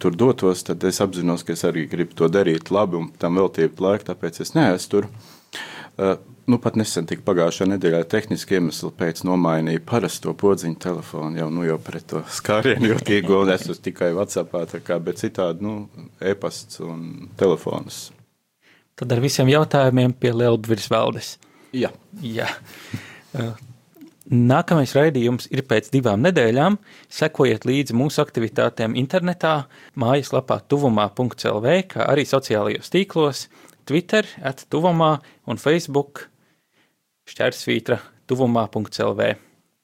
tur 0.03 0.19
dotos, 0.19 0.65
tad 0.67 0.83
es 0.89 0.99
apzinos, 1.05 1.47
ka 1.47 1.55
es 1.55 1.63
arī 1.69 1.87
gribu 1.91 2.19
to 2.19 2.27
darīt 2.33 2.75
labi 2.75 2.99
un 2.99 3.13
tam 3.23 3.39
veltīt 3.39 3.79
laiku, 3.79 4.09
tāpēc 4.11 4.43
es 4.43 4.57
neesmu 4.59 4.91
tur. 4.91 5.11
Nu, 6.47 6.59
pat 6.63 6.77
nesen 6.79 7.09
tika 7.11 7.25
pagājušā 7.27 7.67
nedēļā 7.73 8.05
tehniski 8.07 8.59
iemesli 8.59 8.93
pēc 8.95 9.25
nomainīja 9.27 9.83
parasto 9.89 10.35
podziņu 10.39 10.77
telefonu 10.83 11.41
jau, 11.41 11.49
nu, 11.51 11.65
jau 11.67 11.79
pret 11.83 12.05
to 12.13 12.21
skārienu 12.31 12.93
jūtīgo, 12.93 13.41
un 13.43 13.51
es 13.55 13.65
esmu 13.65 13.75
tikai 13.89 14.13
Whatsappā, 14.15 14.63
kā, 14.87 15.01
bet 15.03 15.19
citādi, 15.25 15.67
nu, 15.67 15.89
e-pasts 16.23 16.79
un 16.85 17.31
telefons. 17.41 18.11
Tad 18.97 19.17
ar 19.17 19.25
visiem 19.25 19.51
jautājumiem 19.51 20.15
pie 20.21 20.31
Lielbvirs 20.37 20.87
valdes. 20.93 21.35
Jā. 21.75 21.91
Jā. 22.23 22.47
Nākamais 24.27 24.95
raidījums 24.97 25.51
ir 25.55 25.63
pēc 25.67 25.91
divām 25.93 26.23
nedēļām. 26.25 26.79
Sekojiet 27.13 27.67
līdzi 27.69 27.95
mūsu 27.95 28.23
aktivitātēm 28.23 28.97
internetā, 28.99 29.69
mājaslapā 29.99 30.63
tuvumā.lv, 30.71 31.77
kā 31.91 32.07
arī 32.07 32.25
sociālajos 32.27 32.91
tīklos, 32.91 33.47
Twitter, 33.87 34.26
atuvumā 34.43 35.16
un 35.47 35.62
Facebook 35.62 36.26
šķērsvītra 37.30 38.01
tuvumā.lv. 38.26 39.32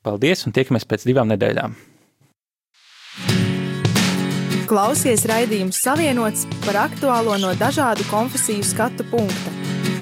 Paldies 0.03 0.47
un 0.47 0.55
tiekamies 0.55 0.87
pēc 0.91 1.07
divām 1.07 1.31
nedēļām! 1.31 1.79
Klausies 4.73 5.27
raidījums 5.29 5.77
Savienots 5.85 6.47
par 6.65 6.79
aktuālo 6.87 7.35
no 7.43 7.51
dažādu 7.61 8.07
konfesiju 8.09 8.65
skatu 8.65 9.05
punkta. 9.11 9.53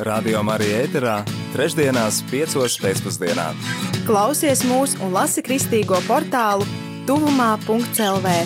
Radio 0.06 0.44
Marija 0.46 0.84
ēterā 0.84 1.16
trešdienās 1.56 2.22
piecos 2.30 2.78
pēcpusdienā. 2.80 3.50
Klausies 4.06 4.62
mūs 4.68 4.94
un 5.02 5.12
lasi 5.16 5.42
kristīgo 5.44 5.98
portālu 6.06 6.68
tuvumā.lv. 7.10 8.36